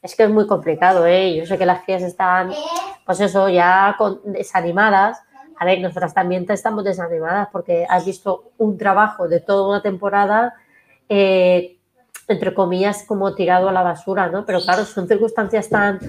es 0.00 0.16
que 0.16 0.22
es 0.22 0.30
muy 0.30 0.46
complicado, 0.46 1.06
¿eh? 1.06 1.36
Yo 1.36 1.44
sé 1.44 1.58
que 1.58 1.66
las 1.66 1.84
crías 1.84 2.02
están, 2.02 2.52
pues 3.04 3.20
eso, 3.20 3.50
ya 3.50 3.98
desanimadas. 4.24 5.20
A 5.58 5.66
ver, 5.66 5.78
nosotras 5.80 6.14
también 6.14 6.46
estamos 6.48 6.84
desanimadas 6.84 7.48
porque 7.52 7.84
has 7.86 8.06
visto 8.06 8.52
un 8.56 8.78
trabajo 8.78 9.28
de 9.28 9.40
toda 9.40 9.68
una 9.68 9.82
temporada, 9.82 10.54
eh, 11.10 11.76
entre 12.28 12.54
comillas, 12.54 13.04
como 13.06 13.34
tirado 13.34 13.68
a 13.68 13.72
la 13.72 13.82
basura, 13.82 14.28
¿no? 14.28 14.46
Pero 14.46 14.60
claro, 14.62 14.86
son 14.86 15.06
circunstancias 15.06 15.68
tan 15.68 16.00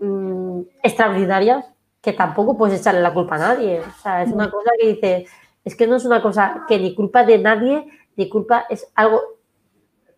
mm, 0.00 0.62
extraordinarias 0.82 1.66
que 2.02 2.12
tampoco 2.12 2.58
puedes 2.58 2.80
echarle 2.80 3.00
la 3.00 3.14
culpa 3.14 3.36
a 3.36 3.38
nadie. 3.38 3.80
O 3.80 4.02
sea, 4.02 4.22
es 4.22 4.32
una 4.32 4.50
cosa 4.50 4.70
que 4.78 4.88
dices, 4.88 5.30
es 5.64 5.76
que 5.76 5.86
no 5.86 5.96
es 5.96 6.04
una 6.04 6.20
cosa 6.20 6.64
que 6.66 6.78
ni 6.78 6.94
culpa 6.94 7.24
de 7.24 7.38
nadie, 7.38 7.86
ni 8.16 8.28
culpa, 8.28 8.66
es 8.68 8.90
algo 8.96 9.20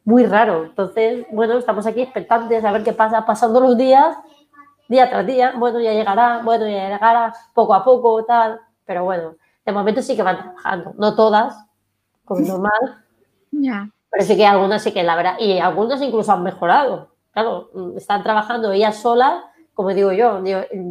muy 0.05 0.25
raro. 0.25 0.65
Entonces, 0.65 1.27
bueno, 1.31 1.59
estamos 1.59 1.87
aquí 1.87 2.01
expectantes 2.01 2.65
a 2.65 2.73
ver 2.73 2.83
qué 2.83 2.95
pasa 2.95 3.27
pasando 3.27 3.61
los 3.61 3.77
días, 3.77 4.17
día 4.89 5.11
tras 5.11 5.27
día. 5.27 5.53
Bueno, 5.57 5.79
ya 5.79 5.93
llegará, 5.93 6.41
bueno, 6.43 6.67
ya 6.67 6.89
llegará 6.89 7.35
poco 7.53 7.75
a 7.75 7.85
poco, 7.85 8.25
tal. 8.25 8.61
Pero 8.87 9.05
bueno, 9.05 9.37
de 9.65 9.73
momento 9.73 10.01
sí 10.01 10.17
que 10.17 10.23
van 10.23 10.39
trabajando. 10.39 10.95
No 10.97 11.15
todas, 11.15 11.55
como 12.25 12.41
normal. 12.41 12.73
Ya. 13.57 13.89
Pero 14.11 14.25
sí 14.25 14.37
que 14.37 14.45
algunas 14.45 14.83
sí 14.83 14.91
que 14.91 15.05
la 15.05 15.15
verdad. 15.15 15.37
Y 15.39 15.61
algunas 15.61 16.03
incluso 16.03 16.33
han 16.33 16.43
mejorado. 16.43 17.15
Claro, 17.31 17.71
están 17.97 18.25
trabajando 18.25 18.73
ellas 18.73 18.97
solas, 18.97 19.45
como 19.75 19.93
digo 19.93 20.13
yo. 20.13 20.43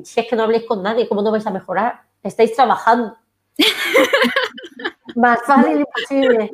si 0.04 0.20
es 0.20 0.28
que 0.28 0.36
no 0.36 0.44
habléis 0.44 0.66
con 0.66 0.84
nadie, 0.84 1.08
¿cómo 1.08 1.22
no 1.22 1.32
vais 1.32 1.48
a 1.48 1.52
mejorar? 1.52 2.04
Estáis 2.22 2.56
trabajando. 2.56 3.18
Más 5.16 5.40
fácil 5.46 5.80
imposible. 5.80 6.52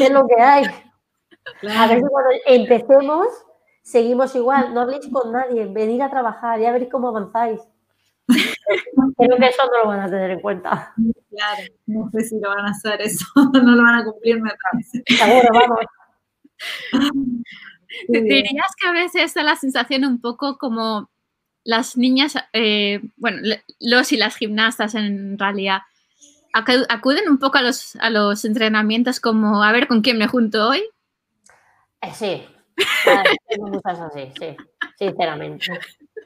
Es 0.00 0.10
lo 0.10 0.26
que 0.26 0.40
hay. 0.40 0.64
A 0.64 1.86
ver 1.86 1.98
si 1.98 2.04
cuando 2.04 2.30
empecemos 2.46 3.26
seguimos 3.88 4.34
igual, 4.34 4.74
no 4.74 4.82
habléis 4.82 5.08
con 5.08 5.32
nadie, 5.32 5.66
venid 5.66 6.02
a 6.02 6.10
trabajar, 6.10 6.60
ya 6.60 6.72
veréis 6.72 6.90
cómo 6.90 7.08
avanzáis. 7.08 7.60
Creo 8.26 9.36
que 9.38 9.46
eso 9.46 9.62
no 9.72 9.78
lo 9.82 9.88
van 9.88 10.00
a 10.00 10.10
tener 10.10 10.30
en 10.32 10.40
cuenta. 10.40 10.92
Claro, 11.30 11.62
no 11.86 12.10
sé 12.10 12.20
si 12.20 12.38
lo 12.38 12.50
van 12.50 12.66
a 12.66 12.70
hacer 12.70 13.00
eso, 13.00 13.24
no 13.52 13.74
lo 13.74 13.82
van 13.82 14.00
a 14.00 14.04
cumplir, 14.04 14.42
me 14.42 14.50
parece. 14.70 15.02
Seguro, 15.06 15.48
vamos. 15.54 15.78
Dirías 18.08 18.74
que 18.78 18.88
a 18.88 18.92
veces 18.92 19.32
da 19.32 19.42
la 19.42 19.56
sensación 19.56 20.04
un 20.04 20.20
poco 20.20 20.58
como 20.58 21.08
las 21.64 21.96
niñas, 21.96 22.34
eh, 22.52 23.00
bueno, 23.16 23.56
los 23.80 24.12
y 24.12 24.16
las 24.16 24.36
gimnastas 24.36 24.94
en 24.94 25.38
realidad, 25.38 25.80
acuden 26.52 27.28
un 27.28 27.38
poco 27.38 27.58
a 27.58 27.62
los, 27.62 27.96
a 27.96 28.10
los 28.10 28.44
entrenamientos 28.44 29.20
como 29.20 29.62
a 29.62 29.70
ver 29.70 29.86
con 29.86 30.00
quién 30.00 30.18
me 30.18 30.26
junto 30.26 30.68
hoy 30.68 30.82
eh, 32.00 32.12
sí, 32.14 32.46
tengo 33.48 33.66
muchas 33.68 34.00
así, 34.00 34.32
sí, 34.38 34.56
sinceramente. 34.96 35.66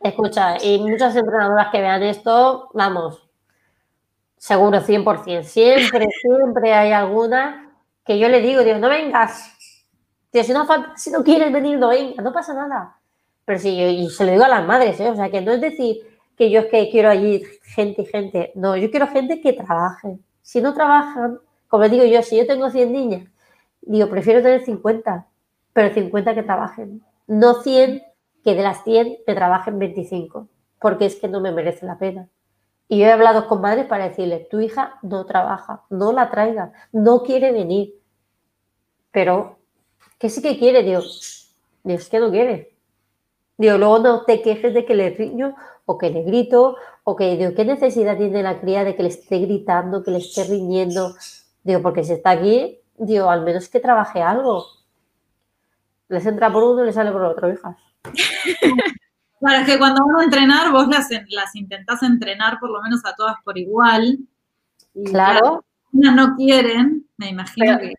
Escucha, 0.02 0.62
y 0.62 0.78
muchas 0.80 1.16
entrenadoras 1.16 1.68
que 1.70 1.80
vean 1.80 2.02
esto, 2.02 2.68
vamos, 2.74 3.22
seguro 4.36 4.80
100%. 4.80 5.44
Siempre, 5.44 6.08
siempre 6.20 6.74
hay 6.74 6.92
alguna 6.92 7.72
que 8.04 8.18
yo 8.18 8.28
le 8.28 8.40
digo, 8.40 8.62
digo, 8.62 8.78
no 8.78 8.88
vengas. 8.88 9.56
si 10.32 10.52
no, 10.52 10.66
si 10.96 11.10
no 11.10 11.22
quieres 11.22 11.52
venir, 11.52 11.78
no 11.78 11.90
no 11.90 12.32
pasa 12.32 12.52
nada. 12.52 12.98
Pero 13.44 13.58
sí, 13.58 13.76
yo, 13.76 13.88
y 13.88 14.08
se 14.10 14.24
lo 14.24 14.32
digo 14.32 14.44
a 14.44 14.48
las 14.48 14.66
madres, 14.66 14.98
¿eh? 15.00 15.10
o 15.10 15.16
sea, 15.16 15.30
que 15.30 15.40
no 15.40 15.52
es 15.52 15.60
decir 15.60 15.98
que 16.36 16.50
yo 16.50 16.60
es 16.60 16.66
que 16.66 16.90
quiero 16.90 17.08
allí 17.10 17.42
gente 17.62 18.02
y 18.02 18.06
gente. 18.06 18.52
No, 18.54 18.76
yo 18.76 18.90
quiero 18.90 19.06
gente 19.08 19.40
que 19.40 19.52
trabaje. 19.52 20.18
Si 20.42 20.60
no 20.60 20.74
trabajan, 20.74 21.38
como 21.68 21.88
digo 21.88 22.04
yo, 22.04 22.22
si 22.22 22.36
yo 22.36 22.46
tengo 22.46 22.70
100 22.70 22.92
niñas, 22.92 23.28
digo, 23.82 24.08
prefiero 24.08 24.42
tener 24.42 24.64
50 24.64 25.26
pero 25.72 25.94
50 25.94 26.34
que 26.34 26.42
trabajen. 26.42 27.02
No 27.26 27.62
100 27.62 28.02
que 28.44 28.54
de 28.54 28.62
las 28.62 28.84
100 28.84 29.18
te 29.24 29.34
trabajen 29.34 29.78
25, 29.78 30.48
porque 30.80 31.06
es 31.06 31.16
que 31.16 31.28
no 31.28 31.40
me 31.40 31.52
merece 31.52 31.86
la 31.86 31.98
pena. 31.98 32.28
Y 32.88 32.98
yo 32.98 33.06
he 33.06 33.12
hablado 33.12 33.46
con 33.46 33.60
madres 33.60 33.86
para 33.86 34.08
decirles, 34.08 34.48
tu 34.48 34.60
hija 34.60 34.98
no 35.02 35.24
trabaja, 35.24 35.84
no 35.88 36.12
la 36.12 36.30
traiga, 36.30 36.72
no 36.92 37.22
quiere 37.22 37.52
venir. 37.52 37.94
Pero, 39.12 39.58
¿qué 40.18 40.28
sí 40.28 40.42
que 40.42 40.58
quiere 40.58 40.82
Dios? 40.82 41.54
Dios 41.84 42.08
que 42.08 42.18
no 42.18 42.30
quiere. 42.30 42.71
Digo, 43.62 43.78
luego 43.78 44.00
no 44.00 44.24
te 44.24 44.42
quejes 44.42 44.74
de 44.74 44.84
que 44.84 44.92
le 44.92 45.10
riño 45.10 45.54
o 45.84 45.96
que 45.96 46.10
le 46.10 46.24
grito 46.24 46.74
o 47.04 47.14
que 47.14 47.36
digo, 47.36 47.54
¿qué 47.54 47.64
necesidad 47.64 48.16
tiene 48.16 48.42
la 48.42 48.60
cría 48.60 48.82
de 48.82 48.96
que 48.96 49.04
le 49.04 49.08
esté 49.10 49.38
gritando, 49.38 50.02
que 50.02 50.10
le 50.10 50.18
esté 50.18 50.42
riñendo? 50.42 51.14
Digo, 51.62 51.80
porque 51.80 52.02
si 52.02 52.14
está 52.14 52.30
aquí, 52.30 52.80
digo, 52.98 53.30
al 53.30 53.42
menos 53.44 53.68
que 53.68 53.78
trabaje 53.78 54.20
algo. 54.20 54.66
Les 56.08 56.26
entra 56.26 56.52
por 56.52 56.64
uno 56.64 56.82
y 56.82 56.86
les 56.86 56.96
sale 56.96 57.12
por 57.12 57.22
otro, 57.22 57.52
hijas. 57.52 57.76
Claro, 59.38 59.60
es 59.62 59.66
que 59.66 59.76
cuando 59.76 60.06
vamos 60.06 60.22
a 60.22 60.24
entrenar, 60.24 60.70
vos 60.70 60.86
las, 60.86 61.08
las 61.30 61.56
intentás 61.56 62.00
entrenar 62.04 62.60
por 62.60 62.70
lo 62.70 62.80
menos 62.80 63.00
a 63.04 63.12
todas 63.16 63.34
por 63.44 63.58
igual. 63.58 64.18
claro. 65.06 65.64
Unas 65.92 66.14
no 66.14 66.36
quieren, 66.36 67.08
me 67.16 67.30
imagino 67.30 67.76
que 67.80 67.94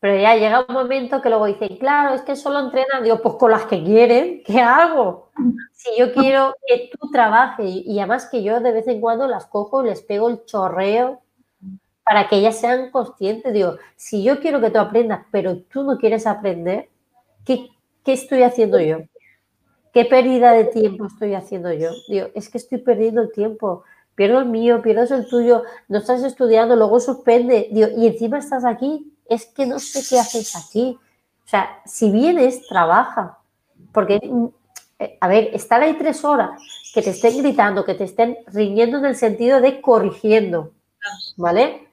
pero 0.00 0.20
ya 0.20 0.36
llega 0.36 0.64
un 0.68 0.74
momento 0.74 1.20
que 1.20 1.28
luego 1.28 1.46
dicen, 1.46 1.76
claro, 1.76 2.14
es 2.14 2.22
que 2.22 2.36
solo 2.36 2.60
entrenan, 2.60 3.02
digo, 3.02 3.20
pues 3.20 3.34
con 3.34 3.50
las 3.50 3.66
que 3.66 3.82
quieren, 3.82 4.42
¿qué 4.44 4.60
hago? 4.60 5.30
Si 5.72 5.90
yo 5.98 6.12
quiero 6.12 6.54
que 6.66 6.90
tú 6.92 7.10
trabajes 7.10 7.66
y 7.68 7.98
además 7.98 8.28
que 8.30 8.42
yo 8.42 8.60
de 8.60 8.72
vez 8.72 8.86
en 8.86 9.00
cuando 9.00 9.26
las 9.26 9.46
cojo 9.46 9.82
y 9.82 9.88
les 9.88 10.02
pego 10.02 10.28
el 10.28 10.44
chorreo 10.44 11.20
para 12.04 12.28
que 12.28 12.36
ellas 12.36 12.58
sean 12.58 12.90
conscientes, 12.90 13.52
digo, 13.52 13.76
si 13.96 14.22
yo 14.22 14.40
quiero 14.40 14.60
que 14.60 14.70
tú 14.70 14.78
aprendas, 14.78 15.26
pero 15.32 15.58
tú 15.62 15.82
no 15.82 15.98
quieres 15.98 16.26
aprender, 16.26 16.88
¿qué, 17.44 17.68
qué 18.04 18.12
estoy 18.12 18.42
haciendo 18.44 18.80
yo? 18.80 18.98
¿Qué 19.92 20.04
pérdida 20.04 20.52
de 20.52 20.64
tiempo 20.64 21.06
estoy 21.06 21.34
haciendo 21.34 21.72
yo? 21.72 21.90
Digo, 22.08 22.28
es 22.34 22.48
que 22.48 22.58
estoy 22.58 22.78
perdiendo 22.78 23.22
el 23.22 23.32
tiempo 23.32 23.82
pierdo 24.18 24.40
el 24.40 24.46
mío, 24.46 24.82
pierdo 24.82 25.14
el 25.14 25.28
tuyo, 25.28 25.62
no 25.86 25.98
estás 25.98 26.24
estudiando, 26.24 26.74
luego 26.74 26.98
suspende, 26.98 27.68
digo, 27.70 27.86
y 27.96 28.08
encima 28.08 28.38
estás 28.38 28.64
aquí 28.64 29.16
es 29.28 29.46
que 29.46 29.66
no 29.66 29.78
sé 29.78 30.02
qué 30.08 30.18
haces 30.18 30.56
aquí. 30.56 30.98
O 31.44 31.48
sea, 31.48 31.80
si 31.84 32.10
vienes, 32.10 32.66
trabaja. 32.68 33.38
Porque, 33.92 34.20
eh, 34.98 35.18
a 35.20 35.28
ver, 35.28 35.50
estar 35.54 35.80
ahí 35.82 35.94
tres 35.94 36.24
horas, 36.24 36.60
que 36.94 37.02
te 37.02 37.10
estén 37.10 37.38
gritando, 37.38 37.84
que 37.84 37.94
te 37.94 38.04
estén 38.04 38.38
riñendo 38.46 38.98
en 38.98 39.06
el 39.06 39.16
sentido 39.16 39.60
de 39.60 39.80
corrigiendo, 39.80 40.72
¿vale? 41.36 41.88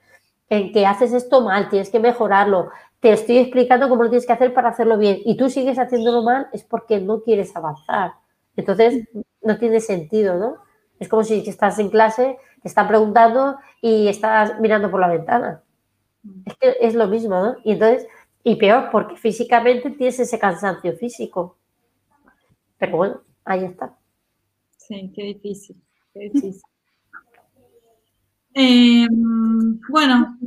En 0.50 0.72
que 0.72 0.86
haces 0.86 1.14
esto 1.14 1.42
mal, 1.42 1.70
tienes 1.70 1.90
que 1.90 2.00
mejorarlo. 2.00 2.70
Te 3.00 3.12
estoy 3.14 3.38
explicando 3.38 3.90
cómo 3.90 4.04
lo 4.04 4.10
tienes 4.10 4.26
que 4.26 4.34
hacer 4.34 4.54
para 4.54 4.70
hacerlo 4.70 4.98
bien 4.98 5.20
y 5.26 5.38
tú 5.38 5.50
sigues 5.50 5.78
haciéndolo 5.78 6.24
mal, 6.24 6.48
es 6.54 6.64
porque 6.64 7.00
no 7.00 7.22
quieres 7.22 7.56
avanzar. 7.56 8.14
Entonces, 8.56 9.08
no 9.42 9.58
tiene 9.58 9.80
sentido, 9.80 10.38
¿no? 10.38 10.58
Es 11.00 11.10
como 11.10 11.24
si 11.24 11.48
estás 11.48 11.78
en 11.80 11.90
clase, 11.90 12.38
te 12.62 12.68
están 12.68 12.88
preguntando 12.88 13.58
y 13.82 14.08
estás 14.08 14.60
mirando 14.60 14.90
por 14.90 15.00
la 15.00 15.08
ventana. 15.08 15.62
Es 16.46 16.56
que 16.58 16.76
es 16.82 16.96
lo 16.96 17.08
mismo, 17.08 17.30
¿no? 17.30 17.56
Y 17.64 17.74
entonces, 17.74 18.08
y 18.44 18.56
peor, 18.56 18.90
porque 18.92 19.16
físicamente 19.16 19.90
tienes 19.92 20.20
ese 20.20 20.40
cansancio 20.40 20.96
físico. 20.98 21.58
Pero 22.78 22.98
bueno, 22.98 23.22
ahí 23.44 23.66
está. 23.66 23.98
Sí, 24.78 25.12
qué 25.16 25.24
difícil, 25.24 25.76
qué 26.14 26.30
difícil. 26.30 26.62
Em, 28.54 29.80
bueno, 29.90 30.38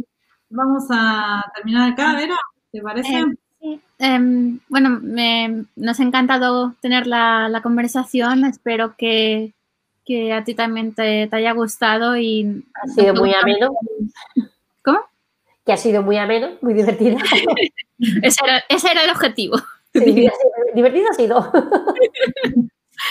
vamos 0.48 0.84
a 0.90 1.44
terminar 1.54 1.92
acá, 1.92 2.14
Vera, 2.14 2.36
¿te 2.72 2.80
parece? 2.80 3.24
Sí. 3.60 3.80
Em, 3.98 4.60
bueno, 4.68 5.00
me, 5.02 5.64
nos 5.76 6.00
ha 6.00 6.02
encantado 6.02 6.74
tener 6.80 7.06
la, 7.06 7.60
conversación. 7.62 8.44
Espero 8.44 8.94
que, 8.96 9.52
a 10.32 10.44
ti 10.44 10.54
también 10.54 10.94
te, 10.94 11.28
haya 11.32 11.52
gustado 11.52 12.16
y... 12.16 12.64
Ha 12.74 12.88
sido 12.88 13.14
muy 13.14 13.34
ameno. 13.34 13.70
¿Cómo? 14.82 15.00
Que 15.68 15.74
ha 15.74 15.76
sido 15.76 16.02
muy 16.02 16.16
ameno, 16.16 16.52
muy 16.62 16.72
divertido. 16.72 17.18
ese, 18.22 18.40
era, 18.42 19.04
el 19.04 19.10
objetivo. 19.10 19.58
divertido 20.74 21.10
ha 21.10 21.12
sido. 21.12 21.40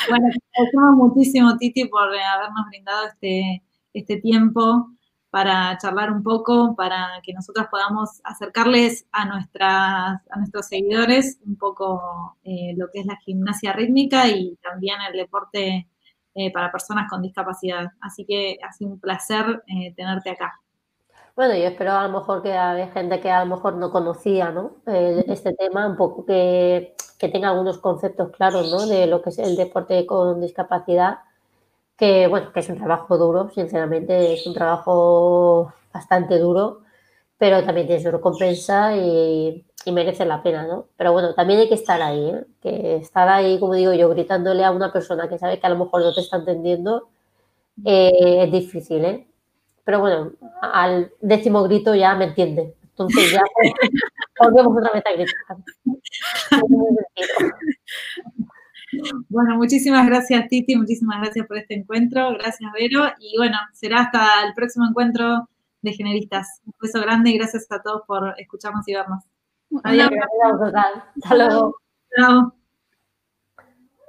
bueno, 0.09 0.27
agradecemos 0.55 0.95
muchísimo, 0.95 1.55
Titi, 1.59 1.85
por 1.85 2.05
habernos 2.05 2.65
brindado 2.71 3.05
este, 3.09 3.61
este 3.93 4.17
tiempo 4.17 4.89
para 5.29 5.77
charlar 5.77 6.11
un 6.11 6.23
poco, 6.23 6.75
para 6.75 7.21
que 7.21 7.31
nosotros 7.31 7.67
podamos 7.69 8.21
acercarles 8.23 9.05
a, 9.11 9.25
nuestras, 9.25 10.19
a 10.27 10.37
nuestros 10.39 10.65
seguidores 10.65 11.39
un 11.45 11.57
poco 11.57 12.37
eh, 12.43 12.73
lo 12.75 12.89
que 12.91 13.01
es 13.01 13.05
la 13.05 13.17
gimnasia 13.17 13.71
rítmica 13.71 14.27
y 14.29 14.55
también 14.63 14.97
el 15.07 15.15
deporte 15.15 15.87
eh, 16.33 16.51
para 16.51 16.71
personas 16.71 17.07
con 17.07 17.21
discapacidad. 17.21 17.85
Así 18.01 18.25
que 18.25 18.57
ha 18.67 18.73
sido 18.73 18.89
un 18.93 18.99
placer 18.99 19.61
eh, 19.67 19.93
tenerte 19.95 20.31
acá. 20.31 20.59
Bueno, 21.37 21.53
yo 21.55 21.65
espero 21.65 21.91
a 21.91 22.07
lo 22.07 22.19
mejor 22.19 22.41
que 22.41 22.51
haya 22.53 22.87
gente 22.91 23.19
que 23.19 23.29
a 23.29 23.45
lo 23.45 23.55
mejor 23.55 23.75
no 23.75 23.91
conocía 23.91 24.49
¿no? 24.49 24.77
este 24.87 25.53
tema, 25.53 25.85
un 25.85 25.95
poco 25.95 26.25
que, 26.25 26.95
tenga 27.19 27.49
algunos 27.49 27.77
conceptos 27.77 28.31
claros 28.31 28.71
¿no? 28.71 28.87
de 28.87 29.05
lo 29.05 29.21
que 29.21 29.29
es 29.29 29.37
el 29.37 29.55
deporte 29.55 30.07
con 30.07 30.41
discapacidad, 30.41 31.19
que 31.95 32.25
bueno, 32.27 32.51
que 32.51 32.61
es 32.61 32.69
un 32.69 32.77
trabajo 32.77 33.19
duro, 33.19 33.51
sinceramente 33.51 34.33
es 34.33 34.47
un 34.47 34.55
trabajo 34.55 35.73
bastante 35.93 36.39
duro, 36.39 36.81
pero 37.37 37.63
también 37.63 37.85
tiene 37.87 38.01
su 38.01 38.09
recompensa 38.11 38.95
y, 38.97 39.63
merece 39.91 40.25
la 40.25 40.41
pena, 40.43 40.65
¿no? 40.67 40.87
Pero 40.97 41.13
bueno, 41.13 41.35
también 41.35 41.59
hay 41.59 41.69
que 41.69 41.75
estar 41.75 42.01
ahí, 42.01 42.29
¿eh? 42.31 42.45
que 42.61 42.95
estar 42.97 43.29
ahí, 43.29 43.59
como 43.59 43.75
digo 43.75 43.93
yo, 43.93 44.09
gritándole 44.09 44.65
a 44.65 44.71
una 44.71 44.91
persona 44.91 45.29
que 45.29 45.37
sabe 45.37 45.59
que 45.59 45.67
a 45.67 45.69
lo 45.69 45.77
mejor 45.85 46.01
no 46.01 46.13
te 46.13 46.21
está 46.21 46.37
entendiendo, 46.37 47.09
eh, 47.85 48.43
es 48.43 48.51
difícil, 48.51 49.05
¿eh? 49.05 49.27
Pero 49.87 50.01
bueno, 50.01 50.33
al 50.61 51.13
décimo 51.21 51.63
grito 51.63 51.95
ya 51.95 52.13
me 52.13 52.25
entiende. 52.25 52.75
Entonces 52.89 53.31
ya 53.31 53.41
volvemos 54.41 54.77
otra 54.77 54.91
vez 54.93 55.03
a 55.05 55.11
gritar. 55.13 55.57
Bueno, 59.29 59.57
muchísimas 59.57 60.07
gracias 60.07 60.47
Titi, 60.47 60.75
muchísimas 60.77 61.19
gracias 61.19 61.45
por 61.45 61.57
este 61.57 61.75
encuentro, 61.75 62.31
gracias 62.31 62.71
Vero 62.73 63.03
y 63.19 63.37
bueno, 63.37 63.57
será 63.73 63.99
hasta 63.99 64.47
el 64.47 64.53
próximo 64.53 64.85
encuentro 64.87 65.49
de 65.81 65.91
generistas. 65.91 66.61
Un 66.65 66.73
beso 66.81 67.01
grande 67.01 67.31
y 67.31 67.37
gracias 67.37 67.67
a 67.69 67.81
todos 67.81 68.03
por 68.07 68.33
escucharnos 68.37 68.87
y 68.87 68.93
vernos. 68.93 69.23
Adiós. 69.83 70.09
Hasta 71.21 71.35
luego. 71.35 71.75
Chao. 72.17 72.56